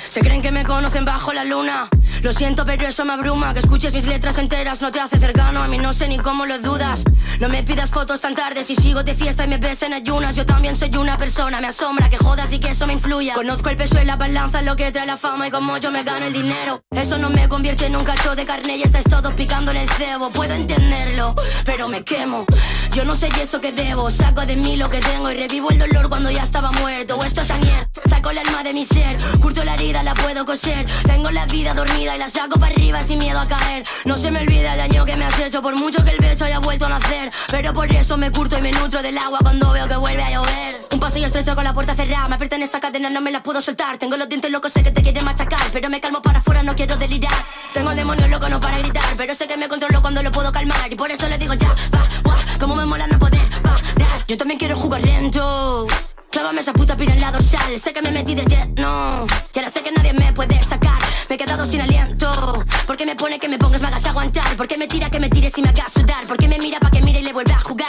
Se 0.10 0.22
creen 0.22 0.42
que 0.42 0.52
me 0.52 0.64
conocen 0.64 1.06
bajo 1.06 1.34
la 1.34 1.44
luna. 1.44 1.90
Lo 2.22 2.34
siento 2.34 2.66
pero 2.66 2.88
eso 2.88 3.04
me 3.06 3.14
abruma. 3.14 3.54
Que 3.54 3.60
escuches 3.60 3.94
mis 3.94 4.06
letras 4.06 4.38
enteras 4.38 4.82
no 4.82 4.92
te 4.92 5.00
hace 5.00 5.20
cercano 5.20 5.62
A 5.62 5.68
mí. 5.68 5.78
No 5.78 5.94
sé 5.94 6.08
ni 6.08 6.18
cómo 6.18 6.46
lo 6.46 6.60
dudas. 6.60 7.04
No 7.40 7.50
me 7.50 7.64
pidas 7.64 7.90
fotos 7.90 8.22
tan 8.22 8.36
tarde. 8.36 8.64
Si 8.64 8.76
sigo 8.76 9.04
de 9.04 9.16
fiesta 9.16 9.46
y 9.46 9.48
me 9.48 9.58
ves 9.58 9.82
en 9.82 9.94
ayunas 9.94 10.36
Yo 10.36 10.46
también 10.46 10.76
soy 10.76 10.96
una 10.96 11.18
persona. 11.18 11.60
Me 11.62 11.68
asombra 11.68 12.10
que 12.10 12.18
jodas 12.18 12.52
y 12.54 12.60
que 12.60 12.70
eso 12.70 12.88
me 12.88 12.94
influya. 12.94 13.34
Conozco 13.34 13.70
el 13.70 13.78
peso 13.78 14.02
y 14.02 14.06
la 14.06 14.16
balanza 14.16 14.62
Lo 14.62 14.76
que 14.76 14.92
trae 14.92 15.06
la 15.06 15.18
fama 15.18 15.48
y 15.48 15.52
como 15.52 15.78
yo 15.78 15.92
me 15.92 16.04
gano 16.04 16.26
el 16.26 16.34
dinero. 16.34 16.82
Eso 16.92 17.18
no 17.18 17.30
me 17.30 17.48
convierte 17.48 17.86
en 17.88 17.96
un 17.96 18.06
cacho 18.06 18.36
de 18.36 18.46
carne 18.46 18.78
Y 18.78 18.84
estáis 18.84 19.06
todos 19.06 19.34
picando 19.34 19.72
en 19.72 19.78
el 19.78 19.90
cebo. 19.90 20.30
Puedo 20.30 20.54
entenderlo 20.54 21.36
pero 21.66 21.88
me 21.88 22.04
quemo. 22.04 22.46
Yo 22.94 23.04
no 23.04 23.16
sé 23.16 23.30
y 23.36 23.40
eso 23.42 23.60
que 23.60 23.72
debo. 23.72 24.10
Saco 24.10 24.46
de 24.46 24.56
mí 24.56 24.78
lo 24.78 24.90
que 24.90 25.00
tengo 25.00 25.32
Y 25.32 25.36
revivo 25.36 25.70
el 25.72 25.80
dolor 25.80 26.10
cuando 26.10 26.32
ya 26.32 26.44
estaba 26.44 26.72
muerto. 26.72 27.24
Esto 27.24 27.42
es 27.42 27.52
añer 27.52 27.90
Saco 28.10 28.30
el 28.30 28.38
alma 28.38 28.64
de 28.64 28.74
mi 28.74 28.86
ser. 28.86 29.18
Curto 29.42 29.65
la 29.66 29.74
herida, 29.74 30.04
la 30.04 30.14
puedo 30.14 30.46
coser. 30.46 30.86
Tengo 31.06 31.32
la 31.32 31.46
vida 31.48 31.74
dormida 31.74 32.16
y 32.16 32.20
la 32.20 32.30
saco 32.30 32.60
para 32.60 32.74
arriba 32.74 33.04
sin 33.04 33.20
miedo 33.20 33.40
a 33.40 33.48
caer. 33.48 33.86
No 34.06 34.18
se 34.18 34.32
me 34.32 34.40
olvida 34.40 34.74
el 34.74 34.78
daño 34.78 35.06
que 35.06 35.16
me 35.18 35.26
has 35.26 35.40
hecho 35.40 35.62
Por 35.62 35.76
mucho 35.76 36.04
que 36.04 36.12
el 36.12 36.18
pecho 36.18 36.46
haya 36.46 36.60
vuelto 36.60 36.86
a 36.86 36.90
nacer. 36.90 37.32
Pero 37.50 37.74
por 37.74 37.92
eso 37.92 38.16
me 38.16 38.32
curto 38.32 38.58
y 38.58 38.62
me 38.62 38.72
nutro 38.72 39.02
del 39.02 39.18
agua 39.18 39.40
Cuando 39.42 39.72
veo 39.72 39.88
que 39.88 39.96
vuelve 39.96 40.24
a 40.24 40.32
llover. 40.32 40.88
Un 40.92 41.00
pasillo 41.00 41.26
estrecho 41.26 41.56
con 41.56 41.64
la 41.64 41.74
puerta 41.74 41.96
cerrada 41.96 42.28
Me 42.28 42.36
apretan 42.36 42.62
esta 42.62 42.80
cadena, 42.80 43.10
no 43.10 43.22
me 43.22 43.32
la 43.32 43.42
puedo 43.44 43.62
soltar. 43.62 43.98
Tengo 43.98 44.16
los 44.18 44.30
dientes 44.30 44.52
locos, 44.52 44.72
sé 44.72 44.84
que 44.84 44.92
te 44.92 45.02
quiere 45.02 45.22
machacar 45.22 45.70
Pero 45.74 45.90
me 45.90 46.00
calmo 46.00 46.22
para 46.22 46.40
afuera, 46.40 46.64
no 46.64 46.76
quiero 46.76 46.96
delirar. 46.96 47.46
Tengo 47.74 47.92
el 47.92 47.98
demonio 47.98 48.28
loco, 48.28 48.48
no 48.48 48.60
para 48.60 48.78
gritar 48.78 49.16
Pero 49.18 49.34
sé 49.34 49.48
que 49.48 49.58
me 49.58 49.68
controlo 49.68 50.02
cuando 50.02 50.22
lo 50.22 50.32
puedo 50.32 50.52
calmar. 50.52 50.92
Y 50.92 50.96
por 50.96 51.12
eso 51.12 51.28
le 51.28 51.38
digo 51.38 51.54
ya, 51.56 51.70
va, 51.94 52.00
va 52.30 52.38
Como 52.60 52.76
me 52.76 52.86
mola 52.86 53.08
no 53.08 53.18
poder 53.18 53.42
parar 53.62 54.26
Yo 54.28 54.38
también 54.38 54.60
quiero 54.60 54.76
jugar 54.76 55.02
lento. 55.02 55.88
Clávame 56.32 56.62
esa 56.62 56.74
puta 56.74 56.98
pira 56.98 57.14
en 57.14 57.22
la 57.22 57.32
dorsal 57.32 57.80
Sé 57.80 57.94
que 57.94 58.02
me 58.02 58.12
metí 58.12 58.36
de 58.36 58.44
jet, 58.44 58.70
que 63.40 63.50
me 63.50 63.58
pongas, 63.58 63.82
me 63.82 63.88
hagas 63.88 64.06
aguantar 64.06 64.56
Porque 64.58 64.78
me 64.78 64.88
tira 64.88 65.10
que 65.10 65.20
me 65.20 65.30
tires 65.30 65.58
y 65.58 65.62
me 65.62 65.70
hagas 65.70 65.92
sudar 65.92 66.26
Porque 66.28 66.48
me 66.48 66.58
mira 66.58 66.80
pa' 66.80 66.92
que 66.92 67.02
mire 67.02 67.20
y 67.20 67.24
le 67.24 67.34
vuelve 67.34 67.54
a 67.54 67.60
jugar 67.60 67.88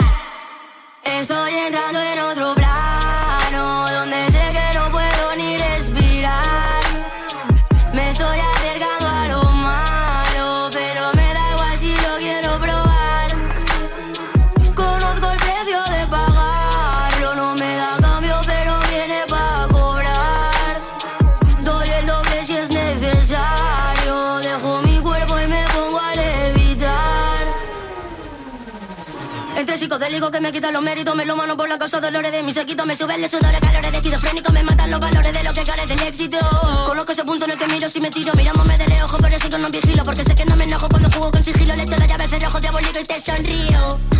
Estoy 1.05 1.55
entrando 1.55 2.01
en 2.01 2.19
otro 2.19 2.56
psicodélico 30.17 30.31
que 30.31 30.41
me 30.41 30.53
quita 30.53 30.71
los 30.71 30.83
méritos 30.83 31.15
Me 31.15 31.25
lo 31.25 31.37
mano 31.37 31.57
por 31.57 31.69
la 31.69 31.79
causa 31.79 32.01
dolores 32.01 32.33
de 32.33 32.43
mi 32.43 32.53
sequito 32.53 32.87
Me 32.87 32.97
sube 32.97 33.15
el 33.15 33.29
sudor, 33.29 33.53
calores 33.61 33.93
de 33.93 33.99
esquizofrénico 33.99 34.53
Me 34.53 34.63
matan 34.63 34.91
los 34.91 35.01
valores 35.01 35.33
de 35.33 35.43
lo 35.43 35.53
que 35.53 35.65
carece 35.65 35.95
del 35.95 36.03
éxito. 36.03 36.39
Conozco 36.87 37.13
ese 37.13 37.25
punto 37.25 37.45
en 37.45 37.53
el 37.53 37.59
que 37.59 37.67
miro 37.67 37.89
si 37.89 38.01
me 38.01 38.11
tiro 38.11 38.33
Mirándome 38.35 38.79
de 38.79 38.87
reojo 38.87 39.19
pero 39.19 39.39
sigo 39.39 39.59
no 39.59 39.71
vigilo 39.71 40.05
Porque 40.05 40.25
sé 40.25 40.35
que 40.35 40.45
no 40.45 40.57
me 40.57 40.65
enojo 40.65 40.89
cuando 40.89 41.11
juego 41.11 41.31
con 41.31 41.43
sigilo 41.43 41.75
Le 41.75 41.83
echo 41.83 41.97
la 41.97 42.07
llave 42.07 42.25
al 42.25 42.31
cerrojo 42.31 42.61
diabólico 42.61 43.01
y 43.01 43.05
te 43.05 43.21
sonrío 43.21 44.16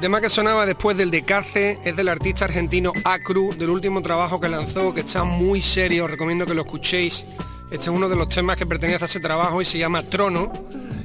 El 0.00 0.04
tema 0.04 0.22
que 0.22 0.30
sonaba 0.30 0.64
después 0.64 0.96
del 0.96 1.10
Decace 1.10 1.78
es 1.84 1.94
del 1.94 2.08
artista 2.08 2.46
argentino 2.46 2.94
Acru, 3.04 3.52
del 3.54 3.68
último 3.68 4.00
trabajo 4.00 4.40
que 4.40 4.48
lanzó, 4.48 4.94
que 4.94 5.00
está 5.00 5.24
muy 5.24 5.60
serio, 5.60 6.06
os 6.06 6.10
recomiendo 6.10 6.46
que 6.46 6.54
lo 6.54 6.62
escuchéis. 6.62 7.26
Este 7.70 7.84
es 7.84 7.88
uno 7.88 8.08
de 8.08 8.16
los 8.16 8.30
temas 8.30 8.56
que 8.56 8.64
pertenece 8.64 9.04
a 9.04 9.06
ese 9.06 9.20
trabajo 9.20 9.60
y 9.60 9.66
se 9.66 9.76
llama 9.76 10.02
Trono. 10.02 10.50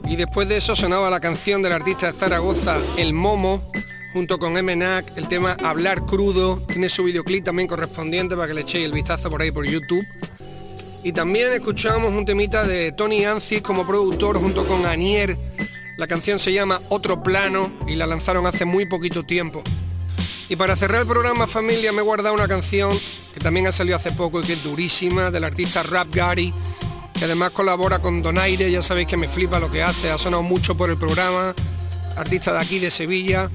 Y 0.08 0.16
después 0.16 0.48
de 0.48 0.56
eso 0.56 0.78
sonaba 0.78 1.10
la 1.10 1.20
canción 1.20 1.62
del 1.62 1.74
artista 1.74 2.08
de 2.08 2.14
Zaragoza, 2.14 2.78
El 2.96 3.12
Momo, 3.12 3.70
junto 4.14 4.40
con 4.40 4.54
MNAC, 4.54 5.18
el 5.18 5.28
tema 5.28 5.58
Hablar 5.62 6.06
Crudo, 6.06 6.66
tiene 6.66 6.88
su 6.88 7.04
videoclip 7.04 7.44
también 7.44 7.68
correspondiente 7.68 8.34
para 8.38 8.48
que 8.48 8.54
le 8.54 8.62
echéis 8.62 8.86
el 8.86 8.94
vistazo 8.94 9.30
por 9.30 9.42
ahí 9.42 9.52
por 9.52 9.66
YouTube. 9.66 10.08
Y 11.04 11.12
también 11.12 11.52
escuchamos 11.52 12.14
un 12.14 12.26
temita 12.26 12.64
de 12.64 12.94
Tony 12.94 13.26
Ancis 13.26 13.62
como 13.62 13.86
productor 13.86 14.40
junto 14.40 14.66
con 14.66 14.86
Anier. 14.86 15.36
La 15.98 16.08
canción 16.08 16.40
se 16.40 16.52
llama 16.52 16.82
Otro 16.90 17.24
Plano 17.24 17.72
y 17.88 17.96
la 17.96 18.06
lanzaron 18.06 18.46
hace 18.46 18.66
muy 18.66 18.86
poquito 18.86 19.24
tiempo. 19.24 19.64
Y 20.50 20.56
para 20.56 20.76
cerrar 20.76 21.02
el 21.02 21.08
programa 21.08 21.48
familia 21.48 21.92
me 21.92 22.00
he 22.00 22.04
guardado 22.04 22.36
una 22.36 22.48
canción 22.48 22.92
que 23.34 23.40
también 23.40 23.68
ha 23.68 23.72
salido 23.72 23.98
hace 23.98 24.12
poco 24.12 24.42
y 24.42 24.44
que 24.44 24.54
es 24.54 24.64
durísima 24.64 25.32
del 25.32 25.44
artista 25.44 25.84
Rap 25.84 26.14
Gary 26.14 26.54
que 27.18 27.26
además 27.26 27.52
colabora 27.52 28.00
con 28.00 28.22
Donaire, 28.22 28.70
ya 28.70 28.82
sabéis 28.82 29.08
que 29.08 29.16
me 29.16 29.30
flipa 29.30 29.60
lo 29.60 29.72
que 29.72 29.82
hace, 29.82 30.12
ha 30.12 30.18
sonado 30.18 30.44
mucho 30.44 30.76
por 30.76 30.90
el 30.90 30.98
programa, 30.98 31.56
artista 32.18 32.52
de 32.52 32.60
aquí 32.60 32.80
de 32.80 32.92
Sevilla, 32.92 33.50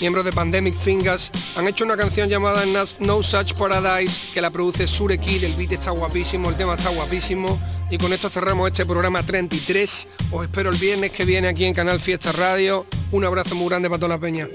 miembros 0.00 0.24
de 0.24 0.32
Pandemic 0.32 0.74
Fingers, 0.74 1.30
han 1.56 1.68
hecho 1.68 1.84
una 1.84 1.96
canción 1.96 2.28
llamada 2.28 2.64
No 3.00 3.22
Such 3.22 3.54
Paradise 3.54 4.20
que 4.32 4.40
la 4.40 4.50
produce 4.50 4.86
Sureki, 4.86 5.44
el 5.44 5.54
beat 5.54 5.72
está 5.72 5.90
guapísimo, 5.90 6.50
el 6.50 6.56
tema 6.56 6.74
está 6.74 6.90
guapísimo 6.90 7.60
y 7.90 7.98
con 7.98 8.12
esto 8.12 8.28
cerramos 8.28 8.68
este 8.68 8.84
programa 8.84 9.24
33. 9.24 10.08
Os 10.32 10.42
espero 10.42 10.70
el 10.70 10.76
viernes 10.76 11.12
que 11.12 11.24
viene 11.24 11.48
aquí 11.48 11.64
en 11.64 11.74
Canal 11.74 12.00
Fiesta 12.00 12.32
Radio. 12.32 12.86
Un 13.12 13.24
abrazo 13.24 13.54
muy 13.54 13.68
grande 13.68 13.88
para 13.88 13.98
toda 13.98 14.16
la 14.16 14.18
peña. 14.18 14.48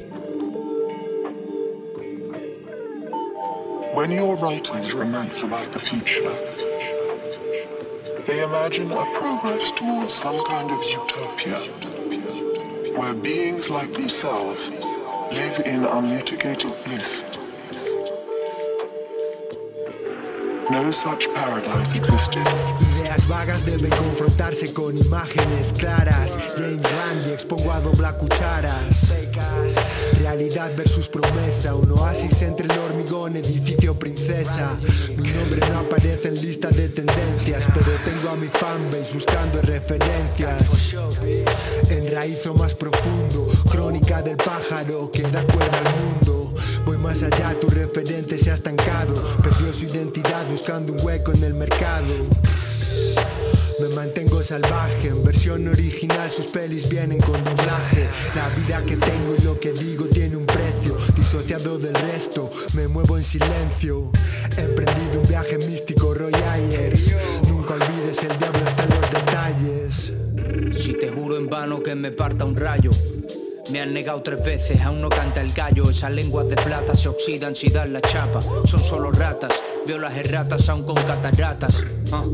When 3.93 4.17
romance 4.95 5.43
about 5.43 5.71
the 5.73 5.79
future, 5.79 6.31
they 8.25 8.41
imagine 8.41 8.89
a 8.91 9.05
progress 9.19 9.69
towards 9.75 10.13
some 10.13 10.41
kind 10.45 10.71
of 10.71 10.79
utopia, 10.85 11.59
where 12.95 13.13
beings 13.13 13.69
like 13.69 13.91
themselves 13.91 14.71
live 15.33 15.65
in 15.65 15.85
unmitigated 15.85 16.73
bliss. 16.83 17.23
No 20.69 20.91
such 20.91 21.33
paradise 21.33 21.95
existed. 21.95 23.00
Ideas 23.11 23.27
vagas 23.27 23.65
deben 23.65 23.89
confrontarse 23.89 24.71
con 24.71 24.97
imágenes 24.97 25.73
claras. 25.77 26.37
James 26.55 26.81
Randi 26.81 27.31
expongo 27.33 27.73
a 27.73 27.81
doblar 27.81 28.17
cucharas. 28.17 29.11
Realidad 30.17 30.71
versus 30.77 31.09
promesa, 31.09 31.75
un 31.75 31.91
oasis 31.91 32.41
entre 32.41 32.67
el 32.67 32.79
hormigón, 32.79 33.35
edificio 33.35 33.99
princesa. 33.99 34.77
Mi 35.17 35.29
nombre 35.29 35.59
no 35.59 35.79
aparece 35.79 36.29
en 36.29 36.41
lista 36.41 36.69
de 36.69 36.87
tendencias, 36.87 37.67
pero 37.73 37.91
tengo 38.05 38.29
a 38.29 38.37
mi 38.37 38.47
fanbase 38.47 39.11
buscando 39.13 39.61
referencias. 39.61 40.63
Enraizo 41.89 42.53
más 42.53 42.73
profundo, 42.73 43.49
crónica 43.69 44.21
del 44.21 44.37
pájaro 44.37 45.11
que 45.11 45.23
da 45.23 45.43
cuerda 45.43 45.79
al 45.79 45.95
mundo. 45.99 46.53
Voy 46.85 46.95
más 46.97 47.21
allá, 47.23 47.53
tu 47.59 47.67
referente 47.67 48.37
se 48.37 48.51
ha 48.51 48.53
estancado. 48.53 49.13
Perdió 49.43 49.73
su 49.73 49.83
identidad 49.83 50.45
buscando 50.49 50.93
un 50.93 51.05
hueco 51.05 51.33
en 51.33 51.43
el 51.43 51.55
mercado. 51.55 52.13
Me 53.81 53.87
mantengo 53.95 54.43
salvaje, 54.43 55.07
en 55.07 55.23
versión 55.23 55.67
original 55.67 56.31
sus 56.31 56.47
pelis 56.47 56.87
vienen 56.87 57.19
con 57.19 57.43
doblaje. 57.43 58.07
La 58.35 58.49
vida 58.49 58.83
que 58.85 58.95
tengo 58.95 59.35
y 59.37 59.41
lo 59.43 59.59
que 59.59 59.71
digo 59.71 60.05
tiene 60.05 60.35
un 60.35 60.45
precio, 60.45 60.95
disociado 61.15 61.79
del 61.79 61.95
resto, 61.95 62.51
me 62.75 62.87
muevo 62.87 63.17
en 63.17 63.23
silencio. 63.23 64.11
He 64.57 64.61
emprendido 64.61 65.21
un 65.21 65.27
viaje 65.27 65.57
místico, 65.57 66.13
Roy 66.13 66.33
Ayers. 66.33 67.15
Nunca 67.47 67.73
olvides 67.73 68.21
el 68.23 68.37
diablo 68.37 68.59
está 68.67 68.83
en 68.83 68.89
los 68.89 69.11
detalles. 69.11 70.13
Si 70.83 70.93
te 70.93 71.09
juro 71.09 71.37
en 71.37 71.47
vano 71.47 71.81
que 71.81 71.95
me 71.95 72.11
parta 72.11 72.45
un 72.45 72.55
rayo. 72.55 72.91
Me 73.71 73.79
han 73.79 73.93
negado 73.93 74.21
tres 74.21 74.43
veces, 74.43 74.81
aún 74.81 75.01
no 75.01 75.09
canta 75.09 75.41
el 75.41 75.53
gallo. 75.53 75.89
Esas 75.89 76.11
lenguas 76.11 76.47
de 76.49 76.55
plata 76.55 76.93
se 76.93 77.07
oxidan 77.07 77.55
si 77.55 77.69
dan 77.69 77.93
la 77.93 78.01
chapa. 78.01 78.41
Son 78.41 78.79
solo 78.79 79.11
ratas, 79.11 79.53
veo 79.87 79.97
las 79.97 80.15
erratas 80.17 80.67
aún 80.69 80.83
con 80.83 80.95
cataratas. 80.95 81.77
Ah, 82.11 82.25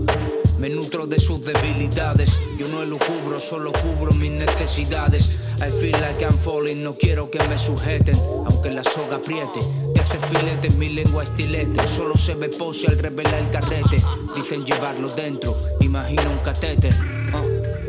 Me 0.59 0.69
nutro 0.69 1.05
de 1.05 1.19
sus 1.19 1.43
debilidades. 1.43 2.31
Yo 2.57 2.67
no 2.69 2.81
elucubro, 2.81 3.37
solo 3.39 3.71
cubro 3.71 4.11
mis 4.13 4.31
necesidades. 4.31 5.29
I 5.59 5.71
feel 5.79 5.95
like 6.01 6.23
I'm 6.23 6.37
falling, 6.37 6.83
no 6.83 6.95
quiero 6.95 7.29
que 7.29 7.39
me 7.47 7.57
sujeten. 7.57 8.15
Aunque 8.49 8.71
la 8.71 8.83
soga 8.83 9.17
apriete, 9.17 9.59
te 9.93 10.01
hace 10.01 10.17
filete 10.31 10.69
mi 10.71 10.89
lengua 10.89 11.23
estilete. 11.23 11.79
Solo 11.95 12.15
se 12.15 12.33
ve 12.35 12.49
pose 12.49 12.87
al 12.87 12.97
revelar 12.97 13.35
el 13.35 13.49
carrete. 13.51 13.97
Dicen 14.35 14.65
llevarlo 14.65 15.07
dentro, 15.09 15.55
imagino 15.81 16.29
un 16.31 16.39
catéter. 16.39 16.93
Ah. 17.33 17.43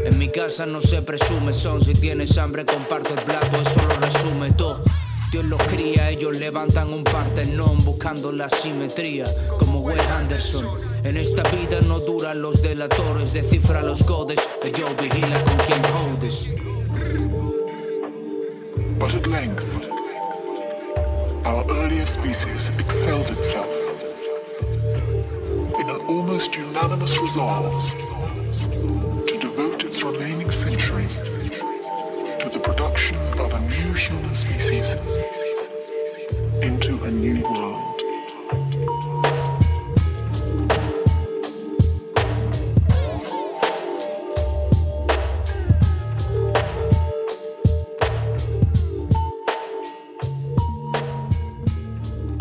En 0.05 0.19
mi 0.19 0.29
casa 0.29 0.65
no 0.65 0.81
se 0.81 1.03
presume 1.03 1.53
son 1.53 1.85
Si 1.85 1.93
tienes 1.93 2.39
hambre 2.39 2.65
comparto 2.65 3.15
el 3.15 3.21
plato 3.21 3.61
Eso 3.61 3.89
lo 3.89 3.95
resume 3.97 4.53
todo 4.53 4.83
Dios 5.31 5.45
los 5.45 5.63
cría, 5.65 6.09
ellos 6.09 6.39
levantan 6.39 6.91
un 6.91 7.05
partenón 7.05 7.77
buscando 7.85 8.33
la 8.33 8.49
simetría, 8.49 9.25
como 9.59 9.81
Wes 9.81 10.01
Anderson. 10.09 10.67
En 11.05 11.19
esta 11.19 11.43
vida 11.51 11.83
no 11.83 11.99
duran 11.99 12.41
los 12.41 12.63
delatores, 12.63 13.35
descifra 13.35 13.83
los 13.83 14.03
codes, 14.05 14.41
ellos 14.65 14.91
vigila 14.99 15.45
con 15.45 15.57
quien 15.67 15.83
jodes. 15.85 16.49
But 18.99 19.15
at 19.15 19.27
length, 19.27 19.67
our 21.45 21.65
earlier 21.73 22.07
species 22.07 22.71
excelled 22.79 23.29
itself 23.29 23.69
in 25.79 25.91
an 25.91 26.01
almost 26.09 26.57
unanimous 26.57 27.19
resolve 27.19 27.85
to 29.27 29.39
devote 29.39 29.85
its 29.85 30.03
remaining 30.03 30.51
centuries 30.51 31.38
the 32.59 32.65
production 32.65 33.17
of 33.39 33.53
a 33.53 33.61
new 33.61 33.93
human 33.93 34.35
species 34.35 34.95
into 36.63 36.99
a 37.05 37.11
new 37.11 37.43
world. 37.43 37.85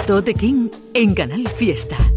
Tote 0.06 0.34
King 0.34 0.72
en 0.94 1.14
Canal 1.14 1.48
Fiesta. 1.50 2.17